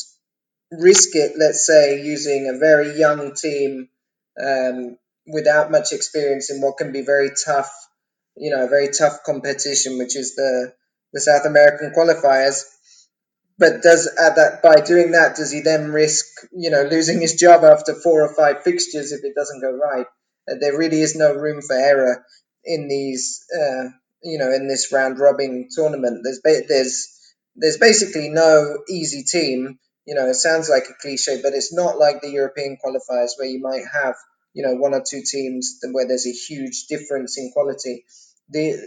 risk 0.72 1.14
it? 1.14 1.32
Let's 1.38 1.66
say 1.66 2.02
using 2.02 2.48
a 2.48 2.58
very 2.58 2.98
young 2.98 3.34
team 3.34 3.88
um, 4.42 4.98
without 5.26 5.70
much 5.70 5.92
experience 5.92 6.50
in 6.50 6.60
what 6.60 6.78
can 6.78 6.92
be 6.92 7.02
very 7.02 7.30
tough, 7.44 7.72
you 8.36 8.50
know, 8.50 8.64
a 8.64 8.68
very 8.68 8.88
tough 8.88 9.22
competition, 9.24 9.98
which 9.98 10.16
is 10.16 10.34
the 10.34 10.72
the 11.12 11.20
South 11.20 11.46
American 11.46 11.92
qualifiers. 11.96 12.64
But 13.58 13.82
does 13.82 14.06
at 14.08 14.36
that 14.36 14.62
by 14.62 14.80
doing 14.80 15.12
that, 15.12 15.36
does 15.36 15.52
he 15.52 15.60
then 15.60 15.92
risk, 15.92 16.26
you 16.52 16.70
know, 16.70 16.82
losing 16.82 17.20
his 17.20 17.34
job 17.36 17.62
after 17.64 17.94
four 17.94 18.22
or 18.22 18.34
five 18.34 18.62
fixtures 18.64 19.12
if 19.12 19.24
it 19.24 19.34
doesn't 19.36 19.60
go 19.60 19.70
right? 19.72 20.06
Uh, 20.50 20.56
there 20.60 20.76
really 20.76 21.00
is 21.00 21.14
no 21.16 21.32
room 21.34 21.62
for 21.62 21.74
error 21.76 22.24
in 22.64 22.88
these 22.88 23.44
uh, 23.54 23.84
you 24.22 24.38
know, 24.38 24.52
in 24.52 24.66
this 24.66 24.92
round 24.92 25.20
robin 25.20 25.68
tournament. 25.70 26.22
There's 26.24 26.40
ba- 26.42 26.66
there's 26.68 27.08
there's 27.54 27.78
basically 27.78 28.28
no 28.30 28.78
easy 28.90 29.22
team. 29.22 29.78
You 30.06 30.16
know, 30.16 30.26
it 30.28 30.34
sounds 30.34 30.68
like 30.68 30.84
a 30.90 30.94
cliche, 31.00 31.40
but 31.42 31.54
it's 31.54 31.72
not 31.72 31.98
like 31.98 32.20
the 32.22 32.30
European 32.30 32.76
qualifiers 32.84 33.30
where 33.38 33.48
you 33.48 33.60
might 33.62 33.84
have 33.92 34.16
you 34.52 34.66
know 34.66 34.74
one 34.74 34.94
or 34.94 35.04
two 35.08 35.22
teams 35.24 35.78
where 35.92 36.08
there's 36.08 36.26
a 36.26 36.32
huge 36.32 36.86
difference 36.88 37.38
in 37.38 37.52
quality. 37.52 38.04
The 38.50 38.78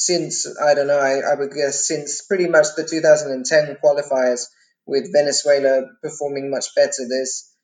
since 0.00 0.46
I 0.58 0.74
don't 0.74 0.86
know, 0.86 0.98
I, 0.98 1.20
I 1.20 1.34
would 1.34 1.52
guess 1.52 1.86
since 1.86 2.22
pretty 2.22 2.48
much 2.48 2.68
the 2.74 2.84
2010 2.84 3.76
qualifiers 3.84 4.46
with 4.86 5.12
Venezuela 5.12 5.82
performing 6.02 6.50
much 6.50 6.74
better, 6.74 7.06
there's 7.08 7.54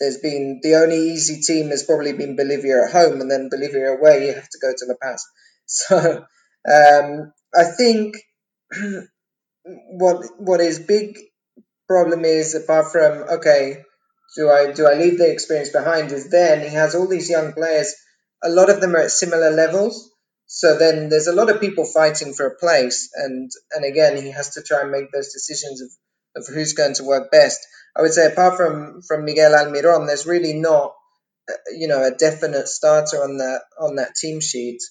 there's 0.00 0.18
been 0.18 0.58
the 0.62 0.74
only 0.74 1.12
easy 1.12 1.40
team 1.40 1.70
has 1.70 1.84
probably 1.84 2.14
been 2.14 2.34
Bolivia 2.34 2.84
at 2.84 2.92
home, 2.92 3.20
and 3.20 3.30
then 3.30 3.48
Bolivia 3.48 3.92
away 3.92 4.26
you 4.26 4.34
have 4.34 4.48
to 4.48 4.58
go 4.60 4.72
to 4.76 4.86
La 4.86 4.94
Paz. 5.00 5.24
So 5.64 5.96
um, 6.68 7.32
I 7.54 7.64
think 7.64 8.16
what 9.64 10.26
what 10.38 10.60
his 10.60 10.80
big 10.80 11.18
problem 11.88 12.24
is, 12.24 12.56
apart 12.56 12.90
from 12.90 13.12
okay, 13.38 13.84
do 14.36 14.50
I 14.50 14.72
do 14.72 14.86
I 14.86 14.94
leave 14.94 15.18
the 15.18 15.30
experience 15.30 15.70
behind? 15.70 16.10
Is 16.10 16.28
then 16.30 16.60
he 16.60 16.74
has 16.74 16.96
all 16.96 17.08
these 17.08 17.30
young 17.30 17.52
players. 17.52 17.94
A 18.42 18.50
lot 18.50 18.70
of 18.70 18.80
them 18.80 18.96
are 18.96 19.04
at 19.04 19.12
similar 19.12 19.50
levels. 19.50 20.11
So 20.54 20.76
then 20.76 21.08
there's 21.08 21.28
a 21.28 21.34
lot 21.34 21.48
of 21.48 21.62
people 21.62 21.86
fighting 21.86 22.34
for 22.34 22.44
a 22.46 22.54
place, 22.54 23.08
and 23.14 23.50
and 23.72 23.86
again 23.86 24.22
he 24.22 24.30
has 24.32 24.50
to 24.50 24.62
try 24.62 24.82
and 24.82 24.90
make 24.90 25.10
those 25.10 25.32
decisions 25.32 25.80
of, 25.80 25.88
of 26.36 26.54
who's 26.54 26.74
going 26.74 26.92
to 26.96 27.04
work 27.04 27.30
best. 27.30 27.58
I 27.96 28.02
would 28.02 28.12
say 28.12 28.26
apart 28.26 28.58
from 28.58 29.00
from 29.00 29.24
Miguel 29.24 29.52
Almiron, 29.52 30.06
there's 30.06 30.26
really 30.26 30.52
not 30.52 30.94
uh, 31.50 31.54
you 31.74 31.88
know 31.88 32.04
a 32.04 32.10
definite 32.10 32.68
starter 32.68 33.24
on 33.24 33.38
that 33.38 33.62
on 33.80 33.96
that 33.96 34.14
team 34.14 34.40
sheet. 34.40 34.82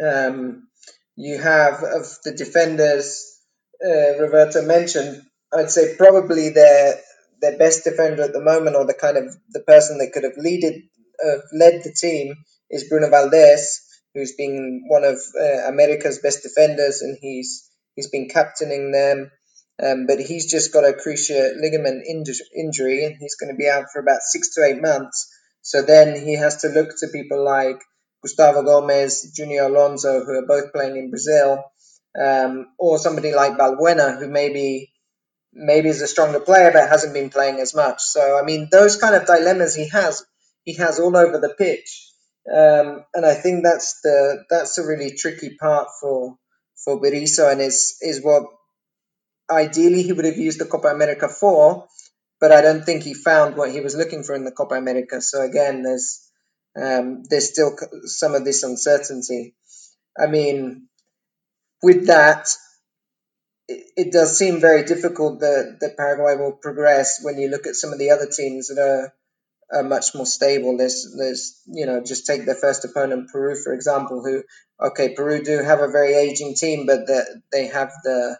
Um, 0.00 0.68
you 1.16 1.38
have 1.38 1.82
of 1.82 2.06
the 2.22 2.34
defenders 2.36 3.40
uh, 3.84 4.16
Roberto 4.20 4.62
mentioned. 4.62 5.22
I'd 5.52 5.72
say 5.72 5.96
probably 5.96 6.50
their 6.50 7.00
their 7.40 7.58
best 7.58 7.82
defender 7.82 8.22
at 8.22 8.32
the 8.32 8.40
moment, 8.40 8.76
or 8.76 8.86
the 8.86 8.94
kind 8.94 9.16
of 9.16 9.36
the 9.50 9.64
person 9.66 9.98
that 9.98 10.12
could 10.12 10.22
have 10.22 10.36
leaded 10.36 10.84
uh, 11.20 11.38
led 11.52 11.82
the 11.82 11.92
team, 12.00 12.36
is 12.70 12.88
Bruno 12.88 13.10
Valdés, 13.10 13.87
who's 14.18 14.34
been 14.34 14.84
one 14.88 15.04
of 15.04 15.18
uh, 15.40 15.68
America's 15.68 16.18
best 16.18 16.42
defenders, 16.42 17.02
and 17.02 17.16
he's 17.20 17.70
he's 17.94 18.10
been 18.10 18.28
captaining 18.28 18.90
them. 18.90 19.30
Um, 19.80 20.06
but 20.06 20.18
he's 20.18 20.50
just 20.50 20.72
got 20.72 20.84
a 20.84 20.92
cruciate 20.92 21.60
ligament 21.60 22.04
injury, 22.56 23.04
and 23.04 23.16
he's 23.18 23.36
going 23.36 23.52
to 23.52 23.56
be 23.56 23.68
out 23.68 23.86
for 23.92 24.00
about 24.00 24.22
six 24.22 24.54
to 24.54 24.64
eight 24.64 24.82
months. 24.82 25.32
So 25.62 25.82
then 25.82 26.20
he 26.20 26.34
has 26.34 26.62
to 26.62 26.68
look 26.68 26.90
to 26.98 27.08
people 27.08 27.44
like 27.44 27.80
Gustavo 28.22 28.62
Gomez, 28.62 29.32
Junior 29.36 29.64
Alonso, 29.64 30.24
who 30.24 30.32
are 30.32 30.46
both 30.46 30.72
playing 30.72 30.96
in 30.96 31.10
Brazil, 31.10 31.62
um, 32.20 32.66
or 32.76 32.98
somebody 32.98 33.32
like 33.32 33.56
Balbuena, 33.56 34.18
who 34.18 34.28
maybe 34.28 34.92
maybe 35.52 35.88
is 35.88 36.02
a 36.02 36.08
stronger 36.08 36.40
player 36.40 36.70
but 36.72 36.88
hasn't 36.88 37.14
been 37.14 37.30
playing 37.30 37.60
as 37.60 37.74
much. 37.74 38.00
So 38.00 38.38
I 38.38 38.42
mean, 38.42 38.68
those 38.72 38.96
kind 38.96 39.14
of 39.14 39.26
dilemmas 39.26 39.74
he 39.74 39.88
has, 39.90 40.24
he 40.64 40.74
has 40.74 40.98
all 40.98 41.16
over 41.16 41.38
the 41.38 41.54
pitch, 41.56 42.12
um, 42.52 43.04
and 43.14 43.26
I 43.26 43.34
think 43.34 43.62
that's 43.62 44.00
the 44.02 44.44
that's 44.50 44.78
a 44.78 44.86
really 44.86 45.12
tricky 45.16 45.56
part 45.60 45.88
for 46.00 46.36
for 46.84 47.00
Berizzo, 47.00 47.50
and 47.50 47.60
is 47.60 47.98
is 48.00 48.22
what 48.22 48.44
ideally 49.50 50.02
he 50.02 50.12
would 50.12 50.24
have 50.24 50.36
used 50.36 50.60
the 50.60 50.66
Copa 50.66 50.88
America 50.88 51.28
for, 51.28 51.86
but 52.40 52.52
I 52.52 52.60
don't 52.60 52.84
think 52.84 53.02
he 53.02 53.14
found 53.14 53.56
what 53.56 53.70
he 53.70 53.80
was 53.80 53.96
looking 53.96 54.22
for 54.22 54.34
in 54.34 54.44
the 54.44 54.52
Copa 54.52 54.74
America. 54.74 55.20
So 55.20 55.42
again, 55.42 55.82
there's 55.82 56.28
um, 56.80 57.22
there's 57.28 57.50
still 57.50 57.76
some 58.04 58.34
of 58.34 58.44
this 58.44 58.62
uncertainty. 58.62 59.54
I 60.16 60.26
mean, 60.26 60.88
with 61.82 62.06
that, 62.06 62.48
it, 63.68 63.86
it, 63.96 64.12
does 64.12 64.36
seem 64.36 64.60
very 64.60 64.84
difficult 64.84 65.40
that, 65.40 65.78
that 65.80 65.96
Paraguay 65.96 66.36
will 66.36 66.52
progress 66.52 67.20
when 67.22 67.38
you 67.38 67.48
look 67.48 67.66
at 67.66 67.74
some 67.74 67.92
of 67.92 67.98
the 67.98 68.10
other 68.10 68.26
teams 68.26 68.68
that 68.68 68.80
are, 68.80 69.12
are 69.72 69.82
much 69.82 70.14
more 70.14 70.26
stable. 70.26 70.76
There's, 70.76 71.14
there's, 71.16 71.60
you 71.66 71.86
know, 71.86 72.02
just 72.02 72.26
take 72.26 72.46
their 72.46 72.54
first 72.54 72.84
opponent, 72.84 73.30
Peru, 73.30 73.56
for 73.62 73.74
example, 73.74 74.22
who, 74.24 74.42
okay, 74.88 75.14
Peru 75.14 75.42
do 75.42 75.62
have 75.62 75.80
a 75.80 75.90
very 75.90 76.14
aging 76.14 76.54
team, 76.54 76.86
but 76.86 77.06
the, 77.06 77.42
they 77.52 77.66
have 77.66 77.92
the, 78.04 78.38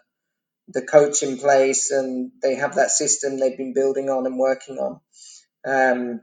the 0.69 0.81
coach 0.81 1.23
in 1.23 1.37
place 1.37 1.91
and 1.91 2.31
they 2.41 2.55
have 2.55 2.75
that 2.75 2.91
system 2.91 3.37
they've 3.39 3.57
been 3.57 3.73
building 3.73 4.09
on 4.09 4.25
and 4.25 4.37
working 4.37 4.77
on. 4.77 4.99
Um, 5.65 6.21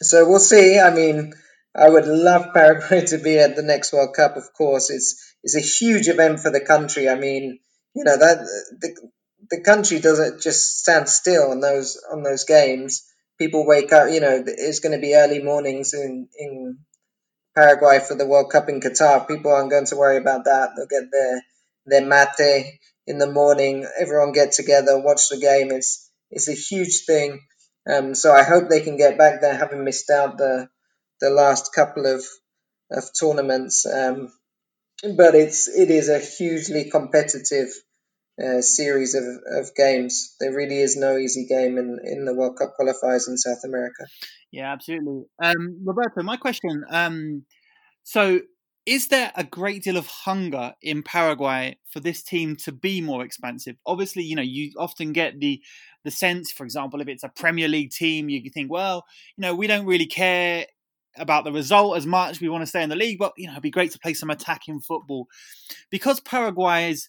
so 0.00 0.28
we'll 0.28 0.38
see. 0.38 0.78
I 0.78 0.94
mean, 0.94 1.32
I 1.74 1.88
would 1.88 2.06
love 2.06 2.48
Paraguay 2.54 3.06
to 3.06 3.18
be 3.18 3.38
at 3.38 3.56
the 3.56 3.62
next 3.62 3.92
World 3.92 4.14
Cup. 4.14 4.36
Of 4.36 4.52
course, 4.56 4.90
it's 4.90 5.22
it's 5.42 5.56
a 5.56 5.60
huge 5.60 6.08
event 6.08 6.40
for 6.40 6.50
the 6.50 6.60
country. 6.60 7.08
I 7.08 7.14
mean, 7.14 7.58
you 7.94 8.04
know 8.04 8.16
that 8.16 8.38
the 8.80 9.10
the 9.50 9.62
country 9.62 10.00
doesn't 10.00 10.42
just 10.42 10.80
stand 10.80 11.08
still 11.08 11.50
on 11.50 11.60
those 11.60 12.02
on 12.10 12.22
those 12.22 12.44
games. 12.44 13.04
People 13.38 13.66
wake 13.66 13.92
up. 13.92 14.10
You 14.10 14.20
know, 14.20 14.42
it's 14.46 14.80
going 14.80 14.92
to 14.92 15.00
be 15.00 15.14
early 15.14 15.42
mornings 15.42 15.94
in 15.94 16.28
in 16.38 16.78
Paraguay 17.54 18.00
for 18.00 18.14
the 18.14 18.26
World 18.26 18.50
Cup 18.50 18.68
in 18.68 18.80
Qatar. 18.80 19.26
People 19.26 19.52
aren't 19.52 19.70
going 19.70 19.86
to 19.86 19.96
worry 19.96 20.18
about 20.18 20.44
that. 20.44 20.70
They'll 20.76 20.86
get 20.86 21.10
their 21.10 21.42
their 21.86 22.06
mate 22.06 22.78
in 23.06 23.18
the 23.18 23.30
morning. 23.30 23.86
Everyone 23.98 24.32
get 24.32 24.52
together, 24.52 25.00
watch 25.00 25.28
the 25.28 25.38
game. 25.38 25.70
It's 25.70 26.10
it's 26.30 26.48
a 26.48 26.52
huge 26.52 27.04
thing. 27.06 27.40
Um, 27.88 28.14
so 28.14 28.32
I 28.32 28.42
hope 28.42 28.68
they 28.68 28.80
can 28.80 28.96
get 28.96 29.16
back 29.18 29.40
there, 29.40 29.56
having 29.56 29.84
missed 29.84 30.10
out 30.10 30.38
the 30.38 30.68
the 31.20 31.30
last 31.30 31.72
couple 31.74 32.06
of 32.06 32.24
of 32.90 33.04
tournaments. 33.18 33.86
Um, 33.86 34.32
but 35.16 35.34
it's 35.34 35.68
it 35.68 35.90
is 35.90 36.08
a 36.08 36.18
hugely 36.18 36.90
competitive 36.90 37.68
uh, 38.42 38.60
series 38.60 39.14
of, 39.14 39.24
of 39.46 39.74
games. 39.74 40.34
There 40.40 40.54
really 40.54 40.78
is 40.78 40.96
no 40.96 41.16
easy 41.16 41.46
game 41.46 41.78
in, 41.78 41.98
in 42.04 42.24
the 42.24 42.34
World 42.34 42.58
Cup 42.58 42.74
qualifiers 42.78 43.28
in 43.28 43.36
South 43.36 43.64
America. 43.64 44.04
Yeah, 44.50 44.72
absolutely. 44.72 45.24
Um, 45.42 45.80
Roberto, 45.84 46.22
my 46.22 46.36
question. 46.36 46.84
Um, 46.90 47.44
so, 48.02 48.40
is 48.84 49.08
there 49.08 49.32
a 49.34 49.42
great 49.42 49.82
deal 49.82 49.96
of 49.96 50.06
hunger 50.06 50.74
in 50.80 51.02
Paraguay 51.02 51.76
for 51.90 51.98
this 51.98 52.22
team 52.22 52.54
to 52.56 52.70
be 52.70 53.00
more 53.00 53.24
expansive? 53.24 53.76
Obviously, 53.84 54.22
you 54.22 54.36
know, 54.36 54.42
you 54.42 54.70
often 54.78 55.12
get 55.12 55.40
the 55.40 55.60
the 56.04 56.10
sense, 56.12 56.52
for 56.52 56.62
example, 56.62 57.00
if 57.00 57.08
it's 57.08 57.24
a 57.24 57.28
Premier 57.28 57.66
League 57.66 57.90
team, 57.90 58.28
you 58.28 58.48
think, 58.48 58.70
well, 58.70 59.04
you 59.36 59.42
know, 59.42 59.56
we 59.56 59.66
don't 59.66 59.86
really 59.86 60.06
care 60.06 60.66
about 61.16 61.42
the 61.42 61.50
result 61.50 61.96
as 61.96 62.06
much. 62.06 62.40
We 62.40 62.48
want 62.48 62.62
to 62.62 62.66
stay 62.66 62.82
in 62.82 62.88
the 62.88 62.94
league, 62.96 63.18
but 63.18 63.32
you 63.36 63.46
know, 63.46 63.54
it'd 63.54 63.62
be 63.62 63.70
great 63.70 63.90
to 63.92 63.98
play 63.98 64.14
some 64.14 64.30
attacking 64.30 64.80
football 64.80 65.26
because 65.90 66.20
Paraguay's 66.20 67.08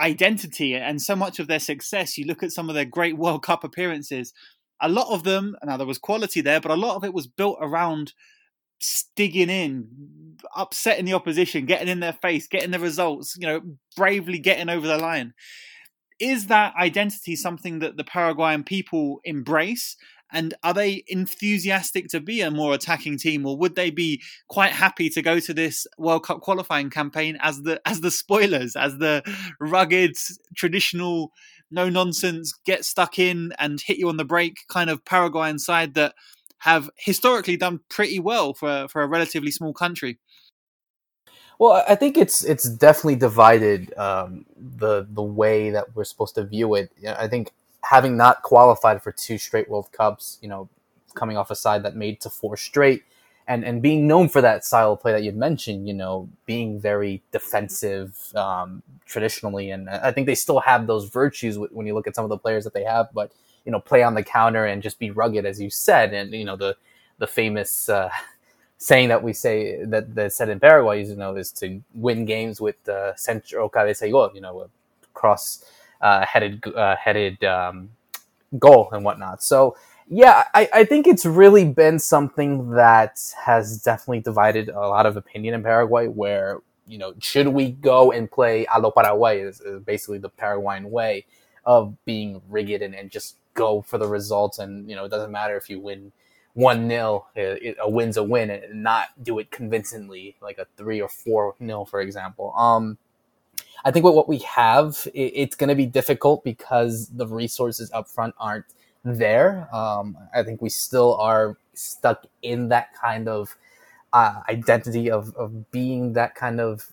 identity 0.00 0.74
and 0.74 1.00
so 1.00 1.16
much 1.16 1.38
of 1.38 1.48
their 1.48 1.58
success. 1.58 2.18
You 2.18 2.26
look 2.26 2.42
at 2.42 2.52
some 2.52 2.68
of 2.68 2.74
their 2.74 2.84
great 2.84 3.16
World 3.16 3.42
Cup 3.42 3.64
appearances. 3.64 4.32
A 4.80 4.88
lot 4.88 5.12
of 5.12 5.24
them, 5.24 5.56
now 5.64 5.76
there 5.76 5.86
was 5.86 5.98
quality 5.98 6.40
there, 6.40 6.60
but 6.60 6.70
a 6.70 6.76
lot 6.76 6.96
of 6.96 7.04
it 7.04 7.14
was 7.14 7.26
built 7.26 7.58
around 7.60 8.12
digging 9.16 9.48
in, 9.48 10.36
upsetting 10.54 11.06
the 11.06 11.14
opposition, 11.14 11.64
getting 11.64 11.88
in 11.88 12.00
their 12.00 12.12
face, 12.12 12.46
getting 12.46 12.70
the 12.70 12.78
results, 12.78 13.36
you 13.38 13.46
know, 13.46 13.62
bravely 13.96 14.38
getting 14.38 14.68
over 14.68 14.86
the 14.86 14.98
line. 14.98 15.32
Is 16.20 16.46
that 16.46 16.74
identity 16.76 17.36
something 17.36 17.80
that 17.80 17.96
the 17.96 18.04
Paraguayan 18.04 18.64
people 18.64 19.20
embrace? 19.24 19.96
And 20.32 20.54
are 20.62 20.74
they 20.74 21.04
enthusiastic 21.06 22.08
to 22.08 22.20
be 22.20 22.40
a 22.40 22.50
more 22.50 22.74
attacking 22.74 23.18
team, 23.18 23.46
or 23.46 23.56
would 23.56 23.76
they 23.76 23.90
be 23.90 24.22
quite 24.48 24.72
happy 24.72 25.08
to 25.10 25.22
go 25.22 25.38
to 25.40 25.54
this 25.54 25.86
World 25.98 26.24
Cup 26.24 26.40
qualifying 26.40 26.90
campaign 26.90 27.38
as 27.40 27.62
the 27.62 27.80
as 27.86 28.00
the 28.00 28.10
spoilers, 28.10 28.74
as 28.76 28.98
the 28.98 29.22
rugged, 29.60 30.16
traditional, 30.56 31.32
no 31.70 31.88
nonsense, 31.88 32.52
get 32.64 32.84
stuck 32.84 33.18
in 33.18 33.52
and 33.58 33.80
hit 33.80 33.98
you 33.98 34.08
on 34.08 34.16
the 34.16 34.24
break 34.24 34.58
kind 34.68 34.90
of 34.90 35.04
Paraguayan 35.04 35.58
side 35.58 35.94
that 35.94 36.14
have 36.58 36.90
historically 36.96 37.56
done 37.56 37.80
pretty 37.88 38.18
well 38.18 38.52
for 38.52 38.88
for 38.88 39.02
a 39.02 39.08
relatively 39.08 39.50
small 39.50 39.72
country? 39.72 40.18
Well, 41.58 41.84
I 41.88 41.94
think 41.94 42.18
it's 42.18 42.44
it's 42.44 42.68
definitely 42.68 43.16
divided 43.16 43.96
um, 43.96 44.44
the 44.56 45.06
the 45.08 45.22
way 45.22 45.70
that 45.70 45.94
we're 45.94 46.04
supposed 46.04 46.34
to 46.34 46.44
view 46.44 46.74
it. 46.74 46.90
I 47.06 47.28
think 47.28 47.52
having 47.90 48.16
not 48.16 48.42
qualified 48.42 49.02
for 49.02 49.12
two 49.12 49.38
straight 49.38 49.68
World 49.68 49.90
Cups, 49.92 50.38
you 50.42 50.48
know, 50.48 50.68
coming 51.14 51.36
off 51.36 51.50
a 51.50 51.56
side 51.56 51.82
that 51.84 51.96
made 51.96 52.20
to 52.20 52.30
four 52.30 52.56
straight, 52.56 53.04
and 53.46 53.64
and 53.64 53.80
being 53.80 54.06
known 54.06 54.28
for 54.28 54.40
that 54.40 54.64
style 54.64 54.92
of 54.92 55.00
play 55.00 55.12
that 55.12 55.22
you 55.22 55.32
mentioned, 55.32 55.86
you 55.86 55.94
know, 55.94 56.28
being 56.46 56.80
very 56.80 57.22
defensive 57.32 58.16
um, 58.34 58.82
traditionally, 59.06 59.70
and 59.70 59.88
I 59.88 60.10
think 60.12 60.26
they 60.26 60.34
still 60.34 60.60
have 60.60 60.86
those 60.86 61.08
virtues 61.08 61.58
when 61.58 61.86
you 61.86 61.94
look 61.94 62.06
at 62.06 62.14
some 62.14 62.24
of 62.24 62.28
the 62.28 62.38
players 62.38 62.64
that 62.64 62.74
they 62.74 62.84
have, 62.84 63.08
but 63.14 63.32
you 63.64 63.72
know, 63.72 63.80
play 63.80 64.02
on 64.02 64.14
the 64.14 64.22
counter 64.22 64.64
and 64.66 64.82
just 64.82 64.98
be 64.98 65.10
rugged, 65.10 65.44
as 65.46 65.60
you 65.60 65.70
said, 65.70 66.12
and 66.12 66.32
you 66.32 66.44
know 66.44 66.56
the 66.56 66.76
the 67.18 67.26
famous. 67.26 67.88
Uh, 67.88 68.10
saying 68.78 69.08
that 69.08 69.22
we 69.22 69.32
say 69.32 69.82
that 69.86 70.14
that 70.14 70.30
said 70.34 70.50
in 70.50 70.60
Paraguay, 70.60 71.02
you 71.02 71.16
know, 71.16 71.34
is 71.34 71.50
to 71.50 71.80
win 71.94 72.26
games 72.26 72.60
with 72.60 72.76
uh, 72.90 73.16
centro 73.16 73.70
cabeza 73.70 74.06
gol, 74.10 74.30
you 74.34 74.40
know, 74.42 74.68
cross 75.14 75.64
headed 76.00 76.66
uh, 76.66 76.96
headed 76.96 77.42
um, 77.44 77.90
goal 78.58 78.88
and 78.92 79.04
whatnot. 79.04 79.42
So 79.42 79.76
yeah, 80.08 80.44
I, 80.54 80.68
I 80.72 80.84
think 80.84 81.06
it's 81.06 81.26
really 81.26 81.64
been 81.64 81.98
something 81.98 82.70
that 82.70 83.18
has 83.44 83.82
definitely 83.82 84.20
divided 84.20 84.68
a 84.68 84.78
lot 84.80 85.06
of 85.06 85.16
opinion 85.16 85.54
in 85.54 85.62
Paraguay. 85.62 86.06
Where 86.06 86.60
you 86.86 86.98
know, 86.98 87.14
should 87.20 87.48
we 87.48 87.72
go 87.72 88.12
and 88.12 88.30
play 88.30 88.66
a 88.72 88.80
lo 88.80 88.90
Paraguay? 88.90 89.40
Is, 89.40 89.60
is 89.60 89.80
basically 89.82 90.18
the 90.18 90.28
Paraguayan 90.28 90.90
way 90.90 91.26
of 91.64 91.96
being 92.04 92.40
rigid 92.48 92.80
and, 92.82 92.94
and 92.94 93.10
just 93.10 93.36
go 93.54 93.82
for 93.82 93.98
the 93.98 94.06
results. 94.06 94.58
And 94.58 94.88
you 94.88 94.94
know, 94.94 95.04
it 95.04 95.08
doesn't 95.08 95.32
matter 95.32 95.56
if 95.56 95.68
you 95.68 95.80
win 95.80 96.12
one 96.54 96.88
nil, 96.88 97.26
a 97.36 97.90
win's 97.90 98.16
a 98.16 98.22
win, 98.22 98.48
and 98.48 98.82
not 98.82 99.08
do 99.22 99.38
it 99.38 99.50
convincingly, 99.50 100.36
like 100.40 100.56
a 100.58 100.66
three 100.76 101.02
or 101.02 101.08
four 101.08 101.54
nil, 101.60 101.84
for 101.84 102.00
example. 102.00 102.54
Um, 102.56 102.96
I 103.84 103.90
think 103.90 104.04
with 104.04 104.14
what 104.14 104.28
we 104.28 104.38
have, 104.38 105.06
it, 105.14 105.32
it's 105.34 105.56
going 105.56 105.68
to 105.68 105.74
be 105.74 105.86
difficult 105.86 106.44
because 106.44 107.08
the 107.08 107.26
resources 107.26 107.90
up 107.92 108.08
front 108.08 108.34
aren't 108.38 108.66
there. 109.04 109.68
Um, 109.74 110.16
I 110.34 110.42
think 110.42 110.62
we 110.62 110.68
still 110.68 111.16
are 111.16 111.56
stuck 111.74 112.26
in 112.42 112.68
that 112.68 112.94
kind 112.94 113.28
of 113.28 113.56
uh, 114.12 114.40
identity 114.48 115.10
of, 115.10 115.34
of 115.36 115.70
being 115.70 116.14
that 116.14 116.34
kind 116.34 116.60
of 116.60 116.86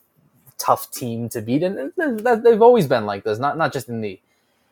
tough 0.58 0.92
team 0.92 1.30
to 1.30 1.42
beat, 1.42 1.64
and 1.64 1.92
they've 1.98 2.62
always 2.62 2.88
been 2.88 3.06
like 3.06 3.24
this. 3.24 3.40
Not 3.40 3.58
not 3.58 3.74
just 3.74 3.90
in 3.90 4.02
the 4.02 4.20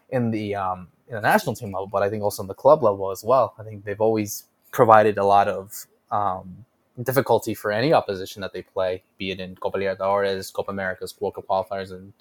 in 0.09 0.31
the 0.31 0.55
um, 0.55 0.87
in 1.07 1.15
the 1.15 1.21
national 1.21 1.55
team 1.55 1.71
level, 1.71 1.87
but 1.87 2.03
I 2.03 2.09
think 2.09 2.23
also 2.23 2.43
in 2.43 2.47
the 2.47 2.53
club 2.53 2.83
level 2.83 3.11
as 3.11 3.23
well. 3.23 3.53
I 3.59 3.63
think 3.63 3.85
they've 3.85 4.01
always 4.01 4.45
provided 4.71 5.17
a 5.17 5.25
lot 5.25 5.47
of 5.47 5.85
um, 6.11 6.65
difficulty 7.04 7.54
for 7.54 7.72
any 7.72 7.93
opposition 7.93 8.41
that 8.41 8.54
they 8.54 8.62
play, 8.62 9.04
be 9.18 9.32
it 9.32 9.39
in 9.39 9.56
Copa 9.56 9.78
Libertadores, 9.78 10.52
Copa 10.52 10.72
Americas, 10.72 11.16
World 11.20 11.36
Cup 11.36 11.47
qualifiers, 11.47 11.91
and 11.91 12.14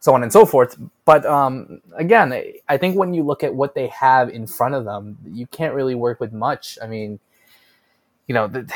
so 0.00 0.14
on 0.14 0.22
and 0.22 0.32
so 0.32 0.44
forth. 0.44 0.76
But 1.04 1.24
um, 1.24 1.80
again, 1.96 2.32
I 2.68 2.76
think 2.76 2.96
when 2.96 3.14
you 3.14 3.22
look 3.22 3.44
at 3.44 3.54
what 3.54 3.74
they 3.74 3.86
have 3.88 4.28
in 4.30 4.46
front 4.46 4.74
of 4.74 4.84
them, 4.84 5.18
you 5.24 5.46
can't 5.46 5.74
really 5.74 5.94
work 5.94 6.20
with 6.20 6.32
much. 6.32 6.76
I 6.82 6.86
mean, 6.86 7.20
you 8.26 8.34
know, 8.34 8.48
the, 8.48 8.72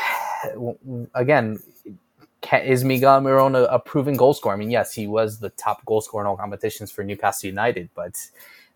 again, 1.13 1.59
is 2.53 2.83
Miguel 2.83 3.19
Almiron 3.19 3.55
a, 3.55 3.65
a, 3.65 3.79
proven 3.79 4.15
goal 4.15 4.33
scorer? 4.33 4.55
I 4.55 4.57
mean, 4.57 4.71
yes, 4.71 4.93
he 4.93 5.05
was 5.05 5.39
the 5.39 5.49
top 5.49 5.85
goal 5.85 6.01
scorer 6.01 6.23
in 6.23 6.27
all 6.27 6.37
competitions 6.37 6.91
for 6.91 7.03
Newcastle 7.03 7.47
United, 7.47 7.89
but 7.93 8.15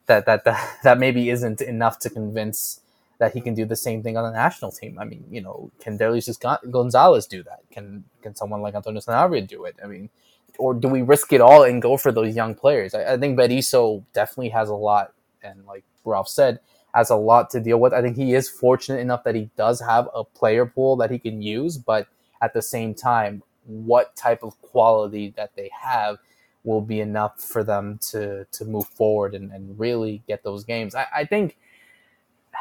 that 0.08 0.26
that 0.26 0.44
that, 0.44 0.80
that 0.84 1.00
maybe 1.00 1.30
isn't 1.30 1.62
enough 1.62 2.00
to 2.00 2.10
convince 2.10 2.81
that 3.22 3.34
he 3.34 3.40
can 3.40 3.54
do 3.54 3.66
the 3.66 3.76
same 3.76 4.02
thing 4.02 4.18
on 4.18 4.24
the 4.24 4.32
national 4.32 4.72
team. 4.72 4.98
I 4.98 5.06
mean, 5.06 5.24
you 5.30 5.42
know, 5.42 5.70
can 5.80 5.96
Derlis 5.96 6.28
Gonzalez 6.72 7.28
do 7.28 7.44
that? 7.44 7.60
Can 7.72 8.04
can 8.24 8.34
someone 8.34 8.64
like 8.64 8.74
Antonio 8.74 9.00
Sanabria 9.00 9.46
do 9.48 9.64
it? 9.66 9.76
I 9.84 9.86
mean, 9.86 10.10
or 10.58 10.74
do 10.74 10.88
we 10.88 11.04
risk 11.04 11.32
it 11.32 11.40
all 11.40 11.62
and 11.62 11.84
go 11.84 11.98
for 11.98 12.12
those 12.12 12.36
young 12.36 12.56
players? 12.56 12.96
I, 12.96 13.14
I 13.14 13.18
think 13.18 13.38
Berizzo 13.38 14.04
definitely 14.12 14.50
has 14.50 14.70
a 14.70 14.74
lot, 14.74 15.14
and 15.44 15.68
like 15.68 15.84
Ralph 16.04 16.30
said, 16.30 16.62
has 16.96 17.12
a 17.12 17.16
lot 17.16 17.52
to 17.52 17.60
deal 17.60 17.80
with. 17.80 17.94
I 17.94 18.02
think 18.02 18.18
he 18.18 18.34
is 18.34 18.50
fortunate 18.50 18.98
enough 18.98 19.24
that 19.26 19.36
he 19.36 19.52
does 19.56 19.82
have 19.82 20.10
a 20.16 20.24
player 20.24 20.66
pool 20.66 20.96
that 20.96 21.12
he 21.12 21.20
can 21.20 21.44
use, 21.44 21.78
but 21.78 22.08
at 22.42 22.56
the 22.56 22.62
same 22.64 22.96
time, 22.96 23.44
what 23.68 24.16
type 24.16 24.42
of 24.42 24.60
quality 24.64 25.32
that 25.38 25.56
they 25.56 25.70
have 25.80 26.18
will 26.64 26.82
be 26.82 27.00
enough 27.00 27.40
for 27.40 27.64
them 27.64 28.00
to 28.10 28.46
to 28.46 28.66
move 28.66 28.88
forward 28.88 29.36
and, 29.36 29.52
and 29.52 29.80
really 29.80 30.24
get 30.28 30.44
those 30.44 30.64
games. 30.64 30.96
I, 30.96 31.06
I 31.18 31.26
think 31.26 31.60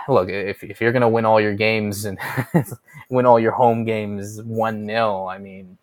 look, 0.09 0.29
if, 0.29 0.63
if 0.63 0.81
you're 0.81 0.93
going 0.93 1.03
to 1.03 1.09
win 1.09 1.25
all 1.25 1.41
your 1.41 1.55
games 1.55 2.05
and 2.05 2.19
win 3.11 3.27
all 3.27 3.39
your 3.39 3.53
home 3.53 3.85
games 3.85 4.43
1 4.43 4.87
0, 4.87 5.27
I 5.27 5.39
mean, 5.39 5.79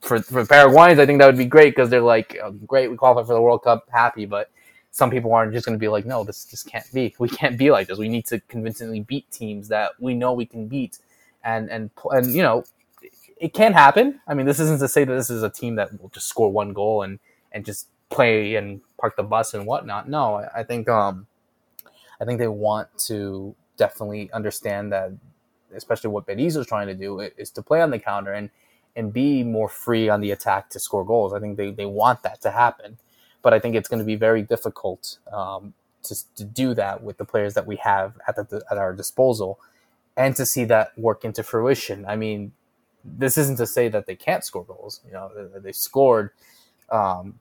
for, 0.00 0.20
for 0.20 0.44
Paraguayans, 0.44 0.98
I 0.98 1.06
think 1.06 1.20
that 1.20 1.26
would 1.26 1.38
be 1.38 1.44
great 1.44 1.74
because 1.74 1.90
they're 1.90 2.00
like, 2.00 2.38
oh, 2.42 2.52
great, 2.52 2.90
we 2.90 2.96
qualify 2.96 3.26
for 3.26 3.34
the 3.34 3.40
World 3.40 3.62
Cup, 3.62 3.88
happy. 3.92 4.26
But 4.26 4.50
some 4.90 5.10
people 5.10 5.32
aren't 5.32 5.52
just 5.52 5.64
going 5.64 5.76
to 5.76 5.80
be 5.80 5.88
like, 5.88 6.04
no, 6.04 6.24
this 6.24 6.44
just 6.44 6.66
can't 6.66 6.86
be. 6.92 7.14
We 7.18 7.28
can't 7.28 7.56
be 7.56 7.70
like 7.70 7.88
this. 7.88 7.98
We 7.98 8.08
need 8.08 8.26
to 8.26 8.40
convincingly 8.40 9.00
beat 9.00 9.30
teams 9.30 9.68
that 9.68 9.92
we 9.98 10.14
know 10.14 10.32
we 10.32 10.46
can 10.46 10.68
beat. 10.68 10.98
And, 11.44 11.70
and, 11.70 11.90
and 12.10 12.32
you 12.32 12.42
know, 12.42 12.64
it 13.36 13.54
can 13.54 13.72
happen. 13.72 14.20
I 14.26 14.34
mean, 14.34 14.46
this 14.46 14.60
isn't 14.60 14.80
to 14.80 14.88
say 14.88 15.04
that 15.04 15.12
this 15.12 15.30
is 15.30 15.42
a 15.42 15.50
team 15.50 15.76
that 15.76 16.00
will 16.00 16.10
just 16.10 16.28
score 16.28 16.50
one 16.50 16.72
goal 16.72 17.02
and, 17.02 17.18
and 17.50 17.64
just 17.64 17.88
play 18.10 18.56
and 18.56 18.80
park 18.98 19.16
the 19.16 19.22
bus 19.22 19.54
and 19.54 19.66
whatnot. 19.66 20.08
No, 20.08 20.36
I, 20.36 20.60
I 20.60 20.62
think, 20.62 20.88
um, 20.88 21.26
I 22.22 22.24
think 22.24 22.38
they 22.38 22.48
want 22.48 22.88
to 23.08 23.54
definitely 23.76 24.30
understand 24.32 24.92
that, 24.92 25.10
especially 25.74 26.10
what 26.10 26.26
Benitez 26.26 26.56
is 26.56 26.66
trying 26.66 26.86
to 26.86 26.94
do, 26.94 27.20
is 27.20 27.50
to 27.50 27.62
play 27.62 27.82
on 27.82 27.90
the 27.90 27.98
counter 27.98 28.32
and 28.32 28.48
and 28.94 29.12
be 29.12 29.42
more 29.42 29.70
free 29.70 30.10
on 30.10 30.20
the 30.20 30.30
attack 30.30 30.68
to 30.70 30.78
score 30.78 31.04
goals. 31.04 31.32
I 31.32 31.40
think 31.40 31.56
they, 31.56 31.70
they 31.70 31.86
want 31.86 32.22
that 32.24 32.42
to 32.42 32.50
happen, 32.50 32.98
but 33.40 33.54
I 33.54 33.58
think 33.58 33.74
it's 33.74 33.88
going 33.88 34.00
to 34.00 34.04
be 34.04 34.16
very 34.16 34.42
difficult 34.42 35.18
um, 35.32 35.72
to, 36.04 36.14
to 36.36 36.44
do 36.44 36.74
that 36.74 37.02
with 37.02 37.16
the 37.16 37.24
players 37.24 37.54
that 37.54 37.66
we 37.66 37.76
have 37.76 38.18
at 38.28 38.36
the, 38.36 38.62
at 38.70 38.76
our 38.76 38.92
disposal, 38.92 39.58
and 40.14 40.36
to 40.36 40.44
see 40.44 40.64
that 40.66 40.96
work 40.98 41.24
into 41.24 41.42
fruition. 41.42 42.04
I 42.06 42.16
mean, 42.16 42.52
this 43.02 43.38
isn't 43.38 43.56
to 43.56 43.66
say 43.66 43.88
that 43.88 44.04
they 44.06 44.14
can't 44.14 44.44
score 44.44 44.64
goals. 44.64 45.00
You 45.06 45.14
know, 45.14 45.30
they 45.56 45.72
scored 45.72 46.30
um, 46.90 47.40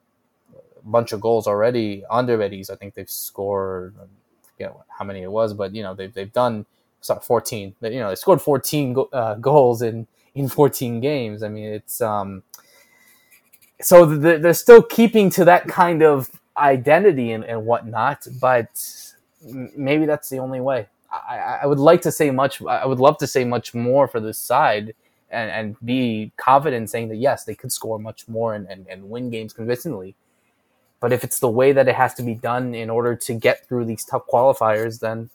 a 0.55 0.89
bunch 0.89 1.11
of 1.11 1.19
goals 1.19 1.47
already 1.47 2.03
under 2.09 2.37
Betis. 2.37 2.69
I 2.69 2.77
think 2.77 2.93
they've 2.93 3.09
scored, 3.09 3.93
forget 4.61 4.85
how 4.97 5.05
many 5.05 5.21
it 5.21 5.31
was, 5.31 5.53
but 5.53 5.73
you 5.75 5.83
know 5.83 5.93
they've 5.93 6.13
they've 6.13 6.31
done 6.33 6.65
sorry, 7.01 7.19
14. 7.21 7.75
You 7.81 7.99
know, 7.99 8.09
they 8.09 8.15
scored 8.15 8.41
14 8.41 8.93
go- 8.93 9.09
uh, 9.11 9.35
goals 9.35 9.81
in 9.81 10.07
in 10.35 10.47
14 10.47 11.01
games. 11.01 11.43
I 11.43 11.49
mean, 11.49 11.65
it's 11.65 12.01
um, 12.01 12.43
so 13.81 14.05
they're 14.05 14.53
still 14.53 14.81
keeping 14.83 15.29
to 15.31 15.45
that 15.45 15.67
kind 15.67 16.03
of 16.03 16.29
identity 16.57 17.31
and, 17.31 17.43
and 17.43 17.65
whatnot, 17.65 18.27
but 18.39 18.69
maybe 19.75 20.05
that's 20.05 20.29
the 20.29 20.37
only 20.39 20.61
way. 20.61 20.87
I, 21.11 21.59
I 21.63 21.65
would 21.65 21.79
like 21.79 22.01
to 22.03 22.11
say 22.11 22.31
much. 22.31 22.61
I 22.61 22.85
would 22.85 22.99
love 22.99 23.17
to 23.17 23.27
say 23.27 23.43
much 23.43 23.73
more 23.73 24.07
for 24.07 24.19
this 24.19 24.37
side 24.37 24.93
and, 25.29 25.51
and 25.51 25.75
be 25.83 26.31
confident 26.37 26.89
saying 26.89 27.09
that 27.09 27.17
yes, 27.17 27.43
they 27.43 27.55
could 27.55 27.71
score 27.71 27.99
much 27.99 28.27
more 28.29 28.53
and, 28.53 28.67
and, 28.69 28.87
and 28.87 29.09
win 29.09 29.29
games 29.29 29.51
convincingly. 29.51 30.15
But 31.01 31.11
if 31.11 31.23
it's 31.25 31.39
the 31.39 31.49
way 31.49 31.73
that 31.73 31.87
it 31.89 31.95
has 31.95 32.13
to 32.13 32.23
be 32.23 32.35
done 32.35 32.73
in 32.73 32.89
order 32.89 33.15
to 33.15 33.33
get 33.33 33.67
through 33.67 33.85
these 33.85 34.05
tough 34.05 34.27
qualifiers, 34.31 34.99
then 34.99 35.29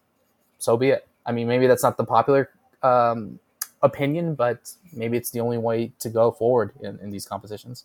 so 0.59 0.77
be 0.77 0.91
it. 0.91 1.07
I 1.27 1.33
mean, 1.33 1.49
maybe 1.49 1.67
that's 1.67 1.83
not 1.83 1.97
the 1.97 2.05
popular 2.05 2.49
um, 2.83 3.41
opinion, 3.83 4.37
but 4.37 4.73
maybe 4.93 5.17
it's 5.17 5.31
the 5.31 5.41
only 5.41 5.59
way 5.59 5.93
to 5.99 6.09
go 6.09 6.31
forward 6.31 6.71
in, 6.81 6.99
in 7.01 7.11
these 7.11 7.27
competitions. 7.27 7.85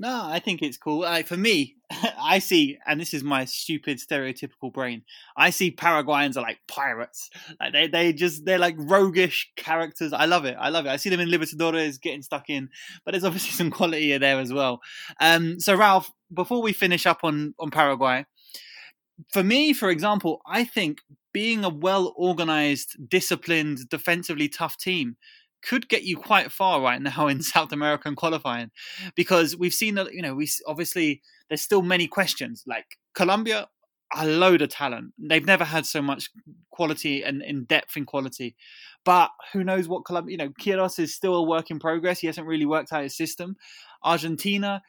No, 0.00 0.26
I 0.26 0.38
think 0.38 0.62
it's 0.62 0.76
cool. 0.76 1.00
Like 1.00 1.26
for 1.26 1.36
me, 1.36 1.74
I 2.22 2.38
see, 2.38 2.78
and 2.86 3.00
this 3.00 3.12
is 3.12 3.24
my 3.24 3.44
stupid 3.46 3.98
stereotypical 3.98 4.72
brain. 4.72 5.02
I 5.36 5.50
see 5.50 5.72
Paraguayans 5.72 6.36
are 6.36 6.42
like 6.42 6.60
pirates. 6.68 7.30
Like 7.58 7.72
they, 7.72 7.88
they 7.88 8.12
just 8.12 8.44
they're 8.44 8.60
like 8.60 8.76
roguish 8.78 9.50
characters. 9.56 10.12
I 10.12 10.26
love 10.26 10.44
it. 10.44 10.56
I 10.58 10.68
love 10.68 10.86
it. 10.86 10.90
I 10.90 10.96
see 10.98 11.10
them 11.10 11.18
in 11.18 11.28
Libertadores 11.28 12.00
getting 12.00 12.22
stuck 12.22 12.48
in, 12.48 12.68
but 13.04 13.10
there's 13.10 13.24
obviously 13.24 13.50
some 13.50 13.72
quality 13.72 14.16
there 14.18 14.38
as 14.38 14.52
well. 14.52 14.80
Um, 15.20 15.58
so 15.58 15.74
Ralph, 15.74 16.12
before 16.32 16.62
we 16.62 16.72
finish 16.72 17.04
up 17.04 17.20
on 17.24 17.54
on 17.58 17.72
Paraguay, 17.72 18.24
for 19.32 19.42
me, 19.42 19.72
for 19.72 19.90
example, 19.90 20.40
I 20.46 20.62
think 20.62 21.00
being 21.32 21.64
a 21.64 21.68
well 21.68 22.14
organized, 22.16 22.96
disciplined, 23.08 23.88
defensively 23.88 24.48
tough 24.48 24.78
team 24.78 25.16
could 25.68 25.88
get 25.88 26.02
you 26.02 26.16
quite 26.16 26.50
far 26.50 26.80
right 26.80 27.00
now 27.00 27.26
in 27.28 27.42
South 27.54 27.72
American 27.72 28.14
qualifying 28.16 28.70
because 29.14 29.54
we've 29.54 29.74
seen 29.74 29.96
that 29.96 30.14
you 30.14 30.22
know 30.22 30.34
we 30.34 30.48
obviously 30.66 31.20
there's 31.48 31.62
still 31.62 31.82
many 31.82 32.06
questions. 32.06 32.64
Like 32.66 32.98
Colombia 33.14 33.68
a 34.14 34.26
load 34.26 34.62
of 34.62 34.70
talent. 34.70 35.12
They've 35.18 35.44
never 35.44 35.64
had 35.64 35.84
so 35.84 36.00
much 36.00 36.30
quality 36.70 37.22
and 37.22 37.42
in 37.42 37.64
depth 37.64 37.98
in 37.98 38.06
quality. 38.06 38.56
But 39.04 39.30
who 39.52 39.62
knows 39.62 39.86
what 39.86 40.06
Colombia 40.06 40.32
you 40.32 40.38
know 40.38 40.52
Queiroz 40.58 40.98
is 40.98 41.14
still 41.14 41.34
a 41.34 41.42
work 41.42 41.70
in 41.70 41.78
progress. 41.78 42.20
He 42.20 42.26
hasn't 42.26 42.46
really 42.46 42.66
worked 42.66 42.92
out 42.92 43.02
his 43.02 43.16
system. 43.16 43.56
Argentina 44.02 44.82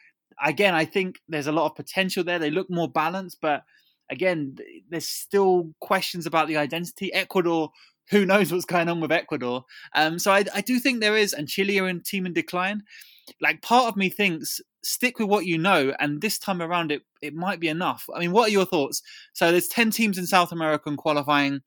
again 0.44 0.74
I 0.74 0.86
think 0.86 1.20
there's 1.28 1.48
a 1.48 1.52
lot 1.52 1.66
of 1.66 1.76
potential 1.76 2.24
there. 2.24 2.40
They 2.40 2.52
look 2.52 2.70
more 2.70 2.90
balanced 2.90 3.40
but 3.42 3.64
again 4.10 4.56
there's 4.90 5.10
still 5.10 5.74
questions 5.82 6.26
about 6.26 6.48
the 6.48 6.56
identity. 6.56 7.14
Ecuador 7.14 7.72
who 8.12 8.26
knows 8.26 8.52
what's 8.52 8.66
going 8.66 8.90
on 8.90 9.00
with 9.00 9.12
Ecuador. 9.12 9.66
Um, 9.94 10.20
so 10.20 10.32
I, 10.32 10.46
I 10.54 10.62
do 10.62 10.80
think 10.80 11.00
there 11.00 11.18
is, 11.18 11.34
and 11.34 11.48
Chile 11.48 11.80
are 11.80 11.88
in 11.88 12.02
team 12.02 12.26
in 12.26 12.34
decline. 12.34 12.84
Like 13.40 13.62
part 13.62 13.86
of 13.86 13.96
me 13.96 14.10
thinks 14.10 14.60
stick 14.82 15.20
with 15.20 15.28
what 15.28 15.46
you 15.46 15.58
know, 15.58 15.94
and 16.00 16.22
this 16.22 16.40
time 16.40 16.62
around 16.62 16.92
it 16.92 17.04
it 17.22 17.36
might 17.36 17.60
be 17.60 17.68
enough. 17.68 18.10
I 18.14 18.20
mean, 18.20 18.32
what 18.32 18.48
are 18.48 18.52
your 18.52 18.66
thoughts? 18.66 19.02
So 19.34 19.52
there's 19.52 19.68
ten 19.68 19.92
teams 19.92 20.18
in 20.18 20.26
South 20.26 20.52
American 20.52 20.98
qualifying. 20.98 21.62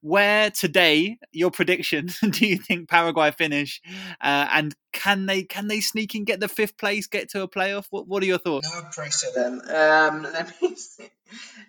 Where 0.00 0.50
today 0.50 1.18
your 1.32 1.50
prediction? 1.50 2.10
do 2.30 2.46
you 2.46 2.56
think 2.56 2.88
Paraguay 2.88 3.30
finish? 3.30 3.80
Uh, 4.20 4.46
and 4.50 4.74
can 4.92 5.26
they 5.26 5.42
can 5.42 5.68
they 5.68 5.80
sneak 5.80 6.14
and 6.14 6.26
get 6.26 6.40
the 6.40 6.48
fifth 6.48 6.78
place, 6.78 7.06
get 7.06 7.28
to 7.30 7.42
a 7.42 7.48
playoff? 7.48 7.86
What 7.90 8.08
What 8.08 8.22
are 8.22 8.26
your 8.26 8.38
thoughts? 8.38 8.72
No 8.72 8.82
pressure 8.90 9.28
then. 9.34 9.60
Um, 9.68 10.22
let 10.32 10.62
me 10.62 10.74
see. 10.76 11.08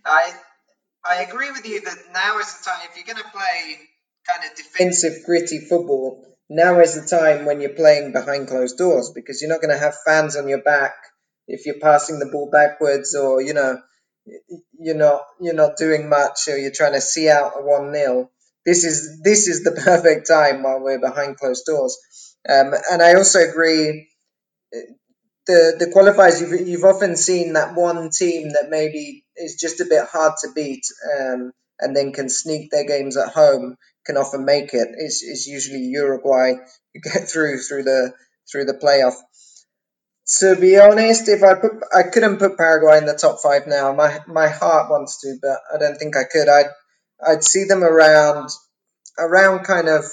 I 0.06 0.32
I 1.06 1.24
agree 1.24 1.52
with 1.52 1.66
you 1.66 1.82
that 1.82 1.98
now 2.14 2.40
is 2.40 2.58
the 2.58 2.64
time 2.64 2.80
if 2.90 2.96
you're 2.96 3.14
going 3.14 3.24
to 3.24 3.30
play 3.32 3.90
kind 4.28 4.50
of 4.50 4.56
defensive, 4.58 5.24
gritty 5.26 5.60
football, 5.60 6.24
now 6.50 6.80
is 6.80 6.96
the 6.96 7.08
time 7.08 7.46
when 7.46 7.62
you're 7.62 7.72
playing 7.72 8.12
behind 8.12 8.48
closed 8.48 8.78
doors 8.78 9.12
because 9.14 9.42
you're 9.42 9.50
not 9.50 9.62
going 9.62 9.74
to 9.74 9.84
have 9.84 9.96
fans 10.06 10.36
on 10.36 10.48
your 10.48 10.62
back 10.62 10.94
if 11.48 11.66
you're 11.66 11.80
passing 11.80 12.20
the 12.20 12.30
ball 12.32 12.50
backwards 12.52 13.16
or 13.16 13.42
you 13.42 13.54
know 13.54 13.78
you're 14.80 14.96
not 14.96 15.22
you're 15.42 15.54
not 15.54 15.78
doing 15.78 16.10
much 16.10 16.48
or 16.48 16.58
you're 16.58 16.72
trying 16.72 16.94
to 16.94 17.02
see 17.02 17.30
out 17.30 17.54
a 17.58 17.62
one 17.62 17.94
0 17.94 18.30
This 18.66 18.84
is 18.84 19.22
this 19.24 19.48
is 19.48 19.64
the 19.64 19.72
perfect 19.86 20.28
time 20.28 20.64
while 20.64 20.82
we're 20.82 21.00
behind 21.00 21.38
closed 21.38 21.66
doors. 21.66 21.98
Um, 22.48 22.74
and 22.92 23.02
I 23.02 23.16
also 23.16 23.40
agree. 23.40 24.10
The 25.46 25.76
the 25.78 25.92
qualifiers 25.94 26.40
you've 26.40 26.68
you've 26.68 26.84
often 26.84 27.18
seen 27.18 27.54
that 27.54 27.76
one 27.76 28.10
team 28.10 28.50
that 28.54 28.70
maybe 28.70 29.26
is 29.36 29.56
just 29.60 29.82
a 29.82 29.86
bit 29.86 30.06
hard 30.06 30.34
to 30.42 30.52
beat 30.54 30.86
um, 31.20 31.52
and 31.80 31.96
then 31.96 32.14
can 32.14 32.30
sneak 32.30 32.72
their 32.72 32.86
games 32.86 33.18
at 33.18 33.34
home 33.34 33.76
can 34.06 34.18
often 34.18 34.46
make 34.46 34.74
it. 34.74 34.88
It's, 34.98 35.24
it's 35.24 35.48
usually 35.48 35.86
Uruguay 35.86 36.54
who 36.94 37.00
get 37.02 37.30
through 37.30 37.60
through 37.60 37.84
the 37.84 38.14
through 38.52 38.66
the 38.66 38.74
playoff. 38.74 39.16
To 40.40 40.56
be 40.56 40.80
honest, 40.80 41.28
if 41.28 41.44
I 41.44 41.56
put 41.56 41.72
I 41.96 42.04
couldn't 42.04 42.38
put 42.38 42.58
Paraguay 42.58 42.98
in 42.98 43.06
the 43.06 43.14
top 43.14 43.40
five 43.42 43.68
now. 43.68 43.94
My 43.94 44.20
my 44.28 44.48
heart 44.48 44.90
wants 44.90 45.22
to, 45.22 45.36
but 45.42 45.60
I 45.74 45.78
don't 45.78 45.98
think 45.98 46.16
I 46.16 46.24
could. 46.24 46.48
I'd 46.48 46.72
I'd 47.26 47.44
see 47.44 47.66
them 47.66 47.84
around 47.84 48.50
around 49.18 49.66
kind 49.66 49.90
of 49.90 50.06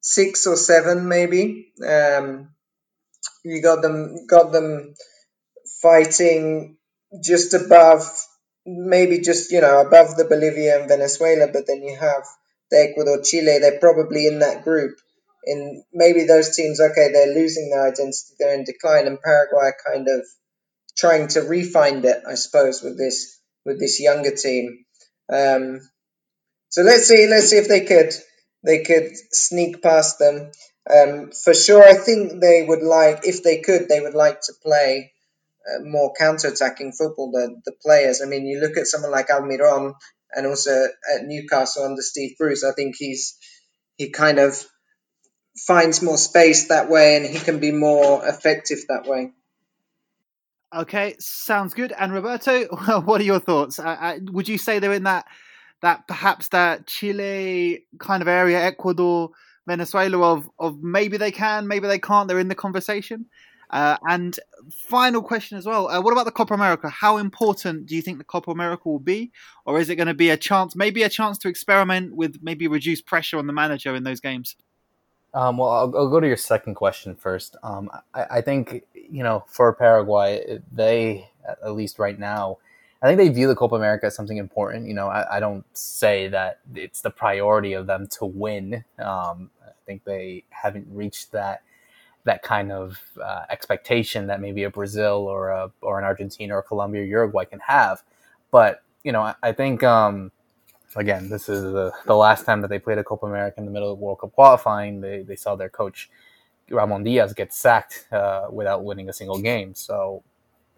six 0.00 0.46
or 0.46 0.56
seven 0.56 1.08
maybe. 1.08 1.72
Um, 1.86 2.50
you 3.44 3.62
got 3.62 3.82
them 3.82 4.26
got 4.26 4.52
them 4.52 4.94
fighting 5.82 6.78
just 7.22 7.54
above 7.54 8.10
maybe 8.66 9.20
just 9.20 9.52
you 9.52 9.60
know 9.60 9.80
above 9.80 10.16
the 10.16 10.24
Bolivia 10.24 10.80
and 10.80 10.88
Venezuela, 10.88 11.48
but 11.52 11.66
then 11.66 11.82
you 11.82 11.96
have 11.96 12.24
Ecuador, 12.78 13.20
Chile, 13.22 13.58
they're 13.60 13.78
probably 13.78 14.26
in 14.26 14.40
that 14.40 14.64
group. 14.64 14.98
In 15.46 15.84
maybe 15.92 16.24
those 16.24 16.56
teams, 16.56 16.80
okay, 16.80 17.10
they're 17.12 17.34
losing 17.34 17.70
their 17.70 17.86
identity, 17.86 18.34
they're 18.38 18.54
in 18.54 18.64
decline, 18.64 19.06
and 19.06 19.20
Paraguay 19.20 19.72
are 19.72 19.92
kind 19.92 20.08
of 20.08 20.26
trying 20.96 21.28
to 21.28 21.40
refind 21.40 22.04
it, 22.04 22.22
I 22.26 22.34
suppose, 22.34 22.82
with 22.82 22.96
this 22.96 23.38
with 23.64 23.78
this 23.78 24.00
younger 24.00 24.34
team. 24.34 24.84
Um, 25.30 25.80
so 26.68 26.82
let's 26.82 27.06
see, 27.06 27.26
let's 27.26 27.48
see 27.48 27.58
if 27.58 27.68
they 27.68 27.84
could 27.84 28.12
they 28.64 28.82
could 28.82 29.12
sneak 29.32 29.82
past 29.82 30.18
them. 30.18 30.50
Um, 30.90 31.30
for 31.32 31.54
sure, 31.54 31.82
I 31.82 31.94
think 31.94 32.40
they 32.40 32.64
would 32.66 32.82
like, 32.82 33.20
if 33.24 33.42
they 33.42 33.60
could, 33.60 33.88
they 33.88 34.00
would 34.00 34.14
like 34.14 34.40
to 34.42 34.52
play 34.62 35.12
uh, 35.66 35.82
more 35.82 36.12
counter-attacking 36.18 36.92
football. 36.92 37.30
The 37.32 37.60
the 37.64 37.72
players. 37.82 38.22
I 38.22 38.26
mean, 38.26 38.46
you 38.46 38.60
look 38.60 38.76
at 38.76 38.86
someone 38.86 39.10
like 39.10 39.28
Almiron 39.28 39.94
and 40.34 40.46
also 40.46 40.84
at 41.14 41.24
Newcastle 41.24 41.84
under 41.84 42.02
Steve 42.02 42.36
Bruce. 42.38 42.64
I 42.64 42.72
think 42.72 42.96
he's 42.96 43.38
he 43.96 44.10
kind 44.10 44.38
of 44.38 44.62
finds 45.66 46.02
more 46.02 46.18
space 46.18 46.68
that 46.68 46.88
way, 46.88 47.16
and 47.16 47.26
he 47.26 47.38
can 47.38 47.60
be 47.60 47.70
more 47.72 48.26
effective 48.26 48.78
that 48.88 49.06
way. 49.06 49.32
Okay, 50.74 51.14
sounds 51.20 51.74
good. 51.74 51.92
And 51.96 52.12
Roberto, 52.12 52.64
what 53.04 53.20
are 53.20 53.24
your 53.24 53.40
thoughts? 53.40 53.78
Uh, 53.78 54.18
would 54.32 54.48
you 54.48 54.58
say 54.58 54.78
they're 54.78 54.92
in 54.92 55.04
that 55.04 55.26
that 55.82 56.08
perhaps 56.08 56.48
that 56.48 56.86
Chile 56.86 57.84
kind 57.98 58.22
of 58.22 58.28
area, 58.28 58.60
Ecuador, 58.60 59.30
Venezuela 59.66 60.32
of 60.32 60.50
of 60.58 60.82
maybe 60.82 61.16
they 61.16 61.30
can, 61.30 61.68
maybe 61.68 61.86
they 61.86 61.98
can't. 61.98 62.26
They're 62.28 62.38
in 62.38 62.48
the 62.48 62.54
conversation. 62.54 63.26
Uh, 63.74 63.96
and 64.08 64.38
final 64.70 65.20
question 65.20 65.58
as 65.58 65.66
well: 65.66 65.88
uh, 65.88 66.00
What 66.00 66.12
about 66.12 66.26
the 66.26 66.30
Copa 66.30 66.54
America? 66.54 66.88
How 66.88 67.16
important 67.16 67.86
do 67.86 67.96
you 67.96 68.02
think 68.02 68.18
the 68.18 68.24
Copa 68.24 68.52
America 68.52 68.88
will 68.88 69.00
be, 69.00 69.32
or 69.66 69.80
is 69.80 69.90
it 69.90 69.96
going 69.96 70.06
to 70.06 70.14
be 70.14 70.30
a 70.30 70.36
chance, 70.36 70.76
maybe 70.76 71.02
a 71.02 71.08
chance 71.08 71.36
to 71.38 71.48
experiment 71.48 72.14
with 72.14 72.38
maybe 72.40 72.68
reduce 72.68 73.02
pressure 73.02 73.36
on 73.36 73.48
the 73.48 73.52
manager 73.52 73.96
in 73.96 74.04
those 74.04 74.20
games? 74.20 74.54
Um, 75.34 75.56
well, 75.56 75.70
I'll, 75.70 75.96
I'll, 75.96 76.08
go 76.08 76.20
to 76.20 76.26
your 76.28 76.36
second 76.36 76.76
question 76.76 77.16
first. 77.16 77.56
Um, 77.64 77.90
I, 78.14 78.26
I, 78.30 78.40
think 78.42 78.84
you 78.94 79.24
know 79.24 79.44
for 79.48 79.72
Paraguay, 79.72 80.60
they 80.70 81.28
at 81.60 81.72
least 81.72 81.98
right 81.98 82.16
now, 82.16 82.58
I 83.02 83.08
think 83.08 83.18
they 83.18 83.28
view 83.28 83.48
the 83.48 83.56
Copa 83.56 83.74
America 83.74 84.06
as 84.06 84.14
something 84.14 84.36
important. 84.36 84.86
You 84.86 84.94
know, 84.94 85.08
I, 85.08 85.38
I 85.38 85.40
don't 85.40 85.64
say 85.76 86.28
that 86.28 86.60
it's 86.76 87.00
the 87.00 87.10
priority 87.10 87.72
of 87.72 87.88
them 87.88 88.06
to 88.18 88.24
win. 88.24 88.84
Um, 89.00 89.50
I 89.66 89.72
think 89.84 90.04
they 90.04 90.44
haven't 90.50 90.86
reached 90.88 91.32
that 91.32 91.64
that 92.24 92.42
kind 92.42 92.72
of 92.72 93.00
uh, 93.22 93.42
expectation 93.50 94.26
that 94.26 94.40
maybe 94.40 94.64
a 94.64 94.70
Brazil 94.70 95.26
or 95.28 95.50
a 95.50 95.70
or 95.80 95.98
an 95.98 96.04
Argentina 96.04 96.54
or 96.56 96.62
Colombia 96.62 97.02
or 97.02 97.04
Uruguay 97.04 97.44
can 97.44 97.60
have. 97.60 98.02
But 98.50 98.82
you 99.02 99.12
know, 99.12 99.22
I, 99.22 99.34
I 99.42 99.52
think 99.52 99.82
um, 99.82 100.32
again, 100.96 101.28
this 101.28 101.48
is 101.48 101.62
the, 101.62 101.92
the 102.06 102.16
last 102.16 102.46
time 102.46 102.60
that 102.62 102.68
they 102.68 102.78
played 102.78 102.98
a 102.98 103.04
Copa 103.04 103.26
America 103.26 103.60
in 103.60 103.66
the 103.66 103.72
middle 103.72 103.92
of 103.92 103.98
World 103.98 104.20
Cup 104.20 104.32
qualifying. 104.32 105.00
They 105.00 105.22
they 105.22 105.36
saw 105.36 105.54
their 105.54 105.68
coach 105.68 106.10
Ramon 106.70 107.04
Diaz 107.04 107.34
get 107.34 107.52
sacked 107.52 108.06
uh, 108.12 108.46
without 108.50 108.84
winning 108.84 109.08
a 109.08 109.12
single 109.12 109.38
game. 109.38 109.74
So, 109.74 110.22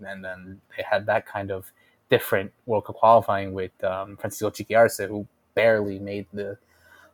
and 0.05 0.25
then 0.25 0.61
they 0.77 0.83
had 0.83 1.07
that 1.07 1.27
kind 1.27 1.51
of 1.51 1.71
different 2.11 2.53
World 2.67 2.87
Cup 2.87 2.97
qualifying 2.97 3.53
with 3.53 3.73
um, 3.85 4.17
Francisco 4.17 4.51
Chiqui 4.51 4.77
Arce, 4.77 4.99
who 4.99 5.27
barely 5.55 5.99
made 5.99 6.27
the 6.33 6.59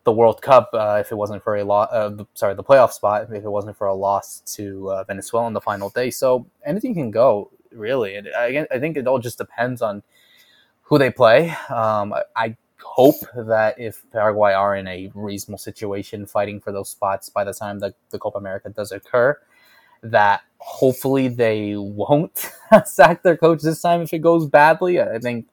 the 0.05 0.13
World 0.13 0.43
Cup 0.43 0.71
uh, 0.73 0.99
if 1.01 1.13
it 1.13 1.15
wasn't 1.15 1.43
for 1.43 1.57
a 1.57 1.65
loss. 1.65 1.89
Uh, 1.93 2.25
sorry, 2.35 2.55
the 2.55 2.65
playoff 2.65 2.93
spot 2.93 3.23
if 3.23 3.45
it 3.45 3.51
wasn't 3.51 3.77
for 3.77 3.87
a 3.87 3.95
loss 3.95 4.41
to 4.55 4.91
uh, 4.91 5.05
Venezuela 5.05 5.47
on 5.47 5.53
the 5.53 5.61
final 5.61 5.91
day. 5.91 6.11
So 6.11 6.47
anything 6.65 6.95
can 6.95 7.11
go 7.11 7.51
really, 7.71 8.17
and 8.17 8.29
I, 8.37 8.67
I 8.71 8.79
think 8.79 8.97
it 8.97 9.07
all 9.07 9.19
just 9.19 9.39
depends 9.39 9.81
on 9.83 10.03
who 10.83 10.99
they 10.99 11.11
play. 11.11 11.51
Um, 11.69 12.13
I, 12.13 12.23
I 12.37 12.57
hope 12.83 13.17
that 13.37 13.79
if 13.79 14.05
Paraguay 14.11 14.53
are 14.53 14.77
in 14.77 14.87
a 14.89 15.11
reasonable 15.15 15.59
situation 15.59 16.27
fighting 16.27 16.61
for 16.61 16.73
those 16.73 16.91
spots 16.91 17.29
by 17.29 17.45
the 17.45 17.55
time 17.55 17.79
that 17.79 17.95
the 18.11 18.19
Copa 18.19 18.39
America 18.39 18.71
does 18.71 18.93
occur, 18.93 19.39
that 20.03 20.43
hopefully 20.59 21.29
they 21.29 21.77
won't 21.77 22.51
sack 22.85 23.23
their 23.23 23.37
coach 23.37 23.63
this 23.63 23.81
time 23.81 24.03
if 24.03 24.13
it 24.13 24.19
goes 24.19 24.47
badly. 24.47 25.01
I 25.01 25.19
think 25.19 25.47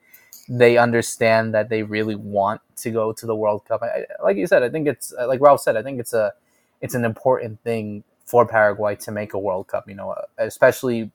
they 0.50 0.78
understand 0.78 1.54
that 1.54 1.70
they 1.70 1.84
really 1.84 2.16
want 2.16 2.62
to 2.78 2.89
go 2.89 3.14
to 3.14 3.26
the 3.26 3.36
World 3.36 3.66
Cup. 3.66 3.84
I, 3.84 4.06
like 4.24 4.36
you 4.36 4.47
said, 4.47 4.64
I 4.64 4.70
think 4.70 4.88
it's 4.88 5.14
like 5.28 5.39
Ralph 5.39 5.62
said. 5.62 5.78
I 5.78 5.84
think 5.84 6.00
it's 6.00 6.14
a 6.14 6.34
it's 6.82 6.95
an 6.95 7.06
important 7.06 7.62
thing 7.64 8.04
for 8.26 8.45
Paraguay 8.45 8.95
to 8.95 9.12
make 9.12 9.34
a 9.34 9.39
World 9.39 9.68
Cup. 9.68 9.88
You 9.88 9.95
know, 9.95 10.16
especially 10.38 11.12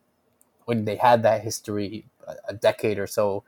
when 0.67 0.85
they 0.85 0.97
had 0.97 1.23
that 1.25 1.43
history 1.43 2.07
a 2.49 2.55
decade 2.55 2.99
or 2.99 3.07
so 3.07 3.43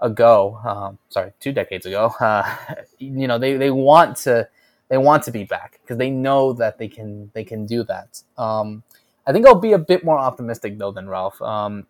ago. 0.00 0.60
Um, 0.64 0.98
sorry, 1.08 1.32
two 1.40 1.52
decades 1.52 1.86
ago. 1.86 2.12
Uh, 2.20 2.56
you 2.98 3.26
know, 3.26 3.38
they, 3.38 3.56
they 3.56 3.70
want 3.70 4.16
to 4.18 4.48
they 4.88 4.98
want 4.98 5.22
to 5.24 5.30
be 5.30 5.44
back 5.44 5.80
because 5.82 5.96
they 5.96 6.10
know 6.10 6.52
that 6.52 6.78
they 6.78 6.88
can 6.88 7.30
they 7.34 7.44
can 7.44 7.66
do 7.66 7.82
that. 7.84 8.22
Um, 8.36 8.82
I 9.26 9.32
think 9.32 9.46
I'll 9.46 9.54
be 9.54 9.72
a 9.72 9.78
bit 9.78 10.04
more 10.04 10.18
optimistic 10.18 10.78
though 10.78 10.92
than 10.92 11.08
Ralph. 11.08 11.40
Um, 11.40 11.86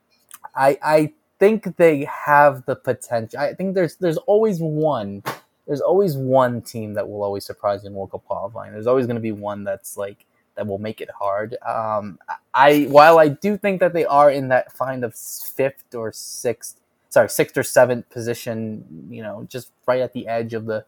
I 0.54 0.78
I 0.82 1.12
think 1.44 1.76
they 1.76 2.08
have 2.26 2.64
the 2.64 2.74
potential. 2.74 3.38
I 3.38 3.52
think 3.52 3.74
there's 3.74 3.96
there's 3.96 4.16
always 4.16 4.60
one 4.60 5.22
there's 5.66 5.80
always 5.80 6.16
one 6.16 6.62
team 6.62 6.94
that 6.94 7.08
will 7.08 7.22
always 7.22 7.44
surprise 7.44 7.84
in 7.84 7.92
World 7.92 8.12
Cup 8.12 8.24
qualifying. 8.24 8.72
There's 8.72 8.86
always 8.86 9.06
going 9.06 9.16
to 9.16 9.22
be 9.22 9.32
one 9.32 9.64
that's 9.64 9.96
like 9.96 10.24
that 10.54 10.66
will 10.66 10.78
make 10.78 11.00
it 11.00 11.10
hard. 11.10 11.56
Um, 11.66 12.18
I 12.54 12.84
while 12.84 13.18
I 13.18 13.28
do 13.28 13.56
think 13.58 13.80
that 13.80 13.92
they 13.92 14.06
are 14.06 14.30
in 14.30 14.48
that 14.48 14.72
kind 14.74 15.04
of 15.04 15.14
fifth 15.14 15.94
or 15.94 16.12
sixth, 16.12 16.80
sorry, 17.10 17.28
sixth 17.28 17.56
or 17.58 17.62
seventh 17.62 18.08
position, 18.08 19.06
you 19.10 19.22
know, 19.22 19.46
just 19.50 19.70
right 19.86 20.00
at 20.00 20.12
the 20.12 20.26
edge 20.26 20.54
of 20.54 20.64
the 20.64 20.84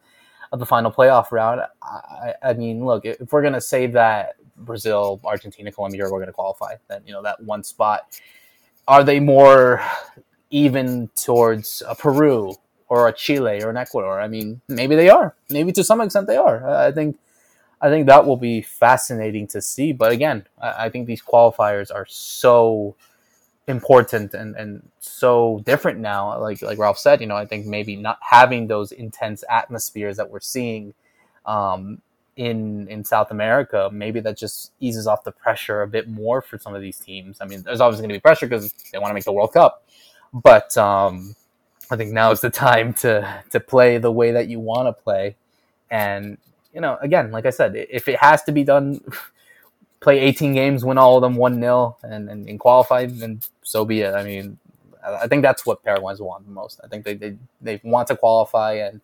of 0.51 0.59
the 0.59 0.65
final 0.65 0.91
playoff 0.91 1.31
round. 1.31 1.61
I, 1.83 2.33
I 2.41 2.53
mean, 2.53 2.83
look, 2.83 3.05
if 3.05 3.31
we're 3.31 3.43
gonna 3.43 3.61
say 3.61 3.85
that 3.87 4.35
Brazil, 4.57 5.19
Argentina, 5.23 5.71
Colombia 5.71 6.05
are 6.05 6.09
going 6.09 6.25
to 6.25 6.33
qualify, 6.33 6.75
then 6.87 7.01
you 7.05 7.13
know 7.13 7.21
that 7.21 7.43
one 7.43 7.63
spot. 7.63 8.19
Are 8.87 9.03
they 9.03 9.19
more 9.19 9.81
even 10.49 11.09
towards 11.15 11.83
a 11.87 11.95
Peru 11.95 12.53
or 12.89 13.07
a 13.07 13.13
Chile 13.13 13.61
or 13.61 13.69
an 13.69 13.77
Ecuador? 13.77 14.19
I 14.19 14.27
mean, 14.27 14.61
maybe 14.67 14.95
they 14.95 15.09
are. 15.09 15.35
Maybe 15.49 15.71
to 15.73 15.83
some 15.83 16.01
extent 16.01 16.27
they 16.27 16.37
are. 16.37 16.67
I 16.69 16.91
think 16.91 17.17
I 17.79 17.89
think 17.89 18.07
that 18.07 18.25
will 18.25 18.37
be 18.37 18.61
fascinating 18.61 19.47
to 19.47 19.61
see. 19.61 19.91
But 19.91 20.11
again, 20.11 20.47
I, 20.59 20.89
think 20.89 21.05
these 21.05 21.21
qualifiers 21.21 21.93
are 21.93 22.07
so 22.07 22.95
important 23.67 24.33
and, 24.33 24.55
and 24.55 24.89
so 24.99 25.61
different 25.65 25.99
now. 25.99 26.39
Like 26.39 26.61
like 26.61 26.79
Ralph 26.79 26.97
said, 26.97 27.21
you 27.21 27.27
know, 27.27 27.35
I 27.35 27.45
think 27.45 27.65
maybe 27.65 27.95
not 27.95 28.17
having 28.21 28.67
those 28.67 28.91
intense 28.91 29.43
atmospheres 29.49 30.17
that 30.17 30.31
we're 30.31 30.39
seeing 30.39 30.93
um, 31.45 32.01
in 32.35 32.87
in 32.87 33.03
South 33.03 33.29
America, 33.29 33.89
maybe 33.91 34.19
that 34.21 34.37
just 34.37 34.71
eases 34.79 35.05
off 35.05 35.23
the 35.23 35.31
pressure 35.31 35.81
a 35.81 35.87
bit 35.87 36.07
more 36.07 36.41
for 36.41 36.57
some 36.57 36.73
of 36.73 36.81
these 36.81 36.97
teams. 36.97 37.37
I 37.41 37.45
mean, 37.45 37.61
there's 37.63 37.81
obviously 37.81 38.03
going 38.03 38.09
to 38.09 38.15
be 38.15 38.21
pressure 38.21 38.47
because 38.47 38.73
they 38.91 38.97
want 38.97 39.09
to 39.11 39.13
make 39.13 39.25
the 39.25 39.31
World 39.33 39.53
Cup, 39.53 39.83
but 40.33 40.77
um, 40.77 41.35
I 41.89 41.95
think 41.95 42.11
now 42.11 42.31
is 42.31 42.41
the 42.41 42.49
time 42.49 42.93
to 42.95 43.43
to 43.51 43.59
play 43.59 43.97
the 43.97 44.11
way 44.11 44.31
that 44.31 44.47
you 44.47 44.59
want 44.59 44.87
to 44.87 44.93
play, 45.03 45.35
and 45.89 46.37
you 46.73 46.81
know, 46.81 46.97
again, 47.01 47.31
like 47.31 47.45
I 47.45 47.49
said, 47.49 47.75
if 47.75 48.07
it 48.07 48.19
has 48.19 48.43
to 48.43 48.51
be 48.51 48.63
done, 48.63 49.01
play 49.99 50.19
18 50.19 50.53
games, 50.53 50.85
win 50.85 50.97
all 50.97 51.17
of 51.17 51.21
them 51.21 51.35
1 51.35 51.59
0, 51.59 51.97
and, 52.03 52.29
and, 52.29 52.47
and 52.47 52.59
qualify, 52.59 53.07
then 53.07 53.41
so 53.63 53.83
be 53.83 54.01
it. 54.01 54.13
I 54.13 54.23
mean, 54.23 54.59
I 55.03 55.27
think 55.27 55.41
that's 55.41 55.65
what 55.65 55.83
Paraguayans 55.83 56.19
want 56.19 56.45
the 56.45 56.51
most. 56.51 56.79
I 56.83 56.87
think 56.87 57.03
they, 57.03 57.15
they, 57.15 57.35
they 57.61 57.81
want 57.83 58.09
to 58.09 58.15
qualify, 58.15 58.73
and 58.73 59.01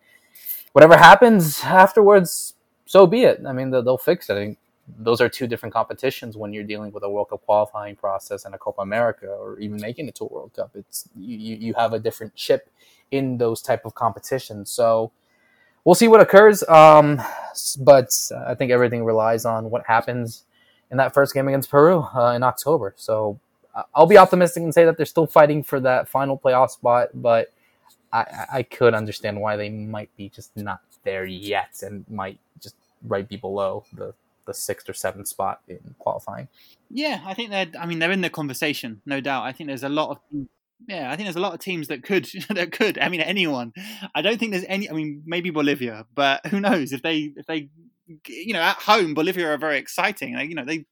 whatever 0.73 0.97
happens 0.97 1.61
afterwards, 1.63 2.53
so 2.85 3.07
be 3.07 3.23
it. 3.23 3.41
I 3.47 3.53
mean, 3.53 3.71
they'll, 3.71 3.81
they'll 3.81 3.97
fix 3.97 4.29
it. 4.29 4.33
I 4.33 4.35
think 4.35 4.57
those 4.97 5.21
are 5.21 5.29
two 5.29 5.47
different 5.47 5.73
competitions 5.73 6.35
when 6.35 6.53
you're 6.53 6.63
dealing 6.63 6.91
with 6.91 7.03
a 7.03 7.09
World 7.09 7.29
Cup 7.29 7.45
qualifying 7.45 7.95
process 7.95 8.45
and 8.45 8.53
a 8.53 8.57
Copa 8.57 8.81
America, 8.81 9.27
or 9.27 9.59
even 9.59 9.79
making 9.79 10.07
it 10.07 10.15
to 10.15 10.25
a 10.25 10.27
World 10.27 10.53
Cup. 10.53 10.71
It's 10.75 11.07
you, 11.15 11.55
you 11.55 11.73
have 11.75 11.93
a 11.93 11.99
different 11.99 12.35
chip 12.35 12.69
in 13.11 13.37
those 13.37 13.61
type 13.61 13.85
of 13.85 13.95
competitions. 13.95 14.69
So 14.69 15.11
we'll 15.85 15.95
see 15.95 16.07
what 16.07 16.19
occurs. 16.19 16.67
Um, 16.67 17.21
but 17.79 18.09
I 18.45 18.55
think 18.55 18.71
everything 18.71 19.05
relies 19.05 19.45
on 19.45 19.69
what 19.69 19.85
happens 19.87 20.43
in 20.91 20.97
that 20.97 21.13
first 21.13 21.33
game 21.33 21.47
against 21.47 21.69
Peru 21.69 22.01
uh, 22.15 22.33
in 22.35 22.43
October. 22.43 22.93
So 22.97 23.39
I'll 23.95 24.05
be 24.05 24.17
optimistic 24.17 24.63
and 24.63 24.73
say 24.73 24.85
that 24.85 24.97
they're 24.97 25.05
still 25.05 25.27
fighting 25.27 25.63
for 25.63 25.79
that 25.79 26.07
final 26.07 26.37
playoff 26.37 26.71
spot, 26.71 27.09
but 27.13 27.51
I, 28.11 28.45
I 28.53 28.63
could 28.63 28.93
understand 28.93 29.41
why 29.41 29.55
they 29.55 29.69
might 29.69 30.15
be 30.15 30.29
just 30.29 30.55
not 30.55 30.81
there 31.03 31.25
yet 31.25 31.81
and 31.81 32.05
might 32.09 32.39
just 32.61 32.75
right 33.07 33.27
be 33.27 33.37
below 33.37 33.85
the 33.93 34.13
the 34.45 34.53
sixth 34.53 34.89
or 34.89 34.93
seventh 34.93 35.27
spot 35.27 35.61
in 35.67 35.95
qualifying. 35.99 36.47
Yeah, 36.89 37.21
I 37.25 37.33
think 37.33 37.49
they're. 37.49 37.67
I 37.79 37.85
mean, 37.85 37.99
they're 37.99 38.11
in 38.11 38.21
the 38.21 38.29
conversation, 38.29 39.01
no 39.05 39.21
doubt. 39.21 39.43
I 39.43 39.51
think 39.51 39.67
there's 39.67 39.83
a 39.83 39.89
lot 39.89 40.11
of 40.11 40.47
yeah, 40.87 41.11
I 41.11 41.15
think 41.15 41.27
there's 41.27 41.35
a 41.35 41.41
lot 41.41 41.53
of 41.53 41.59
teams 41.59 41.87
that 41.87 42.03
could 42.03 42.27
that 42.49 42.71
could. 42.71 42.97
I 42.97 43.09
mean, 43.09 43.21
anyone. 43.21 43.73
I 44.13 44.21
don't 44.21 44.39
think 44.39 44.51
there's 44.51 44.65
any. 44.67 44.89
I 44.89 44.93
mean, 44.93 45.23
maybe 45.25 45.49
Bolivia, 45.49 46.05
but 46.13 46.45
who 46.47 46.59
knows 46.59 46.91
if 46.91 47.01
they 47.01 47.33
if 47.35 47.45
they 47.45 47.69
you 48.27 48.53
know 48.53 48.61
at 48.61 48.75
home 48.77 49.13
Bolivia 49.13 49.51
are 49.51 49.57
very 49.57 49.77
exciting. 49.77 50.35
They, 50.35 50.45
you 50.45 50.55
know 50.55 50.65
they 50.65 50.85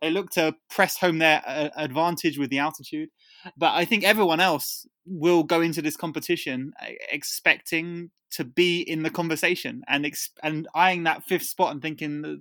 they 0.00 0.10
look 0.10 0.30
to 0.32 0.54
press 0.70 0.98
home 0.98 1.18
their 1.18 1.42
uh, 1.46 1.70
advantage 1.76 2.38
with 2.38 2.50
the 2.50 2.58
altitude, 2.58 3.10
but 3.56 3.74
I 3.74 3.84
think 3.84 4.04
everyone 4.04 4.40
else 4.40 4.86
will 5.06 5.42
go 5.42 5.60
into 5.60 5.82
this 5.82 5.96
competition 5.96 6.72
uh, 6.80 6.86
expecting 7.10 8.10
to 8.30 8.44
be 8.44 8.80
in 8.82 9.02
the 9.02 9.10
conversation 9.10 9.82
and 9.88 10.04
ex- 10.04 10.30
and 10.42 10.68
eyeing 10.74 11.04
that 11.04 11.24
fifth 11.24 11.44
spot 11.44 11.72
and 11.72 11.80
thinking 11.80 12.40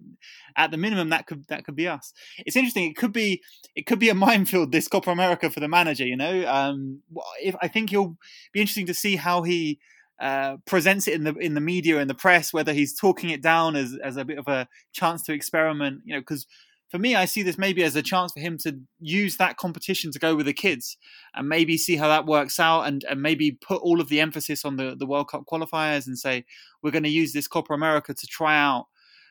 at 0.56 0.72
the 0.72 0.78
minimum 0.78 1.10
that 1.10 1.28
could 1.28 1.46
that 1.48 1.64
could 1.64 1.76
be 1.76 1.88
us. 1.88 2.14
It's 2.46 2.56
interesting. 2.56 2.90
It 2.90 2.98
could 2.98 3.14
be 3.14 3.42
it 3.76 3.86
could 3.86 4.00
be 4.00 4.10
a 4.10 4.14
minefield 4.28 4.72
this 4.72 4.88
Copa 4.88 5.12
America 5.12 5.50
for 5.50 5.60
the 5.60 5.68
manager. 5.68 6.06
You 6.06 6.18
know, 6.18 6.48
um, 6.48 7.02
if 7.42 7.56
I 7.62 7.68
think 7.68 7.90
he'll 7.90 8.18
be 8.54 8.62
interesting 8.62 8.88
to 8.88 8.94
see 8.94 9.16
how 9.16 9.44
he. 9.44 9.80
Uh, 10.20 10.58
presents 10.66 11.08
it 11.08 11.14
in 11.14 11.24
the 11.26 11.36
in 11.36 11.54
the 11.54 11.62
media 11.62 12.00
and 12.00 12.10
the 12.10 12.16
press, 12.16 12.52
whether 12.52 12.74
he's 12.74 12.98
talking 12.98 13.30
it 13.30 13.42
down 13.42 13.76
as 13.76 13.96
as 14.04 14.18
a 14.18 14.26
bit 14.26 14.40
of 14.40 14.48
a 14.48 14.68
chance 14.92 15.22
to 15.22 15.32
experiment, 15.32 16.02
you 16.06 16.14
know, 16.14 16.20
because 16.22 16.48
for 16.90 17.00
me, 17.00 17.16
I 17.16 17.26
see 17.26 17.44
this 17.44 17.58
maybe 17.58 17.84
as 17.84 17.96
a 17.96 18.02
chance 18.02 18.32
for 18.32 18.40
him 18.40 18.58
to 18.60 18.80
use 19.00 19.38
that 19.38 19.58
competition 19.58 20.12
to 20.12 20.20
go 20.20 20.36
with 20.36 20.46
the 20.46 20.54
kids 20.54 20.98
and 21.36 21.50
maybe 21.50 21.78
see 21.78 21.98
how 21.98 22.08
that 22.08 22.26
works 22.26 22.60
out 22.60 22.84
and, 22.84 23.04
and 23.10 23.22
maybe 23.22 23.52
put 23.52 23.82
all 23.82 24.00
of 24.00 24.08
the 24.08 24.22
emphasis 24.22 24.64
on 24.64 24.78
the, 24.78 24.96
the 24.98 25.06
World 25.06 25.30
Cup 25.30 25.44
qualifiers 25.52 26.08
and 26.08 26.18
say, 26.18 26.46
we're 26.82 26.92
going 26.92 27.04
to 27.04 27.10
use 27.10 27.34
this 27.34 27.48
Copa 27.48 27.74
America 27.74 28.14
to 28.14 28.28
try 28.28 28.58
out 28.58 28.86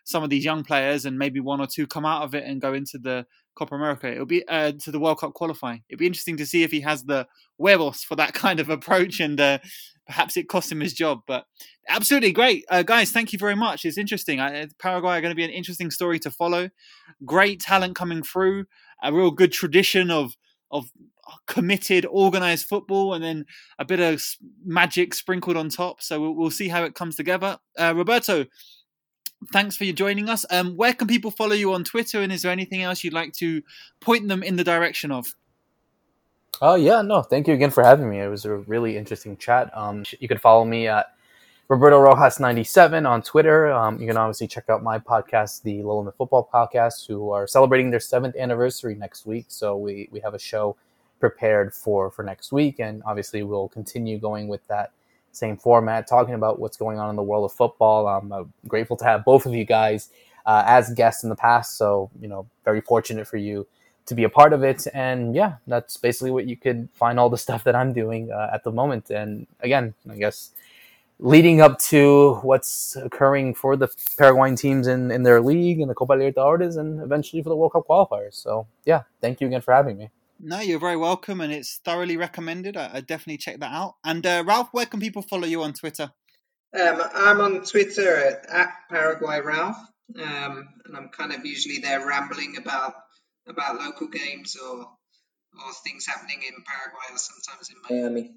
some 0.04 0.22
of 0.22 0.28
these 0.28 0.44
young 0.44 0.64
players 0.64 1.06
and 1.06 1.18
maybe 1.18 1.40
one 1.40 1.60
or 1.60 1.66
two 1.66 1.86
come 1.86 2.04
out 2.04 2.22
of 2.22 2.34
it 2.34 2.44
and 2.44 2.60
go 2.60 2.74
into 2.74 2.98
the 2.98 3.26
Copa 3.56 3.74
America. 3.74 4.10
It'll 4.10 4.26
be 4.26 4.46
uh, 4.48 4.72
to 4.72 4.90
the 4.90 5.00
World 5.00 5.18
Cup 5.18 5.34
qualifying. 5.34 5.82
It'll 5.88 5.98
be 5.98 6.06
interesting 6.06 6.36
to 6.38 6.46
see 6.46 6.62
if 6.62 6.70
he 6.70 6.80
has 6.82 7.04
the 7.04 7.26
huevos 7.58 8.04
for 8.04 8.16
that 8.16 8.34
kind 8.34 8.60
of 8.60 8.70
approach 8.70 9.20
and 9.20 9.40
uh, 9.40 9.58
perhaps 10.06 10.36
it 10.36 10.48
cost 10.48 10.70
him 10.70 10.80
his 10.80 10.92
job. 10.92 11.20
But 11.26 11.46
absolutely 11.88 12.32
great, 12.32 12.64
uh, 12.70 12.82
guys. 12.82 13.10
Thank 13.10 13.32
you 13.32 13.38
very 13.38 13.56
much. 13.56 13.84
It's 13.84 13.98
interesting. 13.98 14.40
Uh, 14.40 14.66
Paraguay 14.78 15.18
are 15.18 15.20
going 15.20 15.32
to 15.32 15.36
be 15.36 15.44
an 15.44 15.50
interesting 15.50 15.90
story 15.90 16.18
to 16.20 16.30
follow. 16.30 16.70
Great 17.24 17.60
talent 17.60 17.96
coming 17.96 18.22
through. 18.22 18.66
A 19.02 19.12
real 19.12 19.30
good 19.30 19.52
tradition 19.52 20.10
of 20.10 20.36
of 20.72 20.90
committed, 21.46 22.06
organized 22.10 22.66
football, 22.66 23.14
and 23.14 23.22
then 23.22 23.44
a 23.78 23.84
bit 23.84 24.00
of 24.00 24.22
magic 24.64 25.14
sprinkled 25.14 25.56
on 25.56 25.68
top. 25.68 26.02
So 26.02 26.20
we'll, 26.20 26.34
we'll 26.34 26.50
see 26.50 26.68
how 26.68 26.84
it 26.84 26.94
comes 26.94 27.16
together. 27.16 27.58
Uh, 27.78 27.94
Roberto. 27.96 28.46
Thanks 29.52 29.76
for 29.76 29.84
you 29.84 29.92
joining 29.92 30.28
us. 30.28 30.44
Um, 30.50 30.76
where 30.76 30.94
can 30.94 31.06
people 31.06 31.30
follow 31.30 31.52
you 31.52 31.72
on 31.72 31.84
Twitter, 31.84 32.20
and 32.20 32.32
is 32.32 32.42
there 32.42 32.50
anything 32.50 32.82
else 32.82 33.04
you'd 33.04 33.12
like 33.12 33.32
to 33.34 33.62
point 34.00 34.28
them 34.28 34.42
in 34.42 34.56
the 34.56 34.64
direction 34.64 35.12
of? 35.12 35.34
Oh 36.62 36.74
yeah, 36.74 37.02
no, 37.02 37.22
thank 37.22 37.46
you 37.46 37.54
again 37.54 37.70
for 37.70 37.84
having 37.84 38.08
me. 38.08 38.18
It 38.18 38.28
was 38.28 38.46
a 38.46 38.56
really 38.56 38.96
interesting 38.96 39.36
chat. 39.36 39.70
Um, 39.76 40.04
you 40.20 40.26
can 40.26 40.38
follow 40.38 40.64
me 40.64 40.88
at 40.88 41.14
Roberto 41.68 42.00
Rojas 42.00 42.40
ninety 42.40 42.64
seven 42.64 43.04
on 43.04 43.20
Twitter. 43.20 43.70
Um, 43.70 44.00
you 44.00 44.06
can 44.06 44.16
obviously 44.16 44.46
check 44.46 44.64
out 44.70 44.82
my 44.82 44.98
podcast, 44.98 45.62
the 45.62 45.82
Low 45.82 45.98
Limit 45.98 46.16
Football 46.16 46.48
Podcast, 46.52 47.06
who 47.06 47.30
are 47.30 47.46
celebrating 47.46 47.90
their 47.90 48.00
seventh 48.00 48.36
anniversary 48.36 48.94
next 48.94 49.26
week. 49.26 49.46
So 49.48 49.76
we 49.76 50.08
we 50.10 50.20
have 50.20 50.32
a 50.32 50.38
show 50.38 50.76
prepared 51.20 51.74
for 51.74 52.10
for 52.10 52.22
next 52.22 52.52
week, 52.52 52.78
and 52.78 53.02
obviously 53.04 53.42
we'll 53.42 53.68
continue 53.68 54.18
going 54.18 54.48
with 54.48 54.66
that 54.68 54.92
same 55.36 55.56
format, 55.56 56.06
talking 56.06 56.34
about 56.34 56.58
what's 56.58 56.76
going 56.76 56.98
on 56.98 57.10
in 57.10 57.16
the 57.16 57.22
world 57.22 57.44
of 57.44 57.52
football. 57.52 58.08
I'm 58.08 58.32
uh, 58.32 58.44
grateful 58.66 58.96
to 58.98 59.04
have 59.04 59.24
both 59.24 59.46
of 59.46 59.54
you 59.54 59.64
guys 59.64 60.10
uh, 60.46 60.62
as 60.66 60.90
guests 60.94 61.22
in 61.22 61.28
the 61.28 61.36
past. 61.36 61.76
So 61.76 62.10
you 62.20 62.28
know, 62.28 62.46
very 62.64 62.80
fortunate 62.80 63.26
for 63.26 63.36
you 63.36 63.66
to 64.06 64.14
be 64.14 64.24
a 64.24 64.28
part 64.28 64.52
of 64.52 64.62
it. 64.62 64.86
And 64.94 65.34
yeah, 65.34 65.56
that's 65.66 65.96
basically 65.96 66.30
what 66.30 66.46
you 66.46 66.56
could 66.56 66.88
find 66.94 67.18
all 67.18 67.28
the 67.28 67.38
stuff 67.38 67.64
that 67.64 67.74
I'm 67.74 67.92
doing 67.92 68.30
uh, 68.30 68.50
at 68.52 68.64
the 68.64 68.72
moment. 68.72 69.10
And 69.10 69.46
again, 69.60 69.94
I 70.08 70.16
guess 70.16 70.50
leading 71.18 71.60
up 71.60 71.78
to 71.78 72.34
what's 72.42 72.96
occurring 72.96 73.54
for 73.54 73.76
the 73.76 73.88
Paraguayan 74.18 74.56
teams 74.56 74.86
in, 74.86 75.10
in 75.10 75.22
their 75.22 75.40
league 75.40 75.80
and 75.80 75.90
the 75.90 75.94
Copa 75.94 76.12
Libertadores 76.12 76.76
and 76.76 77.02
eventually 77.02 77.42
for 77.42 77.48
the 77.48 77.56
World 77.56 77.72
Cup 77.72 77.86
qualifiers. 77.88 78.34
So, 78.34 78.66
yeah, 78.84 79.02
thank 79.20 79.40
you 79.40 79.46
again 79.46 79.62
for 79.62 79.72
having 79.72 79.96
me. 79.96 80.10
No, 80.38 80.60
you're 80.60 80.78
very 80.78 80.96
welcome, 80.96 81.40
and 81.40 81.52
it's 81.52 81.80
thoroughly 81.84 82.16
recommended. 82.16 82.76
I, 82.76 82.90
I 82.94 83.00
definitely 83.00 83.38
check 83.38 83.60
that 83.60 83.72
out. 83.72 83.94
And 84.04 84.26
uh, 84.26 84.44
Ralph, 84.46 84.68
where 84.72 84.86
can 84.86 85.00
people 85.00 85.22
follow 85.22 85.46
you 85.46 85.62
on 85.62 85.72
Twitter? 85.72 86.12
Um, 86.78 87.02
I'm 87.14 87.40
on 87.40 87.64
Twitter 87.64 88.16
at, 88.16 88.46
at 88.50 88.68
Paraguay 88.90 89.40
Ralph, 89.40 89.78
um, 90.20 90.68
and 90.84 90.96
I'm 90.96 91.08
kind 91.08 91.32
of 91.32 91.44
usually 91.46 91.78
there 91.78 92.06
rambling 92.06 92.56
about 92.58 92.94
about 93.48 93.78
local 93.80 94.08
games 94.08 94.56
or 94.56 94.80
or 94.80 95.72
things 95.84 96.06
happening 96.06 96.42
in 96.46 96.64
Paraguay 96.66 97.06
or 97.12 97.18
sometimes 97.18 97.70
in 97.70 97.76
Miami. 97.88 98.30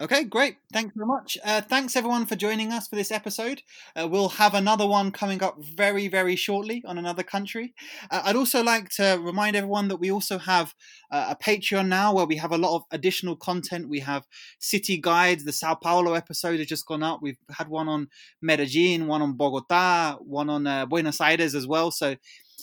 Okay, 0.00 0.22
great. 0.22 0.58
Thanks 0.72 0.94
very 0.94 1.08
much. 1.08 1.36
Uh, 1.44 1.60
thanks 1.60 1.96
everyone 1.96 2.24
for 2.24 2.36
joining 2.36 2.72
us 2.72 2.86
for 2.86 2.94
this 2.94 3.10
episode. 3.10 3.62
Uh, 3.96 4.06
we'll 4.08 4.28
have 4.28 4.54
another 4.54 4.86
one 4.86 5.10
coming 5.10 5.42
up 5.42 5.56
very, 5.60 6.06
very 6.06 6.36
shortly 6.36 6.84
on 6.86 6.98
another 6.98 7.24
country. 7.24 7.74
Uh, 8.08 8.22
I'd 8.24 8.36
also 8.36 8.62
like 8.62 8.90
to 8.90 9.18
remind 9.20 9.56
everyone 9.56 9.88
that 9.88 9.96
we 9.96 10.12
also 10.12 10.38
have 10.38 10.72
uh, 11.10 11.34
a 11.34 11.42
Patreon 11.42 11.88
now 11.88 12.14
where 12.14 12.26
we 12.26 12.36
have 12.36 12.52
a 12.52 12.58
lot 12.58 12.76
of 12.76 12.84
additional 12.92 13.34
content. 13.34 13.88
We 13.88 13.98
have 13.98 14.24
city 14.60 14.98
guides. 14.98 15.44
The 15.44 15.52
Sao 15.52 15.74
Paulo 15.74 16.14
episode 16.14 16.58
has 16.60 16.68
just 16.68 16.86
gone 16.86 17.02
up. 17.02 17.18
We've 17.20 17.38
had 17.50 17.66
one 17.66 17.88
on 17.88 18.06
Medellin, 18.40 19.08
one 19.08 19.20
on 19.20 19.32
Bogota, 19.32 20.18
one 20.20 20.48
on 20.48 20.64
uh, 20.64 20.86
Buenos 20.86 21.20
Aires 21.20 21.56
as 21.56 21.66
well. 21.66 21.90
So 21.90 22.14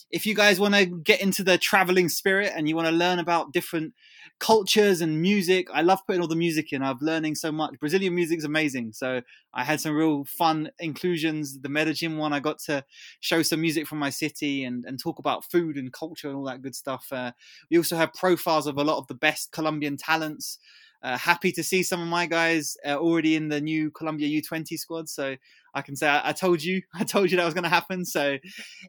if 0.10 0.26
you 0.26 0.36
guys 0.36 0.58
want 0.58 0.76
to 0.76 0.86
get 0.86 1.22
into 1.22 1.44
the 1.44 1.58
traveling 1.58 2.08
spirit 2.08 2.54
and 2.56 2.70
you 2.70 2.78
want 2.78 2.88
to 2.88 2.94
learn 2.96 3.20
about 3.20 3.52
different 3.52 3.94
cultures 4.40 5.02
and 5.02 5.22
music. 5.22 5.68
I 5.74 5.82
love 5.82 6.00
putting 6.06 6.22
all 6.22 6.28
the 6.28 6.36
music 6.36 6.74
in. 6.74 6.82
I've 6.82 7.02
learning 7.02 7.36
so 7.36 7.52
much. 7.52 7.80
Brazilian 7.80 8.16
music 8.16 8.40
is 8.40 8.44
amazing. 8.44 8.94
So 8.94 9.22
I 9.54 9.64
had 9.64 9.80
some 9.82 9.96
real 9.96 10.26
fun 10.26 10.70
inclusions. 10.80 11.60
The 11.60 11.70
Medellin 11.70 12.18
one, 12.18 12.34
I 12.34 12.40
got 12.40 12.60
to 12.66 12.84
show 13.20 13.42
some 13.42 13.62
music 13.62 13.88
from 13.88 14.00
my 14.00 14.10
city 14.10 14.64
and, 14.64 14.86
and 14.86 15.00
talk 15.00 15.20
about 15.20 15.46
food 15.46 15.78
and 15.78 15.92
culture 15.92 16.28
and 16.28 16.38
all 16.38 16.46
that 16.46 16.62
good 16.62 16.76
stuff. 16.76 17.08
Uh, 17.12 17.32
we 17.70 17.78
also 17.78 17.96
have 17.96 18.14
profiles 18.14 18.68
of 18.68 18.78
a 18.78 18.84
lot 18.84 18.98
of 18.98 19.08
the 19.08 19.16
best 19.16 19.52
Colombian 19.52 19.98
talents. 19.98 20.60
Uh, 21.06 21.18
happy 21.20 21.52
to 21.52 21.64
see 21.64 21.84
some 21.84 22.02
of 22.02 22.08
my 22.08 22.26
guys 22.26 22.76
uh, 22.84 22.96
already 22.96 23.36
in 23.36 23.48
the 23.48 23.62
new 23.62 23.92
Colombia 23.92 24.42
U20 24.42 24.76
squad. 24.76 25.08
So 25.08 25.36
I 25.76 25.84
can 25.84 25.96
say 25.96 26.08
I, 26.08 26.30
I 26.30 26.34
told 26.34 26.64
you, 26.64 26.82
I 26.96 27.04
told 27.04 27.30
you 27.30 27.38
that 27.38 27.46
was 27.46 27.54
going 27.54 27.64
to 27.64 27.70
happen. 27.70 28.06
So 28.06 28.38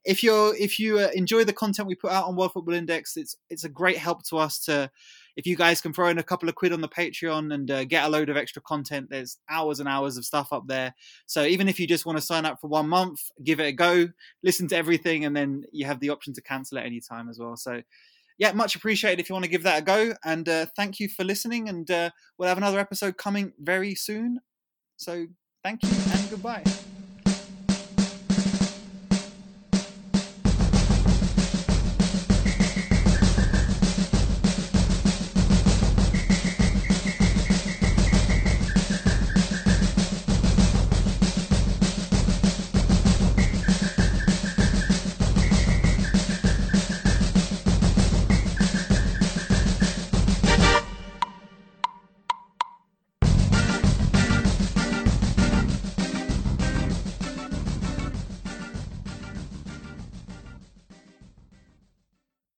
if 0.02 0.22
you're 0.22 0.56
if 0.56 0.78
you 0.78 0.98
uh, 0.98 1.08
enjoy 1.14 1.44
the 1.44 1.52
content 1.52 1.88
we 1.88 1.94
put 1.94 2.12
out 2.12 2.24
on 2.24 2.34
World 2.34 2.52
Football 2.52 2.74
Index, 2.74 3.18
it's 3.18 3.36
it's 3.50 3.64
a 3.64 3.68
great 3.68 3.98
help 3.98 4.24
to 4.28 4.38
us 4.38 4.58
to. 4.60 4.90
If 5.36 5.46
you 5.46 5.56
guys 5.56 5.80
can 5.80 5.92
throw 5.92 6.08
in 6.08 6.18
a 6.18 6.22
couple 6.22 6.48
of 6.48 6.54
quid 6.54 6.72
on 6.72 6.80
the 6.80 6.88
Patreon 6.88 7.52
and 7.52 7.70
uh, 7.70 7.84
get 7.84 8.04
a 8.04 8.08
load 8.08 8.30
of 8.30 8.36
extra 8.36 8.62
content, 8.62 9.08
there's 9.10 9.38
hours 9.50 9.80
and 9.80 9.88
hours 9.88 10.16
of 10.16 10.24
stuff 10.24 10.52
up 10.52 10.66
there. 10.66 10.94
So 11.26 11.44
even 11.44 11.68
if 11.68 11.78
you 11.78 11.86
just 11.86 12.06
want 12.06 12.18
to 12.18 12.24
sign 12.24 12.46
up 12.46 12.60
for 12.60 12.68
one 12.68 12.88
month, 12.88 13.20
give 13.44 13.60
it 13.60 13.66
a 13.66 13.72
go, 13.72 14.08
listen 14.42 14.66
to 14.68 14.76
everything, 14.76 15.24
and 15.24 15.36
then 15.36 15.64
you 15.72 15.86
have 15.86 16.00
the 16.00 16.10
option 16.10 16.32
to 16.34 16.42
cancel 16.42 16.78
at 16.78 16.86
any 16.86 17.00
time 17.00 17.28
as 17.28 17.38
well. 17.38 17.56
So 17.56 17.82
yeah, 18.38 18.52
much 18.52 18.76
appreciated 18.76 19.20
if 19.20 19.28
you 19.28 19.34
want 19.34 19.44
to 19.44 19.50
give 19.50 19.62
that 19.62 19.80
a 19.80 19.84
go. 19.84 20.14
And 20.24 20.48
uh, 20.48 20.66
thank 20.76 21.00
you 21.00 21.08
for 21.08 21.24
listening. 21.24 21.68
And 21.68 21.90
uh, 21.90 22.10
we'll 22.38 22.48
have 22.48 22.58
another 22.58 22.78
episode 22.78 23.16
coming 23.16 23.52
very 23.58 23.94
soon. 23.94 24.40
So 24.96 25.26
thank 25.62 25.82
you 25.82 25.90
and 26.12 26.30
goodbye. 26.30 26.64